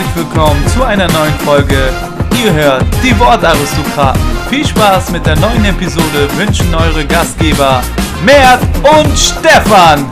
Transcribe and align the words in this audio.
herzlich 0.00 0.24
willkommen 0.24 0.66
zu 0.68 0.82
einer 0.82 1.12
neuen 1.12 1.34
Folge. 1.40 1.92
Ihr 2.42 2.54
hört 2.54 2.84
die 3.04 3.18
Wortaristokraten. 3.18 4.22
Viel 4.48 4.66
Spaß 4.66 5.12
mit 5.12 5.26
der 5.26 5.38
neuen 5.38 5.62
Episode 5.66 6.26
wünschen 6.38 6.74
eure 6.74 7.04
Gastgeber 7.06 7.82
Mert 8.24 8.62
und 8.78 9.18
Stefan. 9.18 10.06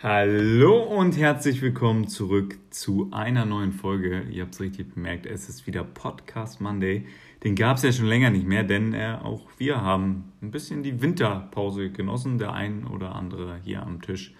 Hallo 0.00 0.82
und 0.82 1.18
herzlich 1.18 1.60
willkommen 1.60 2.06
zurück 2.06 2.56
zu 2.70 3.08
einer 3.10 3.44
neuen 3.44 3.72
Folge. 3.72 4.22
Ihr 4.30 4.42
habt 4.42 4.54
es 4.54 4.60
richtig 4.60 4.94
bemerkt, 4.94 5.26
es 5.26 5.48
ist 5.48 5.66
wieder 5.66 5.82
Podcast 5.82 6.60
Monday. 6.60 7.04
Den 7.44 7.54
gab 7.54 7.76
es 7.76 7.84
ja 7.84 7.92
schon 7.92 8.06
länger 8.06 8.30
nicht 8.30 8.46
mehr, 8.46 8.64
denn 8.64 8.94
äh, 8.94 9.16
auch 9.22 9.42
wir 9.58 9.80
haben 9.80 10.32
ein 10.42 10.50
bisschen 10.50 10.82
die 10.82 11.00
Winterpause 11.00 11.90
genossen. 11.90 12.38
Der 12.38 12.52
ein 12.52 12.86
oder 12.86 13.14
andere 13.14 13.60
hier 13.62 13.82
am 13.82 14.02
Tisch 14.02 14.34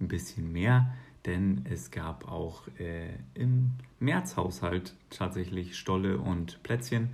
ein 0.00 0.08
bisschen 0.08 0.52
mehr, 0.52 0.94
denn 1.26 1.64
es 1.68 1.90
gab 1.90 2.30
auch 2.30 2.68
äh, 2.78 3.08
im 3.34 3.72
Märzhaushalt 3.98 4.94
tatsächlich 5.10 5.76
Stolle 5.76 6.18
und 6.18 6.62
Plätzchen. 6.62 7.10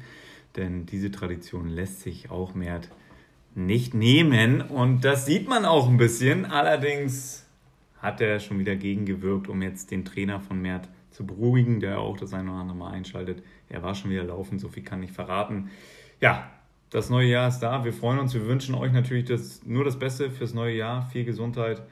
Denn 0.56 0.84
diese 0.84 1.10
Tradition 1.10 1.68
lässt 1.68 2.00
sich 2.00 2.30
auch 2.30 2.54
mehr 2.54 2.80
nicht 3.54 3.94
nehmen 3.94 4.60
und 4.60 5.04
das 5.04 5.26
sieht 5.26 5.48
man 5.48 5.64
auch 5.64 5.88
ein 5.88 5.96
bisschen. 5.96 6.44
Allerdings 6.44 7.46
hat 7.98 8.20
er 8.20 8.40
schon 8.40 8.58
wieder 8.58 8.76
gegengewirkt, 8.76 9.48
um 9.48 9.62
jetzt 9.62 9.90
den 9.90 10.04
Trainer 10.04 10.40
von 10.40 10.60
Mert 10.60 10.88
zu 11.10 11.26
beruhigen, 11.26 11.80
der 11.80 11.98
auch 11.98 12.16
das 12.16 12.32
eine 12.32 12.50
oder 12.50 12.60
andere 12.60 12.78
Mal 12.78 12.92
einschaltet. 12.92 13.42
Er 13.70 13.82
war 13.82 13.94
schon 13.94 14.10
wieder 14.10 14.24
laufen, 14.24 14.58
so 14.58 14.68
viel 14.68 14.82
kann 14.82 15.02
ich 15.02 15.12
verraten. 15.12 15.70
Ja, 16.20 16.50
das 16.90 17.08
neue 17.08 17.28
Jahr 17.28 17.48
ist 17.48 17.60
da. 17.60 17.84
Wir 17.84 17.92
freuen 17.92 18.18
uns. 18.18 18.34
Wir 18.34 18.46
wünschen 18.46 18.74
euch 18.74 18.92
natürlich 18.92 19.24
das, 19.24 19.64
nur 19.64 19.84
das 19.84 19.98
Beste 19.98 20.30
fürs 20.30 20.54
neue 20.54 20.76
Jahr, 20.76 21.08
viel 21.10 21.24
Gesundheit 21.24 21.82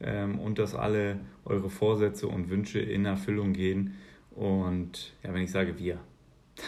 ähm, 0.00 0.38
und 0.38 0.58
dass 0.58 0.74
alle 0.74 1.18
eure 1.44 1.70
Vorsätze 1.70 2.28
und 2.28 2.50
Wünsche 2.50 2.78
in 2.78 3.04
Erfüllung 3.04 3.52
gehen. 3.52 3.94
Und 4.30 5.12
ja, 5.22 5.34
wenn 5.34 5.42
ich 5.42 5.50
sage 5.50 5.78
wir, 5.78 5.98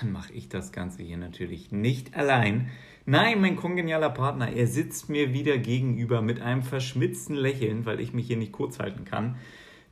dann 0.00 0.12
mache 0.12 0.32
ich 0.32 0.48
das 0.48 0.72
Ganze 0.72 1.02
hier 1.02 1.16
natürlich 1.16 1.70
nicht 1.70 2.16
allein. 2.16 2.70
Nein, 3.04 3.40
mein 3.40 3.54
kongenialer 3.54 4.10
Partner, 4.10 4.50
er 4.52 4.66
sitzt 4.66 5.08
mir 5.08 5.32
wieder 5.32 5.58
gegenüber 5.58 6.22
mit 6.22 6.40
einem 6.40 6.62
verschmitzten 6.62 7.36
Lächeln, 7.36 7.86
weil 7.86 8.00
ich 8.00 8.12
mich 8.12 8.26
hier 8.26 8.36
nicht 8.36 8.50
kurz 8.50 8.80
halten 8.80 9.04
kann. 9.04 9.36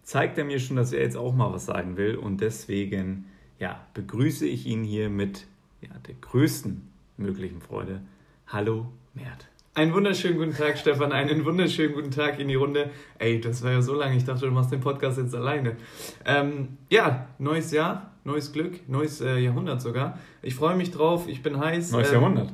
Zeigt 0.03 0.37
er 0.37 0.45
mir 0.45 0.59
schon, 0.59 0.77
dass 0.77 0.93
er 0.93 1.03
jetzt 1.03 1.17
auch 1.17 1.33
mal 1.33 1.53
was 1.53 1.67
sagen 1.67 1.97
will. 1.97 2.17
Und 2.17 2.41
deswegen, 2.41 3.27
ja, 3.59 3.87
begrüße 3.95 4.47
ich 4.47 4.67
ihn 4.67 4.85
hier 4.85 5.11
mit 5.11 5.47
ja, 5.81 5.91
der 6.07 6.15
größten 6.15 6.89
möglichen 7.17 7.61
Freude. 7.61 8.01
Hallo, 8.47 8.87
Mert. 9.15 9.49
Einen 9.77 9.93
wunderschönen 9.93 10.39
guten 10.39 10.55
Tag, 10.55 10.79
Stefan. 10.79 11.11
Einen 11.11 11.45
wunderschönen 11.45 11.95
guten 11.95 12.13
Tag 12.13 12.39
in 12.39 12.47
die 12.47 12.55
Runde. 12.55 12.91
Ey, 13.19 13.41
das 13.41 13.63
war 13.65 13.73
ja 13.73 13.83
so 13.83 13.95
lange. 13.95 14.17
Ich 14.17 14.25
dachte, 14.25 14.47
du 14.47 14.53
machst 14.53 14.71
den 14.71 14.81
Podcast 14.81 15.19
jetzt 15.19 15.35
alleine. 15.35 15.77
Ähm, 16.25 16.79
ja, 16.91 17.27
neues 17.39 17.73
Jahr, 17.73 18.13
neues 18.23 18.53
Glück, 18.53 18.89
neues 18.89 19.21
äh, 19.21 19.39
Jahrhundert 19.39 19.83
sogar. 19.83 20.19
Ich 20.43 20.55
freue 20.55 20.77
mich 20.77 20.93
drauf. 20.93 21.27
Ich 21.27 21.43
bin 21.43 21.59
heiß. 21.59 21.91
Neues 21.91 22.09
ähm, 22.09 22.15
Jahrhundert? 22.15 22.53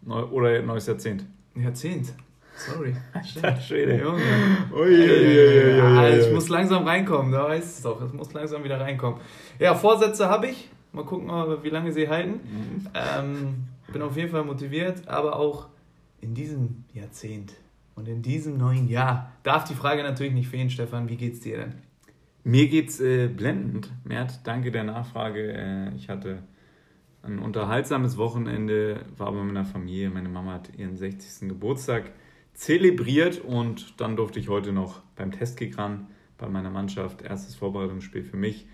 Neu 0.00 0.22
oder 0.24 0.62
neues 0.62 0.86
Jahrzehnt? 0.86 1.26
Jahrzehnt. 1.54 2.14
Sorry. 2.56 2.94
Alter 3.12 3.60
Schwede. 3.60 3.98
Junge. 3.98 4.22
Ui, 4.72 4.80
ui, 4.80 5.10
ui, 5.10 5.76
ja, 5.78 6.08
ich 6.08 6.32
muss 6.32 6.48
langsam 6.48 6.86
reinkommen, 6.86 7.32
da 7.32 7.44
weißt 7.44 7.66
du 7.66 7.68
es 7.68 7.82
doch. 7.82 8.02
Es 8.02 8.12
muss 8.12 8.32
langsam 8.32 8.64
wieder 8.64 8.80
reinkommen. 8.80 9.20
Ja, 9.58 9.74
Vorsätze 9.74 10.28
habe 10.28 10.48
ich. 10.48 10.70
Mal 10.92 11.04
gucken, 11.04 11.28
wie 11.62 11.70
lange 11.70 11.92
sie 11.92 12.08
halten. 12.08 12.32
Mhm. 12.32 12.88
Ähm, 12.94 13.64
bin 13.92 14.02
auf 14.02 14.16
jeden 14.16 14.30
Fall 14.30 14.44
motiviert, 14.44 15.08
aber 15.08 15.36
auch 15.36 15.68
in 16.20 16.34
diesem 16.34 16.84
Jahrzehnt 16.92 17.52
und 17.96 18.08
in 18.08 18.22
diesem 18.22 18.56
neuen 18.56 18.88
Jahr 18.88 19.32
darf 19.42 19.64
die 19.64 19.74
Frage 19.74 20.02
natürlich 20.02 20.32
nicht 20.32 20.48
fehlen, 20.48 20.70
Stefan. 20.70 21.08
Wie 21.08 21.16
geht's 21.16 21.40
dir 21.40 21.58
denn? 21.58 21.74
Mir 22.44 22.68
geht's 22.68 23.00
äh, 23.00 23.28
blendend, 23.28 23.90
Mert. 24.04 24.40
Danke 24.46 24.70
der 24.70 24.84
Nachfrage. 24.84 25.52
Äh, 25.52 25.94
ich 25.96 26.08
hatte 26.08 26.42
ein 27.22 27.38
unterhaltsames 27.38 28.16
Wochenende, 28.16 29.00
war 29.16 29.32
bei 29.32 29.42
meiner 29.42 29.64
Familie. 29.64 30.10
Meine 30.10 30.28
Mama 30.28 30.54
hat 30.54 30.76
ihren 30.76 30.96
60. 30.96 31.48
Geburtstag 31.48 32.12
zelebriert 32.54 33.40
und 33.40 34.00
dann 34.00 34.16
durfte 34.16 34.40
ich 34.40 34.48
heute 34.48 34.72
noch 34.72 35.00
beim 35.16 35.32
Testkick 35.32 35.76
ran 35.78 36.06
bei 36.38 36.48
meiner 36.48 36.70
Mannschaft. 36.70 37.22
Erstes 37.22 37.54
Vorbereitungsspiel 37.54 38.22
für 38.22 38.36
mich. 38.36 38.66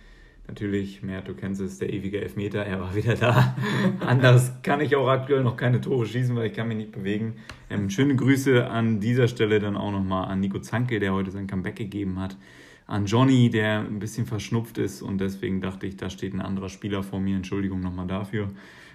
Natürlich, 0.46 1.02
mehr, 1.02 1.22
du 1.22 1.34
kennst 1.34 1.60
es, 1.60 1.78
der 1.78 1.92
ewige 1.92 2.20
Elfmeter, 2.20 2.64
er 2.64 2.80
war 2.80 2.94
wieder 2.94 3.14
da. 3.14 3.56
Anders 4.00 4.62
kann 4.62 4.80
ich 4.80 4.96
auch 4.96 5.08
aktuell 5.08 5.44
noch 5.44 5.56
keine 5.56 5.80
Tore 5.80 6.06
schießen, 6.06 6.34
weil 6.34 6.46
ich 6.46 6.54
kann 6.54 6.66
mich 6.68 6.76
nicht 6.76 6.92
bewegen. 6.92 7.36
Ähm, 7.68 7.88
schöne 7.88 8.16
Grüße 8.16 8.68
an 8.68 9.00
dieser 9.00 9.28
Stelle 9.28 9.60
dann 9.60 9.76
auch 9.76 9.92
nochmal 9.92 10.28
an 10.28 10.40
Nico 10.40 10.58
Zanke, 10.58 10.98
der 10.98 11.12
heute 11.12 11.30
sein 11.30 11.46
Comeback 11.46 11.76
gegeben 11.76 12.18
hat 12.18 12.36
an 12.90 13.06
Johnny, 13.06 13.50
der 13.50 13.80
ein 13.80 14.00
bisschen 14.00 14.26
verschnupft 14.26 14.76
ist 14.76 15.00
und 15.00 15.20
deswegen 15.20 15.60
dachte 15.60 15.86
ich, 15.86 15.96
da 15.96 16.10
steht 16.10 16.34
ein 16.34 16.40
anderer 16.40 16.68
Spieler 16.68 17.04
vor 17.04 17.20
mir. 17.20 17.36
Entschuldigung 17.36 17.80
nochmal 17.80 18.08
dafür. 18.08 18.48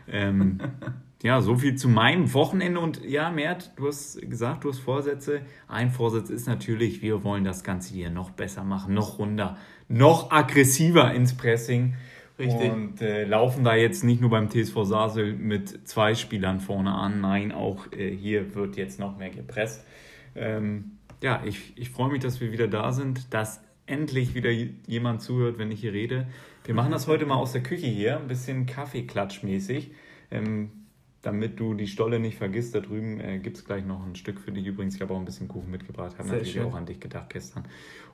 Ähm, 0.08 0.60
ja, 1.26 1.42
so 1.42 1.56
viel 1.56 1.74
zu 1.74 1.90
meinem 1.90 2.36
Wochenende 2.36 2.80
und 2.80 3.04
ja, 3.04 3.32
Mert, 3.32 3.72
du 3.78 3.88
hast 3.88 4.22
gesagt, 4.30 4.64
du 4.64 4.70
hast 4.70 4.78
Vorsätze. 4.78 5.42
Ein 5.68 5.90
Vorsatz 5.90 6.30
ist 6.30 6.46
natürlich, 6.46 7.02
wir 7.02 7.24
wollen 7.24 7.44
das 7.44 7.64
Ganze 7.64 7.96
hier 7.96 8.12
noch 8.12 8.30
besser 8.30 8.64
machen, 8.64 8.94
noch 8.94 9.18
runder, 9.18 9.58
noch 9.88 10.30
aggressiver 10.30 11.12
ins 11.16 11.36
Pressing. 11.36 11.96
Richtig. 12.38 12.72
Und 12.72 13.02
äh, 13.02 13.26
laufen 13.26 13.64
da 13.64 13.74
jetzt 13.74 14.04
nicht 14.04 14.22
nur 14.22 14.30
beim 14.30 14.52
TSV 14.52 14.84
Sasel 14.84 15.34
mit 15.34 15.88
zwei 15.88 16.14
Spielern 16.14 16.60
vorne 16.60 16.94
an, 16.94 17.22
nein, 17.22 17.52
auch 17.52 17.92
äh, 17.92 18.16
hier 18.16 18.54
wird 18.54 18.78
jetzt 18.78 19.00
noch 19.00 19.18
mehr 19.18 19.32
gepresst. 19.32 19.84
Ähm, 20.36 21.00
ja, 21.24 21.42
ich, 21.44 21.74
ich 21.76 21.90
freue 21.90 22.12
mich, 22.12 22.20
dass 22.20 22.40
wir 22.40 22.52
wieder 22.52 22.68
da 22.68 22.92
sind, 22.92 23.34
dass 23.34 23.62
endlich 23.88 24.36
wieder 24.36 24.52
jemand 24.52 25.24
zuhört, 25.24 25.58
wenn 25.58 25.72
ich 25.72 25.80
hier 25.80 25.94
rede. 25.94 26.28
Wir 26.66 26.76
machen 26.76 26.92
das 26.92 27.08
heute 27.08 27.26
mal 27.26 27.38
aus 27.38 27.52
der 27.52 27.64
Küche 27.64 27.88
hier, 27.88 28.18
ein 28.18 28.28
bisschen 28.28 28.68
Kaffeeklatschmäßig. 28.68 29.90
Ähm, 30.30 30.85
damit 31.26 31.60
du 31.60 31.74
die 31.74 31.88
Stolle 31.88 32.20
nicht 32.20 32.38
vergisst, 32.38 32.76
da 32.76 32.82
drüben 32.82 33.20
äh, 33.20 33.40
gibt 33.40 33.58
es 33.58 33.66
gleich 33.66 33.84
noch 33.84 34.06
ein 34.06 34.16
Stück 34.16 34.40
für 34.40 34.52
dich 34.52 34.66
übrigens. 34.66 34.96
Ich 34.96 35.02
habe 35.02 35.14
auch 35.14 35.18
ein 35.18 35.26
bisschen 35.26 35.48
Kuchen 35.48 35.72
mitgebracht, 35.72 36.20
habe 36.20 36.30
natürlich 36.30 36.54
schön. 36.54 36.66
auch 36.66 36.76
an 36.76 36.86
dich 36.86 37.00
gedacht 37.00 37.32
gestern. 37.32 37.64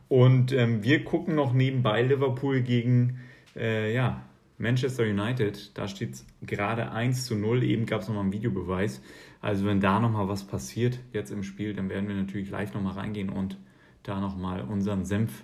Und 0.07 0.53
ähm, 0.53 0.81
wir 0.83 1.03
gucken 1.03 1.35
noch 1.35 1.53
nebenbei 1.53 2.01
Liverpool 2.03 2.61
gegen 2.61 3.19
äh, 3.55 3.93
ja, 3.93 4.23
Manchester 4.57 5.03
United. 5.03 5.77
Da 5.77 5.89
steht 5.89 6.13
es 6.13 6.25
gerade 6.41 6.91
1 6.91 7.25
zu 7.25 7.35
0. 7.35 7.63
Eben 7.63 7.85
gab 7.85 8.01
es 8.01 8.07
nochmal 8.07 8.23
einen 8.23 8.33
Videobeweis. 8.33 9.01
Also 9.41 9.65
wenn 9.65 9.81
da 9.81 9.99
nochmal 9.99 10.29
was 10.29 10.45
passiert 10.45 10.99
jetzt 11.11 11.31
im 11.31 11.43
Spiel, 11.43 11.73
dann 11.73 11.89
werden 11.89 12.07
wir 12.07 12.15
natürlich 12.15 12.49
live 12.49 12.73
nochmal 12.73 12.93
reingehen 12.93 13.29
und 13.29 13.57
da 14.03 14.21
nochmal 14.21 14.61
unseren 14.61 15.03
Senf 15.03 15.43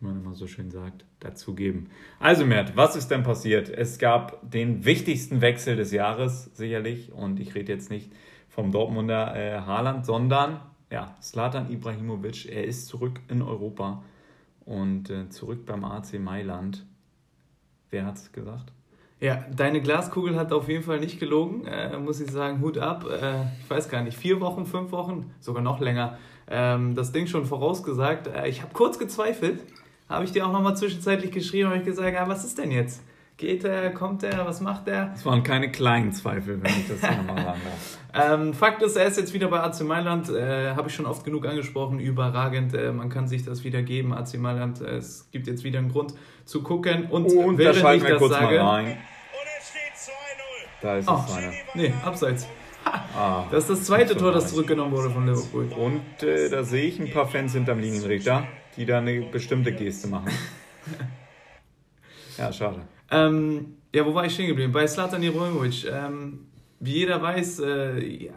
wie 0.00 0.06
man 0.06 0.16
immer 0.16 0.34
so 0.34 0.46
schön 0.46 0.70
sagt, 0.70 1.04
dazugeben. 1.20 1.88
Also 2.20 2.44
Mert, 2.46 2.76
was 2.76 2.96
ist 2.96 3.08
denn 3.08 3.22
passiert? 3.22 3.68
Es 3.68 3.98
gab 3.98 4.38
den 4.48 4.84
wichtigsten 4.84 5.40
Wechsel 5.40 5.76
des 5.76 5.92
Jahres 5.92 6.50
sicherlich 6.54 7.12
und 7.12 7.40
ich 7.40 7.54
rede 7.54 7.72
jetzt 7.72 7.90
nicht 7.90 8.12
vom 8.48 8.72
Dortmunder 8.72 9.36
äh, 9.36 9.60
Haaland, 9.60 10.06
sondern 10.06 10.60
ja, 10.90 11.16
Slatan 11.20 11.70
Ibrahimovic, 11.70 12.46
er 12.46 12.64
ist 12.64 12.86
zurück 12.86 13.20
in 13.28 13.42
Europa 13.42 14.02
und 14.64 15.10
äh, 15.10 15.28
zurück 15.28 15.66
beim 15.66 15.84
AC 15.84 16.18
Mailand. 16.18 16.84
Wer 17.90 18.06
hat 18.06 18.16
es 18.16 18.32
gesagt? 18.32 18.72
Ja, 19.20 19.44
deine 19.54 19.80
Glaskugel 19.80 20.36
hat 20.36 20.52
auf 20.52 20.68
jeden 20.68 20.84
Fall 20.84 21.00
nicht 21.00 21.18
gelogen, 21.18 21.66
äh, 21.66 21.98
muss 21.98 22.20
ich 22.20 22.30
sagen, 22.30 22.60
Hut 22.60 22.78
ab. 22.78 23.04
Äh, 23.10 23.46
ich 23.60 23.68
weiß 23.68 23.88
gar 23.88 24.02
nicht, 24.02 24.16
vier 24.16 24.40
Wochen, 24.40 24.64
fünf 24.64 24.92
Wochen, 24.92 25.34
sogar 25.40 25.62
noch 25.62 25.80
länger, 25.80 26.18
ähm, 26.48 26.94
das 26.94 27.10
Ding 27.10 27.26
schon 27.26 27.44
vorausgesagt. 27.44 28.28
Äh, 28.28 28.48
ich 28.48 28.62
habe 28.62 28.72
kurz 28.72 28.98
gezweifelt, 28.98 29.60
habe 30.08 30.24
ich 30.24 30.32
dir 30.32 30.46
auch 30.46 30.52
nochmal 30.52 30.76
zwischenzeitlich 30.76 31.30
geschrieben, 31.30 31.68
habe 31.68 31.78
ich 31.78 31.84
gesagt, 31.84 32.14
ja, 32.14 32.28
was 32.28 32.44
ist 32.44 32.58
denn 32.58 32.70
jetzt? 32.70 33.02
Geht 33.36 33.62
er, 33.62 33.90
kommt 33.90 34.24
er, 34.24 34.46
was 34.46 34.60
macht 34.60 34.88
er? 34.88 35.12
Es 35.14 35.24
waren 35.24 35.44
keine 35.44 35.70
kleinen 35.70 36.10
Zweifel, 36.10 36.60
wenn 36.60 36.72
ich 36.72 36.88
das 36.88 37.02
nochmal 37.02 37.44
sagen 37.44 37.60
darf. 38.12 38.32
ähm, 38.32 38.52
Fakt 38.52 38.82
ist, 38.82 38.96
er 38.96 39.06
ist 39.06 39.16
jetzt 39.16 39.32
wieder 39.32 39.46
bei 39.46 39.60
AC 39.60 39.82
Mailand, 39.82 40.28
äh, 40.28 40.70
habe 40.74 40.88
ich 40.88 40.94
schon 40.94 41.06
oft 41.06 41.24
genug 41.24 41.46
angesprochen, 41.46 42.00
überragend, 42.00 42.74
äh, 42.74 42.90
man 42.90 43.10
kann 43.10 43.28
sich 43.28 43.44
das 43.44 43.62
wieder 43.62 43.82
geben, 43.82 44.12
AC 44.12 44.38
Mailand, 44.38 44.80
äh, 44.80 44.96
es 44.96 45.30
gibt 45.30 45.46
jetzt 45.46 45.62
wieder 45.62 45.78
einen 45.78 45.92
Grund 45.92 46.14
zu 46.44 46.64
gucken 46.64 47.04
und, 47.04 47.26
und 47.26 47.58
während 47.58 47.80
da 47.80 47.94
ich 47.94 48.02
das 48.02 48.18
kurz 48.18 48.32
sage... 48.32 48.58
Mal 48.58 48.70
rein. 48.70 48.86
Und 48.86 48.96
es 49.56 49.68
steht 49.68 50.14
2-0. 50.14 50.16
Da 50.82 50.96
ist 50.96 51.04
es 51.04 51.08
oh, 51.08 51.36
einer. 51.36 51.52
Nee, 51.74 51.94
abseits. 52.04 52.48
Ah, 52.84 53.44
das 53.52 53.64
ist 53.64 53.70
das 53.70 53.84
zweite 53.84 54.16
Tor, 54.16 54.32
das 54.32 54.48
zurückgenommen 54.48 54.92
wurde 54.92 55.10
von 55.10 55.26
Liverpool. 55.26 55.68
Und 55.76 56.22
äh, 56.22 56.48
da 56.48 56.64
sehe 56.64 56.86
ich 56.86 56.98
ein 56.98 57.10
paar 57.12 57.28
Fans 57.28 57.52
hinterm 57.52 57.78
Linienrichter 57.78 58.48
die 58.78 58.86
da 58.86 58.98
eine 58.98 59.22
bestimmte 59.22 59.72
Geste 59.72 60.08
machen. 60.08 60.30
ja, 62.38 62.52
schade. 62.52 62.80
Ähm, 63.10 63.74
ja, 63.94 64.06
wo 64.06 64.14
war 64.14 64.24
ich 64.24 64.34
stehen 64.34 64.48
geblieben? 64.48 64.72
Bei 64.72 64.86
Slatan 64.86 65.22
Ibrahimovic. 65.22 65.86
Ähm, 65.90 66.46
wie 66.80 66.92
jeder 66.92 67.20
weiß, 67.20 67.60
äh, 67.60 68.26
ja, 68.26 68.32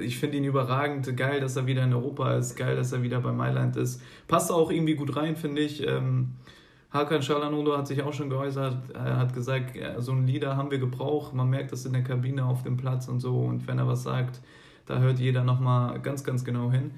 ich 0.00 0.18
finde 0.18 0.36
ihn 0.36 0.44
überragend. 0.44 1.16
Geil, 1.16 1.40
dass 1.40 1.56
er 1.56 1.66
wieder 1.66 1.84
in 1.84 1.94
Europa 1.94 2.34
ist. 2.36 2.54
Geil, 2.54 2.76
dass 2.76 2.92
er 2.92 3.02
wieder 3.02 3.20
bei 3.20 3.32
Mailand 3.32 3.76
ist. 3.76 4.02
Passt 4.28 4.52
auch 4.52 4.70
irgendwie 4.70 4.94
gut 4.94 5.16
rein, 5.16 5.36
finde 5.36 5.62
ich. 5.62 5.86
Ähm, 5.86 6.34
Hakan 6.90 7.22
Shalanolo 7.22 7.76
hat 7.76 7.86
sich 7.86 8.02
auch 8.02 8.12
schon 8.12 8.28
geäußert. 8.28 8.90
Er 8.94 9.16
hat 9.16 9.34
gesagt, 9.34 9.78
so 9.98 10.12
einen 10.12 10.26
Leader 10.26 10.56
haben 10.56 10.70
wir 10.70 10.78
gebraucht. 10.78 11.32
Man 11.34 11.48
merkt 11.48 11.72
das 11.72 11.86
in 11.86 11.94
der 11.94 12.02
Kabine 12.02 12.44
auf 12.44 12.62
dem 12.62 12.76
Platz 12.76 13.08
und 13.08 13.20
so. 13.20 13.40
Und 13.40 13.66
wenn 13.66 13.78
er 13.78 13.88
was 13.88 14.02
sagt, 14.02 14.40
Da 14.86 14.98
hört 14.98 15.18
jeder 15.18 15.42
nochmal 15.42 16.00
ganz, 16.00 16.22
ganz 16.22 16.44
genau 16.44 16.70
hin. 16.70 16.92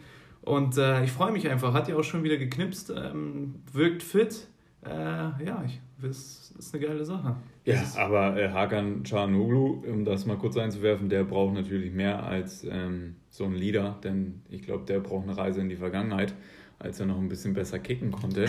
Und 0.49 0.79
äh, 0.79 1.05
ich 1.05 1.13
freue 1.13 1.31
mich 1.31 1.49
einfach. 1.49 1.75
Hat 1.75 1.89
ja 1.89 1.97
auch 1.97 2.05
schon 2.05 2.23
wieder 2.25 2.39
geknipst, 2.39 2.91
ähm, 2.91 3.57
wirkt 3.71 4.03
fit. 4.03 4.49
Äh, 4.83 4.91
ja, 4.91 5.63
ich, 5.67 5.81
das 6.01 6.55
ist 6.59 6.75
eine 6.75 6.87
geile 6.87 7.05
Sache. 7.05 7.37
Ja, 7.67 7.83
aber 7.97 8.37
äh, 8.37 8.49
Hakan 8.49 9.03
Canoglu, 9.03 9.85
um 9.87 10.07
das 10.07 10.25
mal 10.25 10.39
kurz 10.39 10.57
einzuwerfen, 10.57 11.11
der 11.11 11.25
braucht 11.25 11.55
natürlich 11.55 11.93
mehr 11.93 12.23
als 12.25 12.65
ähm, 12.65 13.17
so 13.29 13.45
ein 13.45 13.53
Leader, 13.53 13.99
denn 14.03 14.41
ich 14.49 14.63
glaube, 14.63 14.87
der 14.87 15.01
braucht 15.01 15.25
eine 15.29 15.37
Reise 15.37 15.61
in 15.61 15.69
die 15.69 15.77
Vergangenheit, 15.77 16.35
als 16.79 16.99
er 16.99 17.07
noch 17.07 17.19
ein 17.19 17.29
bisschen 17.29 17.53
besser 17.53 17.79
kicken 17.79 18.11
konnte. 18.11 18.47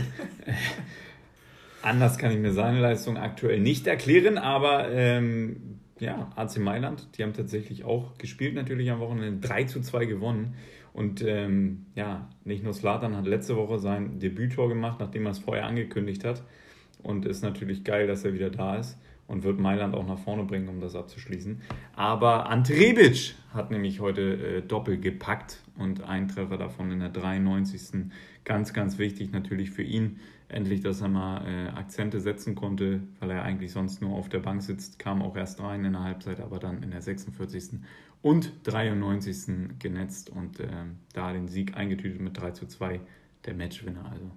Anders 1.81 2.17
kann 2.17 2.31
ich 2.31 2.39
mir 2.39 2.53
seine 2.53 2.79
Leistung 2.79 3.17
aktuell 3.17 3.59
nicht 3.59 3.87
erklären, 3.87 4.37
aber 4.37 4.89
ähm, 4.89 5.79
ja, 5.99 6.31
AC 6.35 6.59
Mailand, 6.59 7.09
die 7.17 7.23
haben 7.23 7.33
tatsächlich 7.33 7.83
auch 7.83 8.17
gespielt, 8.17 8.55
natürlich 8.55 8.89
am 8.89 8.99
Wochenende 8.99 9.45
3 9.45 9.65
zu 9.65 9.81
2 9.81 10.05
gewonnen. 10.05 10.55
Und 10.99 11.21
ähm, 11.21 11.85
ja, 11.95 12.27
nicht 12.43 12.61
nur 12.61 12.73
Slatan 12.73 13.15
hat 13.15 13.25
letzte 13.25 13.55
Woche 13.55 13.79
sein 13.79 14.19
Debüttor 14.19 14.67
gemacht, 14.67 14.99
nachdem 14.99 15.27
er 15.27 15.31
es 15.31 15.39
vorher 15.39 15.65
angekündigt 15.65 16.25
hat. 16.25 16.43
Und 17.01 17.25
ist 17.25 17.41
natürlich 17.41 17.85
geil, 17.85 18.05
dass 18.05 18.25
er 18.25 18.33
wieder 18.33 18.49
da 18.49 18.75
ist 18.75 18.97
und 19.25 19.45
wird 19.45 19.61
Mailand 19.61 19.95
auch 19.95 20.05
nach 20.05 20.19
vorne 20.19 20.43
bringen, 20.43 20.67
um 20.67 20.81
das 20.81 20.97
abzuschließen. 20.97 21.61
Aber 21.95 22.49
Ante 22.49 22.73
Rebic 22.73 23.35
hat 23.53 23.71
nämlich 23.71 24.01
heute 24.01 24.57
äh, 24.57 24.61
Doppel 24.61 24.99
gepackt 24.99 25.61
und 25.77 26.03
ein 26.03 26.27
Treffer 26.27 26.57
davon 26.57 26.91
in 26.91 26.99
der 26.99 27.07
93. 27.07 28.09
Ganz, 28.43 28.73
ganz 28.73 28.97
wichtig 28.97 29.31
natürlich 29.31 29.71
für 29.71 29.83
ihn. 29.83 30.19
Endlich, 30.49 30.81
dass 30.81 30.99
er 30.99 31.07
mal 31.07 31.45
äh, 31.47 31.69
Akzente 31.77 32.19
setzen 32.19 32.55
konnte, 32.55 33.03
weil 33.21 33.31
er 33.31 33.43
eigentlich 33.43 33.71
sonst 33.71 34.01
nur 34.01 34.17
auf 34.17 34.27
der 34.27 34.39
Bank 34.39 34.63
sitzt, 34.63 34.99
kam 34.99 35.21
auch 35.21 35.37
erst 35.37 35.61
rein 35.61 35.85
in 35.85 35.93
der 35.93 36.03
Halbzeit, 36.03 36.41
aber 36.41 36.59
dann 36.59 36.83
in 36.83 36.91
der 36.91 37.01
46. 37.01 37.79
und 38.21 38.51
93. 38.63 39.79
genetzt 39.79 40.29
und 40.29 40.59
äh, 40.59 40.67
da 41.13 41.31
den 41.31 41.47
Sieg 41.47 41.77
eingetütet 41.77 42.19
mit 42.19 42.39
3 42.39 42.51
zu 42.51 42.67
2, 42.67 42.99
der 43.45 43.53
Matchwinner 43.53 44.05
also. 44.11 44.29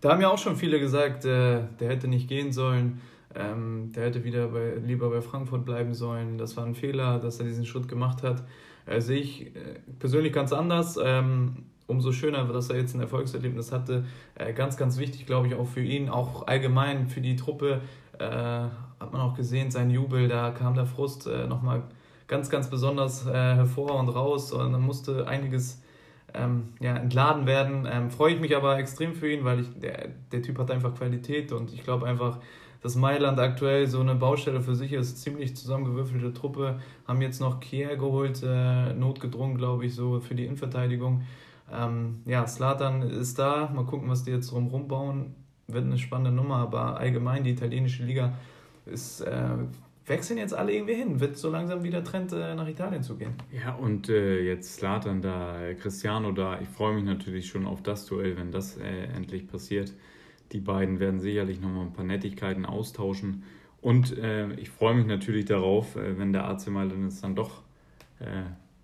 Da 0.00 0.10
haben 0.10 0.20
ja 0.20 0.28
auch 0.28 0.38
schon 0.38 0.56
viele 0.56 0.78
gesagt, 0.80 1.24
äh, 1.24 1.62
der 1.80 1.88
hätte 1.88 2.08
nicht 2.08 2.28
gehen 2.28 2.52
sollen. 2.52 3.00
Ähm, 3.34 3.92
der 3.94 4.06
hätte 4.06 4.24
wieder 4.24 4.48
bei, 4.48 4.74
lieber 4.76 5.10
bei 5.10 5.20
Frankfurt 5.20 5.64
bleiben 5.64 5.94
sollen. 5.94 6.38
Das 6.38 6.56
war 6.56 6.64
ein 6.64 6.74
Fehler, 6.74 7.18
dass 7.18 7.38
er 7.40 7.46
diesen 7.46 7.66
Schritt 7.66 7.88
gemacht 7.88 8.22
hat. 8.22 8.44
Äh, 8.86 9.00
sehe 9.00 9.20
ich 9.20 9.46
äh, 9.54 9.80
persönlich 9.98 10.32
ganz 10.32 10.52
anders. 10.52 10.98
Ähm, 11.02 11.64
umso 11.86 12.12
schöner, 12.12 12.44
dass 12.44 12.70
er 12.70 12.76
jetzt 12.76 12.94
ein 12.94 13.00
Erfolgserlebnis 13.00 13.72
hatte. 13.72 14.04
Äh, 14.34 14.52
ganz, 14.52 14.76
ganz 14.76 14.98
wichtig, 14.98 15.26
glaube 15.26 15.48
ich, 15.48 15.54
auch 15.54 15.66
für 15.66 15.82
ihn, 15.82 16.08
auch 16.08 16.46
allgemein 16.46 17.08
für 17.08 17.20
die 17.20 17.36
Truppe. 17.36 17.82
Äh, 18.18 18.24
hat 18.24 19.12
man 19.12 19.20
auch 19.20 19.34
gesehen, 19.34 19.70
sein 19.70 19.90
Jubel, 19.90 20.28
da 20.28 20.50
kam 20.50 20.74
der 20.74 20.86
Frust 20.86 21.26
äh, 21.26 21.46
nochmal 21.46 21.82
ganz, 22.28 22.50
ganz 22.50 22.70
besonders 22.70 23.26
äh, 23.26 23.32
hervor 23.32 23.96
und 23.96 24.08
raus. 24.10 24.52
Und 24.52 24.72
dann 24.72 24.82
musste 24.82 25.26
einiges 25.26 25.82
ähm, 26.34 26.68
ja, 26.80 26.96
entladen 26.96 27.46
werden. 27.46 27.88
Ähm, 27.90 28.10
Freue 28.10 28.34
ich 28.34 28.40
mich 28.40 28.54
aber 28.54 28.78
extrem 28.78 29.14
für 29.14 29.30
ihn, 29.30 29.44
weil 29.44 29.60
ich, 29.60 29.68
der, 29.80 30.08
der 30.30 30.42
Typ 30.42 30.58
hat 30.58 30.70
einfach 30.70 30.94
Qualität 30.94 31.52
und 31.52 31.72
ich 31.72 31.82
glaube 31.82 32.06
einfach, 32.06 32.38
dass 32.82 32.94
Mailand 32.94 33.40
aktuell 33.40 33.86
so 33.86 34.00
eine 34.00 34.14
Baustelle 34.14 34.60
für 34.60 34.76
sich 34.76 34.92
ist, 34.92 35.20
ziemlich 35.20 35.56
zusammengewürfelte 35.56 36.32
Truppe, 36.32 36.78
haben 37.08 37.20
jetzt 37.22 37.40
noch 37.40 37.60
Kier 37.60 37.96
geholt, 37.96 38.42
äh, 38.44 38.92
notgedrungen, 38.92 39.56
glaube 39.56 39.86
ich, 39.86 39.94
so 39.94 40.20
für 40.20 40.34
die 40.34 40.44
Innenverteidigung. 40.44 41.22
Ähm, 41.72 42.22
ja, 42.24 42.46
Slatan 42.46 43.02
ist 43.02 43.38
da, 43.38 43.70
mal 43.74 43.84
gucken, 43.84 44.08
was 44.08 44.22
die 44.22 44.30
jetzt 44.30 44.52
drumherum 44.52 44.86
bauen, 44.86 45.34
wird 45.66 45.84
eine 45.84 45.98
spannende 45.98 46.30
Nummer, 46.30 46.56
aber 46.56 46.98
allgemein 46.98 47.42
die 47.42 47.50
italienische 47.50 48.04
Liga 48.04 48.34
ist, 48.86 49.20
äh, 49.22 49.48
wechseln 50.08 50.38
jetzt 50.38 50.54
alle 50.54 50.72
irgendwie 50.72 50.94
hin, 50.94 51.20
wird 51.20 51.36
so 51.36 51.50
langsam 51.50 51.82
wieder 51.82 52.02
Trend 52.04 52.32
äh, 52.32 52.54
nach 52.54 52.68
Italien 52.68 53.02
zu 53.02 53.16
gehen. 53.16 53.34
Ja, 53.52 53.74
und 53.74 54.08
äh, 54.08 54.40
jetzt 54.42 54.76
Slatan 54.76 55.22
da, 55.22 55.60
äh, 55.62 55.74
Cristiano 55.74 56.32
da, 56.32 56.60
ich 56.60 56.68
freue 56.68 56.94
mich 56.94 57.04
natürlich 57.04 57.46
schon 57.46 57.66
auf 57.66 57.82
das 57.82 58.06
Duell, 58.06 58.36
wenn 58.36 58.50
das 58.50 58.76
äh, 58.76 59.04
endlich 59.14 59.46
passiert. 59.46 59.92
Die 60.52 60.60
beiden 60.60 61.00
werden 61.00 61.20
sicherlich 61.20 61.60
nochmal 61.60 61.86
ein 61.86 61.92
paar 61.92 62.04
Nettigkeiten 62.04 62.64
austauschen. 62.64 63.44
Und 63.80 64.16
äh, 64.18 64.52
ich 64.54 64.70
freue 64.70 64.94
mich 64.94 65.06
natürlich 65.06 65.44
darauf, 65.44 65.96
äh, 65.96 66.18
wenn 66.18 66.32
der 66.32 66.48
AC 66.48 66.68
Mailand 66.68 67.04
es 67.06 67.20
dann 67.20 67.34
doch 67.34 67.62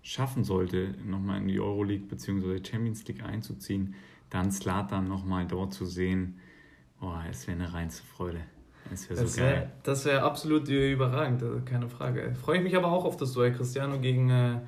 schaffen 0.01 0.45
sollte, 0.45 0.95
nochmal 1.05 1.41
in 1.41 1.49
die 1.49 1.59
Euroleague 1.59 2.07
bzw. 2.07 2.63
Champions 2.63 3.05
League 3.05 3.21
einzuziehen, 3.21 3.95
dann 4.29 4.49
Slatan 4.49 5.09
nochmal 5.09 5.45
dort 5.45 5.73
zu 5.73 5.85
sehen. 5.85 6.39
Boah, 7.01 7.25
es 7.29 7.45
wäre 7.45 7.57
eine 7.57 7.73
reinste 7.73 8.05
Freude. 8.05 8.39
Das 8.89 9.09
wäre 9.09 9.27
so 9.27 9.41
geil. 9.41 9.71
das 9.83 10.05
wäre 10.05 10.23
absolut 10.23 10.67
überragend, 10.69 11.43
keine 11.65 11.89
Frage. 11.89 12.33
Freue 12.39 12.57
ich 12.57 12.63
mich 12.63 12.75
aber 12.75 12.91
auch 12.91 13.05
auf 13.05 13.17
das 13.17 13.33
Duell 13.33 13.53
Cristiano 13.53 13.99
gegen, 13.99 14.29
äh, 14.29 14.59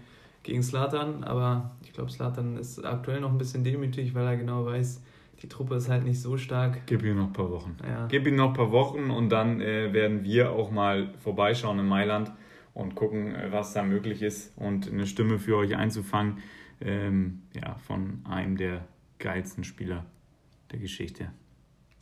gegen 0.43 0.63
Slatan, 0.63 1.23
aber 1.23 1.71
ich 1.83 1.93
glaube, 1.93 2.11
Slatan 2.11 2.57
ist 2.57 2.83
aktuell 2.83 3.19
noch 3.19 3.31
ein 3.31 3.37
bisschen 3.37 3.63
demütig, 3.63 4.15
weil 4.15 4.25
er 4.25 4.37
genau 4.37 4.65
weiß, 4.65 5.01
die 5.41 5.47
Truppe 5.47 5.75
ist 5.75 5.89
halt 5.89 6.03
nicht 6.03 6.19
so 6.19 6.37
stark. 6.37 6.81
Gib 6.87 7.03
ihm 7.03 7.17
noch 7.17 7.27
ein 7.27 7.33
paar 7.33 7.51
Wochen. 7.51 7.75
Ja. 7.87 8.07
Gib 8.07 8.25
ihm 8.25 8.35
noch 8.35 8.49
ein 8.49 8.53
paar 8.53 8.71
Wochen 8.71 9.11
und 9.11 9.29
dann 9.29 9.61
äh, 9.61 9.93
werden 9.93 10.23
wir 10.23 10.51
auch 10.51 10.71
mal 10.71 11.13
vorbeischauen 11.19 11.77
in 11.79 11.85
Mailand 11.85 12.31
und 12.73 12.95
gucken, 12.95 13.35
äh, 13.35 13.51
was 13.51 13.73
da 13.73 13.83
möglich 13.83 14.21
ist 14.23 14.57
und 14.57 14.91
eine 14.91 15.05
Stimme 15.05 15.37
für 15.37 15.57
euch 15.57 15.75
einzufangen. 15.75 16.39
Ähm, 16.79 17.41
ja, 17.55 17.75
von 17.87 18.21
einem 18.25 18.57
der 18.57 18.85
geilsten 19.19 19.63
Spieler 19.63 20.05
der 20.71 20.79
Geschichte. 20.79 21.31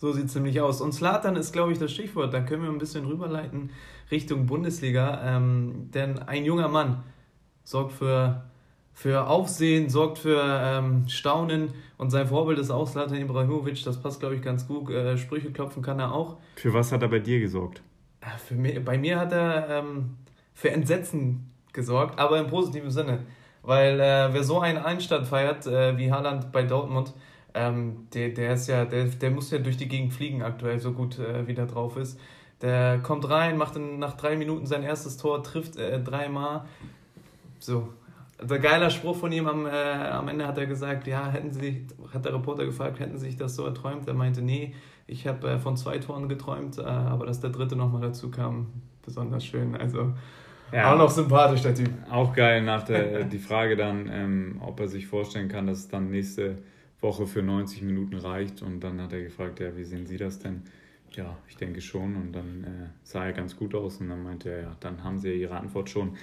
So 0.05 0.11
sieht 0.11 0.25
es 0.25 0.35
nämlich 0.35 0.61
aus. 0.61 0.81
Und 0.81 0.93
Slatan 0.93 1.35
ist, 1.35 1.51
glaube 1.51 1.71
ich, 1.71 1.79
das 1.79 1.91
Stichwort. 1.91 2.31
Da 2.31 2.41
können 2.41 2.61
wir 2.61 2.69
ein 2.69 2.77
bisschen 2.77 3.07
rüberleiten 3.07 3.71
Richtung 4.11 4.45
Bundesliga. 4.45 5.19
Ähm, 5.25 5.89
denn 5.95 6.19
ein 6.19 6.45
junger 6.45 6.67
Mann 6.67 7.01
sorgt 7.63 7.93
für 7.93 8.43
für 8.93 9.25
Aufsehen, 9.27 9.89
sorgt 9.89 10.19
für 10.19 10.43
ähm, 10.43 11.09
Staunen 11.09 11.73
und 11.97 12.11
sein 12.11 12.27
Vorbild 12.27 12.59
ist 12.59 12.69
auch 12.69 12.87
Slatan 12.87 13.17
Ibrahimovic. 13.17 13.83
Das 13.83 13.99
passt, 13.99 14.19
glaube 14.19 14.35
ich, 14.35 14.43
ganz 14.43 14.67
gut. 14.67 14.91
Äh, 14.91 15.17
Sprüche 15.17 15.51
klopfen 15.51 15.81
kann 15.81 15.97
er 15.97 16.13
auch. 16.13 16.37
Für 16.55 16.71
was 16.71 16.91
hat 16.91 17.01
er 17.01 17.07
bei 17.07 17.17
dir 17.17 17.39
gesorgt? 17.39 17.81
Äh, 18.21 18.37
für 18.37 18.53
mich, 18.53 18.85
bei 18.85 18.99
mir 18.99 19.19
hat 19.19 19.31
er 19.31 19.69
ähm, 19.71 20.17
für 20.53 20.69
Entsetzen 20.69 21.49
gesorgt, 21.73 22.19
aber 22.19 22.37
im 22.37 22.45
positiven 22.45 22.91
Sinne. 22.91 23.21
Weil 23.63 23.99
äh, 23.99 24.31
wer 24.31 24.43
so 24.43 24.59
einen 24.59 24.77
Einstand 24.77 25.25
feiert, 25.25 25.65
äh, 25.65 25.97
wie 25.97 26.11
Haaland 26.11 26.51
bei 26.51 26.61
Dortmund, 26.61 27.11
ähm, 27.55 28.07
der, 28.13 28.29
der 28.29 28.53
ist 28.53 28.67
ja, 28.67 28.85
der, 28.85 29.05
der 29.05 29.31
muss 29.31 29.49
ja 29.49 29.59
durch 29.59 29.77
die 29.77 29.87
Gegend 29.87 30.13
fliegen 30.13 30.43
aktuell, 30.43 30.79
so 30.79 30.91
gut 30.91 31.17
äh, 31.17 31.47
wie 31.47 31.53
der 31.53 31.65
drauf 31.65 31.95
ist. 31.97 32.19
Der 32.61 32.99
kommt 32.99 33.29
rein, 33.29 33.57
macht 33.57 33.77
in, 33.77 33.97
nach 33.97 34.17
drei 34.17 34.35
Minuten 34.35 34.65
sein 34.65 34.83
erstes 34.83 35.17
Tor, 35.17 35.41
trifft 35.41 35.77
äh, 35.77 36.01
dreimal. 36.01 36.65
So, 37.59 37.89
der 38.41 38.59
geiler 38.59 38.89
Spruch 38.89 39.15
von 39.15 39.31
ihm 39.31 39.47
am, 39.47 39.65
äh, 39.65 39.69
am 39.69 40.27
Ende 40.27 40.45
hat 40.45 40.57
er 40.57 40.65
gesagt, 40.65 41.07
ja, 41.07 41.29
hätten 41.31 41.51
Sie, 41.51 41.87
hat 42.13 42.25
der 42.25 42.33
Reporter 42.33 42.65
gefragt, 42.65 42.99
hätten 42.99 43.17
Sie 43.17 43.27
sich 43.27 43.37
das 43.37 43.55
so 43.55 43.65
erträumt? 43.65 44.07
Er 44.07 44.13
meinte, 44.13 44.41
nee, 44.41 44.73
ich 45.07 45.25
habe 45.25 45.51
äh, 45.51 45.59
von 45.59 45.77
zwei 45.77 45.97
Toren 45.99 46.27
geträumt, 46.27 46.77
äh, 46.77 46.83
aber 46.83 47.25
dass 47.25 47.39
der 47.39 47.51
dritte 47.51 47.75
nochmal 47.77 48.01
dazu 48.01 48.29
kam, 48.29 48.67
besonders 49.03 49.45
schön. 49.45 49.75
Also 49.75 50.13
ja, 50.73 50.93
auch 50.93 50.97
noch 50.97 51.09
sympathisch, 51.09 51.61
der 51.61 51.75
Typ. 51.75 51.89
Auch 52.09 52.33
geil 52.33 52.61
nach 52.63 52.83
der 52.83 53.23
die 53.23 53.37
Frage 53.37 53.77
dann, 53.77 54.09
ähm, 54.11 54.61
ob 54.65 54.79
er 54.79 54.87
sich 54.87 55.07
vorstellen 55.07 55.47
kann, 55.47 55.67
dass 55.67 55.79
es 55.79 55.87
dann 55.87 56.09
nächste 56.09 56.57
Woche 57.01 57.27
für 57.27 57.41
90 57.41 57.81
Minuten 57.83 58.15
reicht. 58.15 58.61
Und 58.61 58.79
dann 58.81 59.01
hat 59.01 59.13
er 59.13 59.23
gefragt, 59.23 59.59
ja, 59.59 59.75
wie 59.77 59.83
sehen 59.83 60.05
Sie 60.05 60.17
das 60.17 60.39
denn? 60.39 60.63
Ja, 61.11 61.37
ich 61.47 61.57
denke 61.57 61.81
schon. 61.81 62.15
Und 62.15 62.33
dann 62.33 62.63
äh, 62.63 62.89
sah 63.03 63.25
er 63.25 63.33
ganz 63.33 63.55
gut 63.55 63.75
aus. 63.75 63.97
Und 63.97 64.09
dann 64.09 64.23
meinte 64.23 64.49
er, 64.49 64.61
ja, 64.61 64.75
dann 64.79 65.03
haben 65.03 65.17
Sie 65.17 65.29
ja 65.29 65.35
Ihre 65.35 65.57
Antwort 65.57 65.89
schon. 65.89 66.17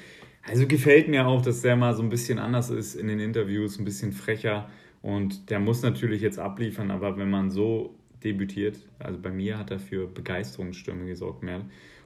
Also 0.44 0.66
gefällt 0.66 1.08
mir 1.08 1.26
auch, 1.26 1.42
dass 1.42 1.62
der 1.62 1.76
mal 1.76 1.94
so 1.94 2.02
ein 2.02 2.08
bisschen 2.08 2.38
anders 2.38 2.70
ist 2.70 2.96
in 2.96 3.06
den 3.06 3.20
Interviews, 3.20 3.78
ein 3.78 3.84
bisschen 3.84 4.12
frecher 4.12 4.68
und 5.02 5.50
der 5.50 5.58
muss 5.58 5.82
natürlich 5.82 6.22
jetzt 6.22 6.38
abliefern, 6.38 6.90
aber 6.90 7.16
wenn 7.16 7.28
man 7.28 7.50
so 7.50 7.94
debütiert, 8.24 8.78
also 9.00 9.18
bei 9.20 9.30
mir 9.30 9.58
hat 9.58 9.72
er 9.72 9.80
für 9.80 10.06
Begeisterungsstürme 10.06 11.06
gesorgt, 11.06 11.42
mehr. 11.42 11.62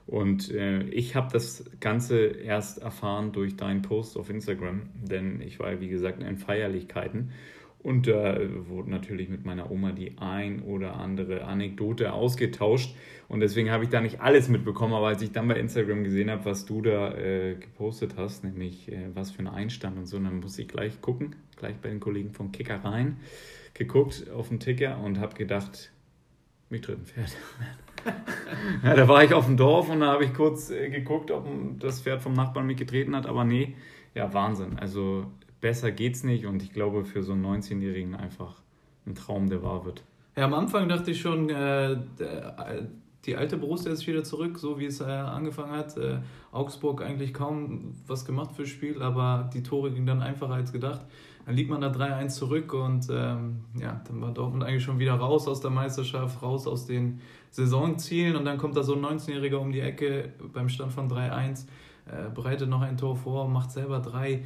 Und 0.06 0.50
äh, 0.50 0.82
ich 0.84 1.14
habe 1.14 1.30
das 1.32 1.64
Ganze 1.80 2.18
erst 2.24 2.78
erfahren 2.78 3.32
durch 3.32 3.56
deinen 3.56 3.82
Post 3.82 4.16
auf 4.16 4.30
Instagram, 4.30 4.82
denn 4.94 5.40
ich 5.40 5.58
war, 5.58 5.80
wie 5.80 5.88
gesagt, 5.88 6.22
in 6.22 6.38
Feierlichkeiten 6.38 7.30
und 7.86 8.08
da 8.08 8.36
wurde 8.66 8.90
natürlich 8.90 9.28
mit 9.28 9.44
meiner 9.44 9.70
Oma 9.70 9.92
die 9.92 10.18
ein 10.18 10.60
oder 10.62 10.96
andere 10.96 11.44
Anekdote 11.44 12.12
ausgetauscht. 12.12 12.96
Und 13.28 13.38
deswegen 13.38 13.70
habe 13.70 13.84
ich 13.84 13.90
da 13.90 14.00
nicht 14.00 14.20
alles 14.20 14.48
mitbekommen. 14.48 14.92
Aber 14.92 15.06
als 15.06 15.22
ich 15.22 15.30
dann 15.30 15.46
bei 15.46 15.54
Instagram 15.54 16.02
gesehen 16.02 16.28
habe, 16.28 16.44
was 16.46 16.66
du 16.66 16.82
da 16.82 17.14
äh, 17.14 17.54
gepostet 17.54 18.14
hast, 18.16 18.42
nämlich 18.42 18.90
äh, 18.90 19.14
was 19.14 19.30
für 19.30 19.38
ein 19.38 19.46
Einstand 19.46 19.98
und 19.98 20.06
so, 20.06 20.18
dann 20.18 20.40
muss 20.40 20.58
ich 20.58 20.66
gleich 20.66 21.00
gucken, 21.00 21.36
gleich 21.54 21.76
bei 21.76 21.88
den 21.88 22.00
Kollegen 22.00 22.32
von 22.32 22.50
Kicker 22.50 22.84
rein, 22.84 23.18
geguckt 23.72 24.28
auf 24.34 24.48
den 24.48 24.58
Ticker 24.58 24.98
und 24.98 25.20
habe 25.20 25.36
gedacht, 25.36 25.92
mich 26.70 26.80
tritt 26.80 26.98
ein 26.98 27.06
Pferd. 27.06 27.36
ja, 28.82 28.94
da 28.96 29.06
war 29.06 29.22
ich 29.22 29.32
auf 29.32 29.46
dem 29.46 29.56
Dorf 29.56 29.88
und 29.90 30.00
da 30.00 30.06
habe 30.06 30.24
ich 30.24 30.34
kurz 30.34 30.70
äh, 30.70 30.90
geguckt, 30.90 31.30
ob 31.30 31.46
das 31.78 32.00
Pferd 32.00 32.20
vom 32.20 32.32
Nachbarn 32.32 32.66
mich 32.66 32.78
getreten 32.78 33.14
hat. 33.14 33.26
Aber 33.26 33.44
nee, 33.44 33.76
ja, 34.12 34.34
Wahnsinn. 34.34 34.76
Also 34.76 35.26
besser 35.60 35.90
geht's 35.90 36.24
nicht 36.24 36.46
und 36.46 36.62
ich 36.62 36.72
glaube 36.72 37.04
für 37.04 37.22
so 37.22 37.32
einen 37.32 37.44
19-Jährigen 37.44 38.14
einfach 38.14 38.62
ein 39.06 39.14
Traum, 39.14 39.48
der 39.48 39.62
wahr 39.62 39.84
wird. 39.84 40.02
Ja, 40.36 40.44
am 40.44 40.54
Anfang 40.54 40.88
dachte 40.88 41.12
ich 41.12 41.20
schon, 41.20 41.48
äh, 41.48 41.96
die 43.24 43.36
alte 43.36 43.56
Borussia 43.56 43.90
ist 43.90 44.06
wieder 44.06 44.22
zurück, 44.22 44.58
so 44.58 44.78
wie 44.78 44.86
es 44.86 45.00
äh, 45.00 45.04
angefangen 45.04 45.72
hat. 45.72 45.96
Äh, 45.96 46.18
Augsburg 46.52 47.02
eigentlich 47.02 47.34
kaum 47.34 47.94
was 48.06 48.24
gemacht 48.24 48.52
fürs 48.54 48.68
Spiel, 48.68 49.02
aber 49.02 49.50
die 49.52 49.62
Tore 49.62 49.90
gingen 49.90 50.06
dann 50.06 50.22
einfacher 50.22 50.54
als 50.54 50.72
gedacht. 50.72 51.00
Dann 51.44 51.54
liegt 51.54 51.70
man 51.70 51.80
da 51.80 51.88
3-1 51.88 52.28
zurück 52.28 52.72
und 52.74 53.08
ähm, 53.10 53.64
ja, 53.80 54.00
dann 54.06 54.20
war 54.20 54.32
Dortmund 54.32 54.64
eigentlich 54.64 54.82
schon 54.82 54.98
wieder 54.98 55.14
raus 55.14 55.46
aus 55.46 55.60
der 55.60 55.70
Meisterschaft, 55.70 56.42
raus 56.42 56.66
aus 56.66 56.86
den 56.86 57.20
Saisonzielen 57.50 58.36
und 58.36 58.44
dann 58.44 58.58
kommt 58.58 58.76
da 58.76 58.82
so 58.82 58.94
ein 58.94 59.04
19-Jähriger 59.04 59.56
um 59.56 59.72
die 59.72 59.80
Ecke 59.80 60.32
beim 60.52 60.68
Stand 60.68 60.92
von 60.92 61.08
3-1, 61.08 61.66
äh, 62.06 62.30
bereitet 62.34 62.68
noch 62.68 62.80
ein 62.80 62.96
Tor 62.96 63.16
vor, 63.16 63.48
macht 63.48 63.70
selber 63.70 64.00
drei. 64.00 64.44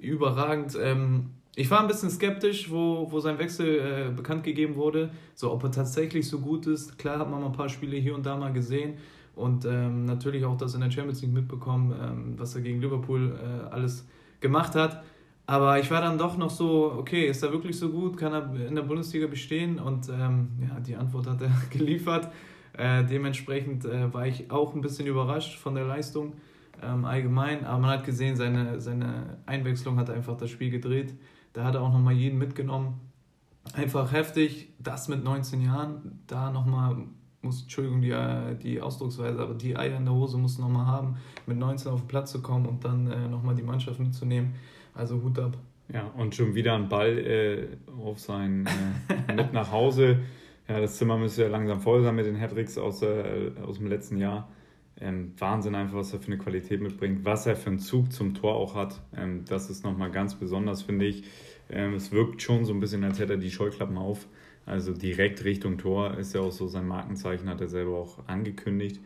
Überragend. 0.00 0.76
Ähm, 0.80 1.30
ich 1.56 1.70
war 1.70 1.80
ein 1.80 1.88
bisschen 1.88 2.10
skeptisch, 2.10 2.70
wo, 2.70 3.10
wo 3.10 3.20
sein 3.20 3.38
Wechsel 3.38 4.08
äh, 4.08 4.14
bekannt 4.14 4.44
gegeben 4.44 4.76
wurde, 4.76 5.10
so 5.34 5.50
ob 5.52 5.64
er 5.64 5.70
tatsächlich 5.70 6.28
so 6.28 6.38
gut 6.38 6.66
ist. 6.66 6.98
Klar 6.98 7.18
hat 7.18 7.30
man 7.30 7.40
mal 7.40 7.46
ein 7.46 7.52
paar 7.52 7.68
Spiele 7.68 7.96
hier 7.96 8.14
und 8.14 8.24
da 8.24 8.36
mal 8.36 8.52
gesehen 8.52 8.94
und 9.34 9.64
ähm, 9.64 10.04
natürlich 10.04 10.44
auch 10.44 10.56
das 10.56 10.74
in 10.74 10.80
der 10.80 10.90
Champions 10.90 11.22
League 11.22 11.32
mitbekommen, 11.32 11.94
ähm, 12.00 12.34
was 12.36 12.54
er 12.54 12.62
gegen 12.62 12.80
Liverpool 12.80 13.36
äh, 13.36 13.74
alles 13.74 14.06
gemacht 14.40 14.74
hat. 14.74 15.02
Aber 15.46 15.80
ich 15.80 15.90
war 15.90 16.00
dann 16.00 16.16
doch 16.16 16.36
noch 16.36 16.50
so, 16.50 16.92
okay, 16.96 17.26
ist 17.26 17.42
er 17.42 17.50
wirklich 17.50 17.76
so 17.76 17.90
gut? 17.90 18.16
Kann 18.16 18.32
er 18.32 18.54
in 18.68 18.76
der 18.76 18.82
Bundesliga 18.82 19.26
bestehen? 19.26 19.80
Und 19.80 20.08
ähm, 20.08 20.50
ja, 20.60 20.78
die 20.78 20.94
Antwort 20.94 21.26
hat 21.26 21.42
er 21.42 21.50
geliefert. 21.70 22.30
Äh, 22.72 23.04
dementsprechend 23.04 23.84
äh, 23.84 24.14
war 24.14 24.26
ich 24.26 24.50
auch 24.50 24.74
ein 24.74 24.80
bisschen 24.80 25.08
überrascht 25.08 25.58
von 25.58 25.74
der 25.74 25.84
Leistung 25.84 26.34
ähm, 26.82 27.04
allgemein. 27.04 27.64
Aber 27.64 27.78
man 27.78 27.90
hat 27.90 28.04
gesehen, 28.04 28.36
seine, 28.36 28.80
seine 28.80 29.38
Einwechslung 29.46 29.98
hat 29.98 30.10
einfach 30.10 30.36
das 30.36 30.50
Spiel 30.50 30.70
gedreht. 30.70 31.14
Da 31.52 31.64
hat 31.64 31.74
er 31.74 31.82
auch 31.82 31.92
nochmal 31.92 32.14
jeden 32.14 32.38
mitgenommen. 32.38 33.00
Einfach 33.74 34.12
heftig, 34.12 34.72
das 34.78 35.08
mit 35.08 35.22
19 35.22 35.60
Jahren, 35.62 36.22
da 36.26 36.50
nochmal 36.50 36.96
muss, 37.42 37.62
Entschuldigung, 37.62 38.00
die, 38.00 38.14
die 38.62 38.80
Ausdrucksweise, 38.80 39.40
aber 39.40 39.54
die 39.54 39.76
Eier 39.76 39.96
in 39.96 40.04
der 40.04 40.14
Hose 40.14 40.36
muss 40.36 40.58
nochmal 40.58 40.86
haben, 40.86 41.16
mit 41.46 41.58
19 41.58 41.90
auf 41.90 42.00
den 42.00 42.08
Platz 42.08 42.32
zu 42.32 42.42
kommen 42.42 42.66
und 42.66 42.84
dann 42.84 43.10
äh, 43.10 43.28
nochmal 43.28 43.54
die 43.54 43.62
Mannschaft 43.62 43.98
mitzunehmen. 44.00 44.54
Also 44.94 45.22
Hut 45.22 45.38
ab. 45.38 45.56
Ja, 45.92 46.10
und 46.16 46.34
schon 46.34 46.54
wieder 46.54 46.74
ein 46.74 46.88
Ball 46.88 47.18
äh, 47.18 47.68
auf 48.00 48.20
sein 48.20 48.66
äh, 49.28 49.32
mit 49.34 49.52
nach 49.52 49.72
Hause. 49.72 50.20
Ja, 50.68 50.80
das 50.80 50.96
Zimmer 50.98 51.16
müsste 51.16 51.42
ja 51.42 51.48
langsam 51.48 51.80
voll 51.80 52.02
sein 52.02 52.14
mit 52.14 52.26
den 52.26 52.40
Hattricks 52.40 52.78
aus, 52.78 53.02
äh, 53.02 53.50
aus 53.66 53.78
dem 53.78 53.88
letzten 53.88 54.18
Jahr. 54.18 54.48
Ähm, 55.00 55.32
Wahnsinn 55.38 55.74
einfach, 55.74 55.96
was 55.96 56.12
er 56.12 56.20
für 56.20 56.28
eine 56.28 56.38
Qualität 56.38 56.80
mitbringt, 56.80 57.24
was 57.24 57.46
er 57.46 57.56
für 57.56 57.70
einen 57.70 57.78
Zug 57.78 58.12
zum 58.12 58.34
Tor 58.34 58.54
auch 58.54 58.74
hat. 58.74 59.00
Ähm, 59.16 59.44
das 59.48 59.70
ist 59.70 59.84
nochmal 59.84 60.10
ganz 60.10 60.34
besonders, 60.34 60.82
finde 60.82 61.06
ich. 61.06 61.24
Ähm, 61.70 61.94
es 61.94 62.12
wirkt 62.12 62.42
schon 62.42 62.64
so 62.64 62.72
ein 62.72 62.80
bisschen, 62.80 63.02
als 63.04 63.18
hätte 63.18 63.34
er 63.34 63.38
die 63.38 63.50
Scheuklappen 63.50 63.96
auf. 63.96 64.26
Also 64.66 64.92
direkt 64.92 65.44
Richtung 65.44 65.78
Tor 65.78 66.16
ist 66.18 66.34
ja 66.34 66.42
auch 66.42 66.52
so 66.52 66.68
sein 66.68 66.86
Markenzeichen, 66.86 67.48
hat 67.48 67.60
er 67.60 67.68
selber 67.68 67.96
auch 67.96 68.26
angekündigt. 68.28 69.00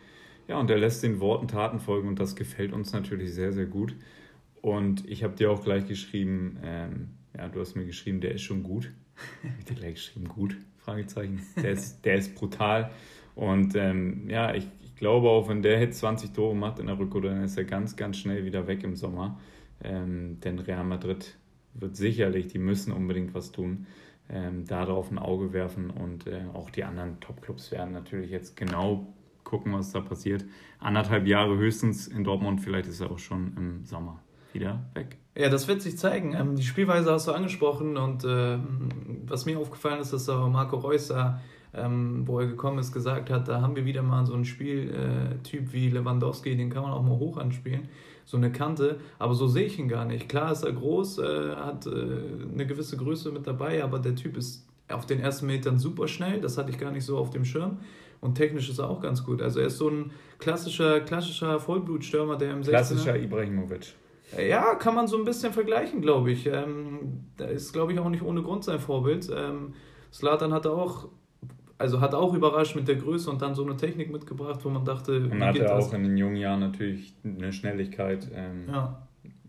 Ja, 0.49 0.59
und 0.59 0.69
er 0.71 0.79
lässt 0.79 1.03
den 1.03 1.21
Worten 1.21 1.49
Taten 1.49 1.79
folgen 1.79 2.09
und 2.09 2.19
das 2.21 2.37
gefällt 2.37 2.73
uns 2.73 2.93
natürlich 2.93 3.33
sehr, 3.33 3.53
sehr 3.53 3.67
gut. 3.67 3.95
Und 4.61 5.09
ich 5.09 5.23
habe 5.25 5.37
dir 5.37 5.51
auch 5.51 5.63
gleich 5.63 5.87
geschrieben, 5.87 6.59
ähm, 6.63 7.11
ja, 7.37 7.49
du 7.49 7.61
hast 7.61 7.77
mir 7.77 7.87
geschrieben, 7.87 8.21
der 8.21 8.33
ist 8.33 8.43
schon 8.43 8.63
gut. 8.63 8.93
ich 9.59 9.65
dir 9.65 9.75
gleich 9.75 9.95
geschrieben, 9.95 10.29
gut, 10.29 10.57
Fragezeichen. 10.79 11.41
Der 11.57 11.71
ist, 11.71 12.05
der 12.05 12.17
ist 12.17 12.35
brutal. 12.35 12.91
Und 13.35 13.75
ähm, 13.75 14.29
ja, 14.29 14.55
ich, 14.55 14.67
ich 14.95 15.01
glaube 15.01 15.29
auch, 15.29 15.49
wenn 15.49 15.61
der 15.61 15.81
jetzt 15.81 15.99
20 15.99 16.33
Tore 16.33 16.55
macht 16.55 16.79
in 16.79 16.87
der 16.87 16.97
Rückrunde, 16.97 17.31
dann 17.31 17.43
ist 17.43 17.59
er 17.59 17.65
ganz, 17.65 17.97
ganz 17.97 18.17
schnell 18.17 18.45
wieder 18.45 18.69
weg 18.69 18.85
im 18.85 18.95
Sommer. 18.95 19.41
Ähm, 19.83 20.39
denn 20.41 20.61
Real 20.61 20.85
Madrid 20.85 21.37
wird 21.75 21.97
sicherlich, 21.97 22.47
die 22.47 22.61
müssen 22.61 22.93
unbedingt 22.93 23.35
was 23.35 23.51
tun, 23.51 23.87
ähm, 24.31 24.65
darauf 24.65 25.11
ein 25.11 25.19
Auge 25.19 25.53
werfen 25.53 25.91
und 25.91 26.29
äh, 26.29 26.45
auch 26.55 26.71
die 26.71 26.85
anderen 26.85 27.19
Top-Clubs 27.19 27.73
werden 27.73 27.93
natürlich 27.93 28.31
jetzt 28.31 28.57
genau 28.57 29.13
gucken, 29.43 29.73
was 29.73 29.91
da 29.91 30.01
passiert. 30.01 30.45
Anderthalb 30.79 31.27
Jahre 31.27 31.59
höchstens 31.59 32.07
in 32.07 32.23
Dortmund, 32.23 32.61
vielleicht 32.61 32.87
ist 32.87 33.01
er 33.01 33.11
auch 33.11 33.19
schon 33.19 33.53
im 33.57 33.85
Sommer 33.85 34.23
wieder 34.53 34.85
weg. 34.95 35.19
Ja, 35.37 35.49
das 35.49 35.67
wird 35.67 35.83
sich 35.83 35.99
zeigen. 35.99 36.35
Ähm, 36.35 36.55
die 36.55 36.63
Spielweise 36.63 37.11
hast 37.11 37.27
du 37.27 37.33
angesprochen 37.33 37.97
und 37.97 38.23
äh, 38.23 38.59
was 39.27 39.45
mir 39.45 39.59
aufgefallen 39.59 40.01
ist, 40.01 40.13
dass 40.13 40.29
Marco 40.29 40.77
Reus 40.77 41.09
da, 41.09 41.41
ähm, 41.77 42.23
wo 42.27 42.41
er 42.41 42.47
gekommen 42.47 42.79
ist, 42.79 42.93
gesagt 42.93 43.31
hat, 43.31 43.49
da 43.49 43.61
haben 43.61 43.77
wir 43.77 43.85
wieder 43.85 44.03
mal 44.03 44.25
so 44.27 44.35
einen 44.35 44.45
Spieltyp 44.45 45.73
wie 45.73 45.91
Lewandowski, 45.91 46.57
den 46.57 46.71
kann 46.71 46.83
man 46.83 46.93
auch 46.93 47.03
mal 47.03 47.19
hoch 47.19 47.37
anspielen, 47.37 47.89
so 48.25 48.37
eine 48.37 48.53
Kante, 48.53 48.99
aber 49.19 49.35
so 49.35 49.47
sehe 49.47 49.67
ich 49.67 49.79
ihn 49.79 49.89
gar 49.89 50.05
nicht. 50.05 50.29
Klar 50.29 50.53
ist 50.53 50.63
er 50.63 50.73
groß, 50.73 51.19
äh, 51.19 51.57
hat 51.57 51.87
äh, 51.87 51.91
eine 52.53 52.67
gewisse 52.67 52.97
Größe 52.97 53.33
mit 53.33 53.47
dabei, 53.47 53.83
aber 53.83 53.99
der 53.99 54.15
Typ 54.15 54.37
ist 54.37 54.67
auf 54.89 55.07
den 55.07 55.21
ersten 55.21 55.47
Metern 55.47 55.79
super 55.79 56.09
schnell, 56.09 56.41
das 56.41 56.59
hatte 56.59 56.71
ich 56.71 56.79
gar 56.79 56.91
nicht 56.91 57.05
so 57.05 57.19
auf 57.19 57.31
dem 57.31 57.45
Schirm. 57.45 57.79
Und 58.21 58.37
technisch 58.37 58.71
ist 58.71 58.79
er 58.79 58.89
auch 58.89 59.03
ganz 59.03 59.23
gut. 59.23 59.43
Also 59.43 59.61
er 59.61 59.67
ist 59.67 59.77
so 59.77 59.91
ein 59.91 60.11
klassischer, 60.39 61.01
klassischer 61.01 61.61
Vollblutstürmer, 61.61 62.37
der 62.37 62.53
im 62.53 62.63
Klassischer 62.63 63.19
Ibrahimovic. 63.19 63.95
Ja, 64.39 64.75
kann 64.77 64.95
man 64.95 65.07
so 65.07 65.19
ein 65.19 65.27
bisschen 65.27 65.53
vergleichen, 65.53 66.01
glaube 66.01 66.33
ich. 66.33 66.47
Ähm, 66.47 67.27
da 67.37 67.45
ist, 67.45 67.75
glaube 67.75 67.93
ich, 67.93 67.99
auch 67.99 68.09
nicht 68.09 68.23
ohne 68.23 68.43
Grund 68.43 68.65
sein 68.65 68.81
Vorbild. 68.81 69.31
Ähm, 69.35 69.75
Slatan 70.11 70.55
hatte 70.55 70.71
auch, 70.71 71.09
also 71.79 72.01
hat 72.01 72.15
auch 72.15 72.35
überrascht 72.35 72.77
mit 72.77 72.89
der 72.89 72.97
Größe 72.97 73.31
und 73.31 73.43
dann 73.43 73.55
so 73.55 73.65
eine 73.65 73.77
Technik 73.77 74.11
mitgebracht, 74.11 74.61
wo 74.63 74.71
man 74.71 74.85
dachte, 74.85 75.17
und 75.17 75.37
wie 75.37 75.43
hatte 75.43 75.75
auch 75.75 75.93
in 75.93 76.03
den 76.05 76.17
jungen 76.17 76.37
Jahren 76.37 76.61
natürlich 76.61 77.15
eine 77.25 77.53
Schnelligkeit, 77.53 78.31
ähm, 78.35 78.69
ja. 78.69 79.03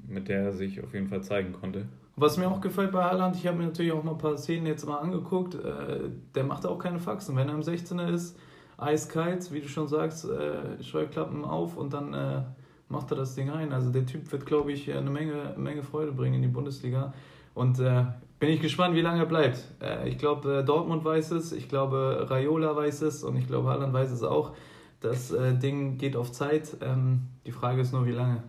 mit 0.07 0.27
der 0.27 0.43
er 0.43 0.51
sich 0.53 0.83
auf 0.83 0.93
jeden 0.93 1.07
Fall 1.07 1.21
zeigen 1.21 1.53
konnte. 1.53 1.85
Was 2.17 2.37
mir 2.37 2.47
auch 2.47 2.61
gefällt 2.61 2.91
bei 2.91 3.03
Haaland, 3.03 3.35
ich 3.35 3.45
habe 3.45 3.57
mir 3.57 3.65
natürlich 3.65 3.91
auch 3.91 4.03
mal 4.03 4.11
ein 4.11 4.17
paar 4.17 4.37
Szenen 4.37 4.65
jetzt 4.67 4.87
mal 4.87 4.97
angeguckt, 4.97 5.55
äh, 5.55 6.09
der 6.33 6.43
macht 6.45 6.65
auch 6.65 6.79
keine 6.79 6.99
Faxen. 6.99 7.35
Wenn 7.35 7.49
er 7.49 7.55
im 7.55 7.61
16er 7.61 8.09
ist, 8.09 8.39
eiskalt, 8.77 9.51
wie 9.51 9.61
du 9.61 9.67
schon 9.67 9.87
sagst, 9.87 10.25
äh, 10.25 10.81
Scheuklappen 10.81 11.43
auf 11.43 11.77
und 11.77 11.93
dann 11.93 12.13
äh, 12.13 12.41
macht 12.89 13.11
er 13.11 13.17
das 13.17 13.35
Ding 13.35 13.49
ein. 13.49 13.73
Also 13.73 13.91
der 13.91 14.05
Typ 14.05 14.31
wird, 14.31 14.45
glaube 14.45 14.71
ich, 14.71 14.91
eine 14.91 15.09
Menge, 15.09 15.53
Menge 15.57 15.83
Freude 15.83 16.11
bringen 16.11 16.35
in 16.35 16.41
die 16.41 16.47
Bundesliga. 16.47 17.13
Und 17.53 17.79
äh, 17.79 18.05
bin 18.39 18.49
ich 18.49 18.61
gespannt, 18.61 18.95
wie 18.95 19.01
lange 19.01 19.19
er 19.19 19.25
bleibt. 19.25 19.63
Äh, 19.81 20.09
ich 20.09 20.17
glaube, 20.17 20.59
äh, 20.59 20.63
Dortmund 20.63 21.03
weiß 21.03 21.31
es, 21.31 21.51
ich 21.51 21.69
glaube, 21.69 22.27
Raiola 22.29 22.75
weiß 22.75 23.01
es 23.01 23.23
und 23.23 23.37
ich 23.37 23.47
glaube, 23.47 23.69
Haaland 23.69 23.93
weiß 23.93 24.11
es 24.11 24.23
auch. 24.23 24.55
Das 25.01 25.31
äh, 25.31 25.53
Ding 25.53 25.97
geht 25.97 26.15
auf 26.15 26.31
Zeit. 26.31 26.77
Ähm, 26.81 27.21
die 27.45 27.51
Frage 27.51 27.81
ist 27.81 27.93
nur, 27.93 28.05
wie 28.05 28.11
lange. 28.11 28.43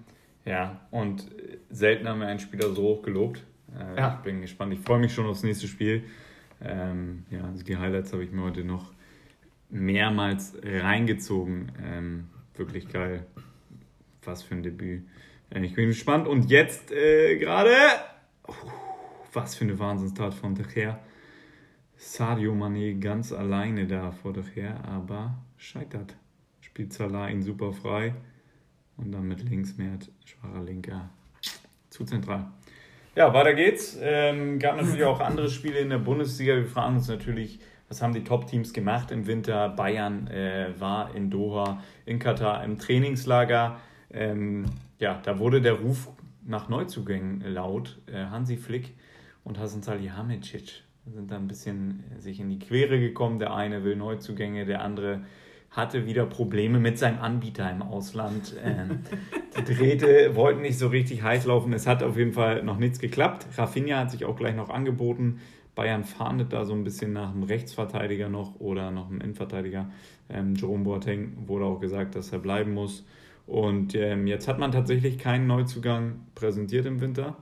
Ja, 0.45 0.81
und 0.91 1.27
selten 1.71 2.09
haben 2.09 2.21
wir 2.21 2.29
einen 2.29 2.39
Spieler 2.39 2.71
so 2.71 2.83
hoch 2.83 3.03
gelobt. 3.03 3.43
Ja. 3.97 4.15
Ich 4.15 4.25
bin 4.25 4.41
gespannt. 4.41 4.73
Ich 4.73 4.81
freue 4.81 5.01
mich 5.01 5.13
schon 5.13 5.27
aufs 5.27 5.43
nächste 5.43 5.67
Spiel. 5.67 6.05
Ähm, 6.63 7.27
ja, 7.31 7.45
also 7.45 7.65
die 7.65 7.77
Highlights 7.77 8.13
habe 8.13 8.23
ich 8.23 8.31
mir 8.31 8.43
heute 8.43 8.65
noch 8.65 8.93
mehrmals 9.69 10.55
reingezogen. 10.63 11.73
Ähm, 11.85 12.29
wirklich 12.55 12.89
geil 12.89 13.27
was 14.27 14.43
für 14.43 14.55
ein 14.55 14.63
Debüt. 14.63 15.03
Ich 15.51 15.75
bin 15.75 15.89
gespannt. 15.89 16.27
Und 16.27 16.51
jetzt 16.51 16.91
äh, 16.91 17.39
gerade, 17.39 17.73
was 19.37 19.55
für 19.55 19.65
eine 19.65 19.79
Wahnsinnstat 19.79 20.33
von 20.33 20.55
De. 20.55 20.65
Sadio 21.99 22.55
Mané 22.55 22.99
ganz 22.99 23.33
alleine 23.33 23.87
da 23.87 24.11
vor 24.11 24.33
De 24.33 24.43
aber 24.83 25.35
scheitert. 25.59 26.17
Spielt 26.63 26.95
Salah 26.95 27.29
ihn 27.29 27.43
super 27.43 27.73
frei. 27.73 28.15
Und 28.97 29.13
dann 29.13 29.29
mit 29.29 29.47
links 29.49 29.77
mehr 29.77 29.99
schwacher 30.25 30.65
Linker. 30.65 31.11
Zu 31.91 32.05
zentral. 32.05 32.47
Ja, 33.15 33.33
weiter 33.35 33.53
geht's. 33.53 33.99
Ähm, 34.01 34.59
gab 34.59 34.77
natürlich 34.77 35.05
auch 35.05 35.21
andere 35.21 35.51
Spiele 35.51 35.81
in 35.81 35.91
der 35.91 35.99
Bundesliga. 35.99 36.57
Wir 36.57 36.67
fragen 36.67 36.97
uns 36.97 37.09
natürlich, 37.09 37.61
was 37.89 38.01
haben 38.01 38.15
die 38.15 38.25
Top-Teams 38.25 38.73
gemacht 38.73 39.11
im 39.11 39.27
Winter? 39.27 39.69
Bayern 39.69 40.29
äh, 40.29 40.73
war 40.79 41.15
in 41.15 41.31
Doha, 41.31 41.83
in 42.07 42.19
Katar 42.19 42.65
im 42.65 42.79
Trainingslager. 42.79 43.79
Ähm, 44.11 44.65
ja, 44.99 45.21
da 45.23 45.39
wurde 45.39 45.61
der 45.61 45.75
Ruf 45.75 46.09
nach 46.43 46.71
Neuzugängen 46.71 47.43
laut. 47.43 47.99
Äh, 48.07 48.25
Hansi 48.27 48.57
Flick 48.57 48.95
und 49.47 49.61
Hasan 49.61 49.81
Salihamidzic 49.81 50.83
sind 51.07 51.31
da 51.31 51.37
ein 51.37 51.47
bisschen 51.47 52.03
äh, 52.17 52.21
sich 52.21 52.41
in 52.41 52.51
die 52.51 52.59
Quere 52.59 52.99
gekommen. 52.99 53.39
Der 53.39 53.55
eine 53.55 53.85
will 53.85 53.95
Neuzugänge, 53.95 54.67
der 54.67 54.83
andere 54.83 55.23
hatte 55.71 56.05
wieder 56.05 56.27
Probleme 56.27 56.81
mit 56.81 56.99
seinem 56.99 57.21
Anbieter 57.21 57.71
im 57.71 57.83
Ausland. 57.83 58.55
Ähm, 58.65 59.01
die 59.57 59.75
Drähte 59.75 60.35
wollten 60.35 60.63
nicht 60.63 60.79
so 60.79 60.89
richtig 60.89 61.23
heiß 61.23 61.47
laufen. 61.47 61.73
Es 61.73 61.87
hat 61.87 62.03
auf 62.03 62.19
jeden 62.19 62.33
Fall 62.33 62.63
noch 62.63 62.77
nichts 62.77 62.99
geklappt. 62.99 63.47
Rafinha 63.57 64.01
hat 64.01 64.11
sich 64.11 64.25
auch 64.25 64.37
gleich 64.37 64.55
noch 64.55 64.69
angeboten. 64.69 65.39
Bayern 65.75 66.05
fahndet 66.05 66.53
da 66.53 66.65
so 66.65 66.75
ein 66.75 66.85
bisschen 66.85 67.13
nach 67.13 67.33
einem 67.33 67.45
Rechtsverteidiger 67.45 68.29
noch 68.29 68.59
oder 68.59 68.91
noch 68.91 69.09
einem 69.09 69.21
Innenverteidiger. 69.21 69.89
Ähm, 70.29 70.57
Jerome 70.57 70.85
Boateng 70.85 71.47
wurde 71.47 71.65
auch 71.65 71.81
gesagt, 71.81 72.17
dass 72.17 72.33
er 72.33 72.41
bleiben 72.41 72.75
muss. 72.75 73.07
Und 73.47 73.95
ähm, 73.95 74.27
jetzt 74.27 74.49
hat 74.49 74.59
man 74.59 74.73
tatsächlich 74.73 75.19
keinen 75.19 75.47
Neuzugang 75.47 76.27
präsentiert 76.35 76.85
im 76.85 77.01
Winter 77.01 77.37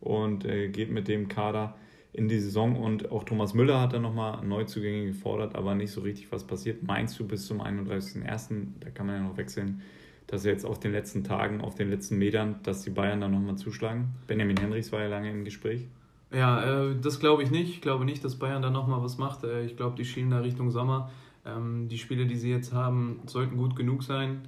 und 0.00 0.44
äh, 0.44 0.68
geht 0.68 0.90
mit 0.90 1.08
dem 1.08 1.28
Kader 1.28 1.76
in 2.12 2.28
die 2.28 2.38
Saison. 2.38 2.76
Und 2.76 3.10
auch 3.10 3.24
Thomas 3.24 3.54
Müller 3.54 3.80
hat 3.80 3.92
da 3.92 3.98
nochmal 3.98 4.44
Neuzugänge 4.44 5.06
gefordert, 5.06 5.54
aber 5.54 5.74
nicht 5.74 5.92
so 5.92 6.00
richtig 6.00 6.32
was 6.32 6.44
passiert. 6.44 6.82
Meinst 6.82 7.18
du 7.18 7.26
bis 7.26 7.46
zum 7.46 7.60
31.01., 7.60 8.66
da 8.80 8.90
kann 8.90 9.06
man 9.06 9.16
ja 9.16 9.22
noch 9.22 9.36
wechseln, 9.36 9.82
dass 10.26 10.44
jetzt 10.44 10.64
auf 10.64 10.78
den 10.80 10.92
letzten 10.92 11.24
Tagen, 11.24 11.60
auf 11.60 11.74
den 11.74 11.90
letzten 11.90 12.18
Metern, 12.18 12.56
dass 12.62 12.82
die 12.82 12.90
Bayern 12.90 13.20
dann 13.20 13.32
nochmal 13.32 13.56
zuschlagen? 13.56 14.10
Benjamin 14.26 14.56
Henrichs 14.56 14.92
war 14.92 15.00
ja 15.00 15.08
lange 15.08 15.30
im 15.30 15.44
Gespräch. 15.44 15.86
Ja, 16.32 16.90
äh, 16.90 16.96
das 17.00 17.18
glaube 17.18 17.42
ich 17.42 17.50
nicht. 17.50 17.70
Ich 17.70 17.80
glaube 17.80 18.04
nicht, 18.04 18.24
dass 18.24 18.36
Bayern 18.38 18.62
da 18.62 18.70
nochmal 18.70 19.02
was 19.02 19.18
macht. 19.18 19.44
Äh, 19.44 19.64
ich 19.64 19.76
glaube, 19.76 19.96
die 19.96 20.04
schielen 20.04 20.30
da 20.30 20.38
Richtung 20.38 20.70
Sommer. 20.70 21.10
Ähm, 21.44 21.88
die 21.88 21.98
Spiele, 21.98 22.26
die 22.26 22.36
sie 22.36 22.50
jetzt 22.50 22.72
haben, 22.72 23.20
sollten 23.26 23.56
gut 23.56 23.74
genug 23.74 24.04
sein. 24.04 24.42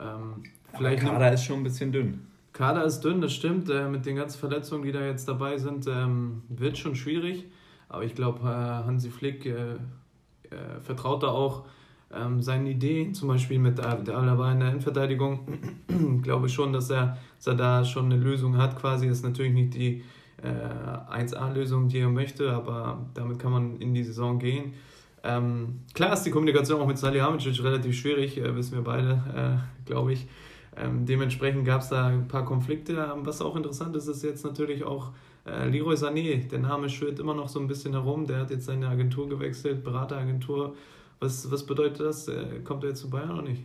Ähm, 0.00 0.44
vielleicht 0.74 1.02
Kader 1.02 1.32
ist 1.32 1.44
schon 1.44 1.58
ein 1.58 1.64
bisschen 1.64 1.92
dünn. 1.92 2.26
Kader 2.56 2.84
ist 2.84 3.00
dünn, 3.00 3.20
das 3.20 3.34
stimmt. 3.34 3.68
Äh, 3.68 3.86
mit 3.88 4.06
den 4.06 4.16
ganzen 4.16 4.38
Verletzungen, 4.38 4.82
die 4.82 4.90
da 4.90 5.04
jetzt 5.04 5.28
dabei 5.28 5.58
sind, 5.58 5.86
ähm, 5.86 6.42
wird 6.48 6.78
schon 6.78 6.96
schwierig. 6.96 7.44
Aber 7.90 8.02
ich 8.02 8.14
glaube, 8.14 8.40
äh, 8.48 8.86
Hansi 8.86 9.10
Flick 9.10 9.44
äh, 9.44 9.74
äh, 9.74 10.80
vertraut 10.82 11.22
da 11.22 11.28
auch 11.28 11.66
ähm, 12.14 12.40
seinen 12.40 12.66
Ideen, 12.66 13.12
zum 13.12 13.28
Beispiel 13.28 13.58
mit 13.58 13.76
der 13.78 14.16
Alaba 14.16 14.52
in 14.52 14.60
der 14.60 14.70
Innenverteidigung. 14.70 15.40
glaube 16.22 16.48
schon, 16.48 16.72
dass 16.72 16.88
er, 16.88 17.18
dass 17.36 17.48
er 17.48 17.54
da 17.56 17.84
schon 17.84 18.06
eine 18.06 18.16
Lösung 18.16 18.56
hat. 18.56 18.80
Quasi 18.80 19.06
das 19.06 19.18
ist 19.18 19.24
natürlich 19.24 19.52
nicht 19.52 19.74
die 19.74 20.02
äh, 20.42 21.14
1A-Lösung, 21.14 21.88
die 21.88 21.98
er 21.98 22.08
möchte, 22.08 22.52
aber 22.52 23.06
damit 23.12 23.38
kann 23.38 23.52
man 23.52 23.76
in 23.80 23.92
die 23.92 24.02
Saison 24.02 24.38
gehen. 24.38 24.72
Ähm, 25.22 25.80
klar 25.92 26.14
ist 26.14 26.22
die 26.22 26.30
Kommunikation 26.30 26.80
auch 26.80 26.86
mit 26.86 26.96
Salihamidzic 26.96 27.62
relativ 27.62 27.98
schwierig, 27.98 28.38
äh, 28.38 28.56
wissen 28.56 28.76
wir 28.76 28.84
beide, 28.84 29.10
äh, 29.34 29.86
glaube 29.86 30.14
ich. 30.14 30.26
Ähm, 30.78 31.06
dementsprechend 31.06 31.64
gab 31.64 31.80
es 31.80 31.88
da 31.88 32.06
ein 32.06 32.28
paar 32.28 32.44
Konflikte. 32.44 33.12
Was 33.16 33.40
auch 33.40 33.56
interessant 33.56 33.96
ist, 33.96 34.08
ist 34.08 34.22
jetzt 34.22 34.44
natürlich 34.44 34.84
auch 34.84 35.12
äh, 35.46 35.68
Leroy 35.68 35.94
Sané. 35.94 36.48
Der 36.48 36.58
Name 36.58 36.88
schwirrt 36.88 37.18
immer 37.18 37.34
noch 37.34 37.48
so 37.48 37.60
ein 37.60 37.66
bisschen 37.66 37.92
herum. 37.92 38.26
Der 38.26 38.40
hat 38.40 38.50
jetzt 38.50 38.66
seine 38.66 38.88
Agentur 38.88 39.28
gewechselt, 39.28 39.84
Berateragentur. 39.84 40.76
Was, 41.18 41.50
was 41.50 41.64
bedeutet 41.64 42.00
das? 42.00 42.28
Äh, 42.28 42.60
kommt 42.64 42.84
er 42.84 42.90
jetzt 42.90 43.00
zu 43.00 43.10
Bayern 43.10 43.30
oder 43.30 43.42
nicht? 43.42 43.64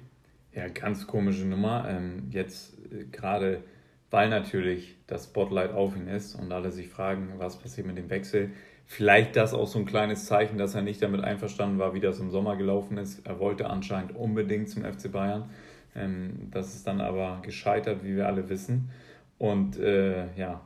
Ja, 0.54 0.68
ganz 0.68 1.08
komische 1.08 1.46
Nummer. 1.46 1.86
Ähm, 1.90 2.28
jetzt 2.32 2.78
äh, 2.92 3.06
gerade, 3.12 3.64
weil 4.10 4.30
natürlich 4.30 4.96
das 5.08 5.26
Spotlight 5.26 5.74
auf 5.74 5.96
ihn 5.96 6.08
ist 6.08 6.36
und 6.36 6.52
alle 6.52 6.72
sich 6.72 6.88
fragen, 6.88 7.34
was 7.38 7.58
passiert 7.58 7.88
mit 7.88 7.98
dem 7.98 8.10
Wechsel. 8.10 8.52
Vielleicht 8.86 9.38
das 9.38 9.54
auch 9.54 9.68
so 9.68 9.80
ein 9.80 9.86
kleines 9.86 10.26
Zeichen, 10.26 10.58
dass 10.58 10.76
er 10.76 10.82
nicht 10.82 11.02
damit 11.02 11.24
einverstanden 11.24 11.80
war, 11.80 11.94
wie 11.94 12.02
das 12.02 12.20
im 12.20 12.30
Sommer 12.30 12.58
gelaufen 12.58 12.98
ist. 12.98 13.26
Er 13.26 13.40
wollte 13.40 13.70
anscheinend 13.70 14.16
unbedingt 14.16 14.70
zum 14.70 14.84
FC 14.84 15.12
Bayern. 15.12 15.50
Ähm, 15.96 16.50
das 16.52 16.76
ist 16.76 16.88
dann 16.88 17.02
aber 17.02 17.40
gescheitert, 17.42 18.04
wie 18.04 18.16
wir 18.16 18.28
alle 18.28 18.50
wissen. 18.50 18.90
Und 19.38 19.80
äh, 19.80 20.28
ja, 20.36 20.62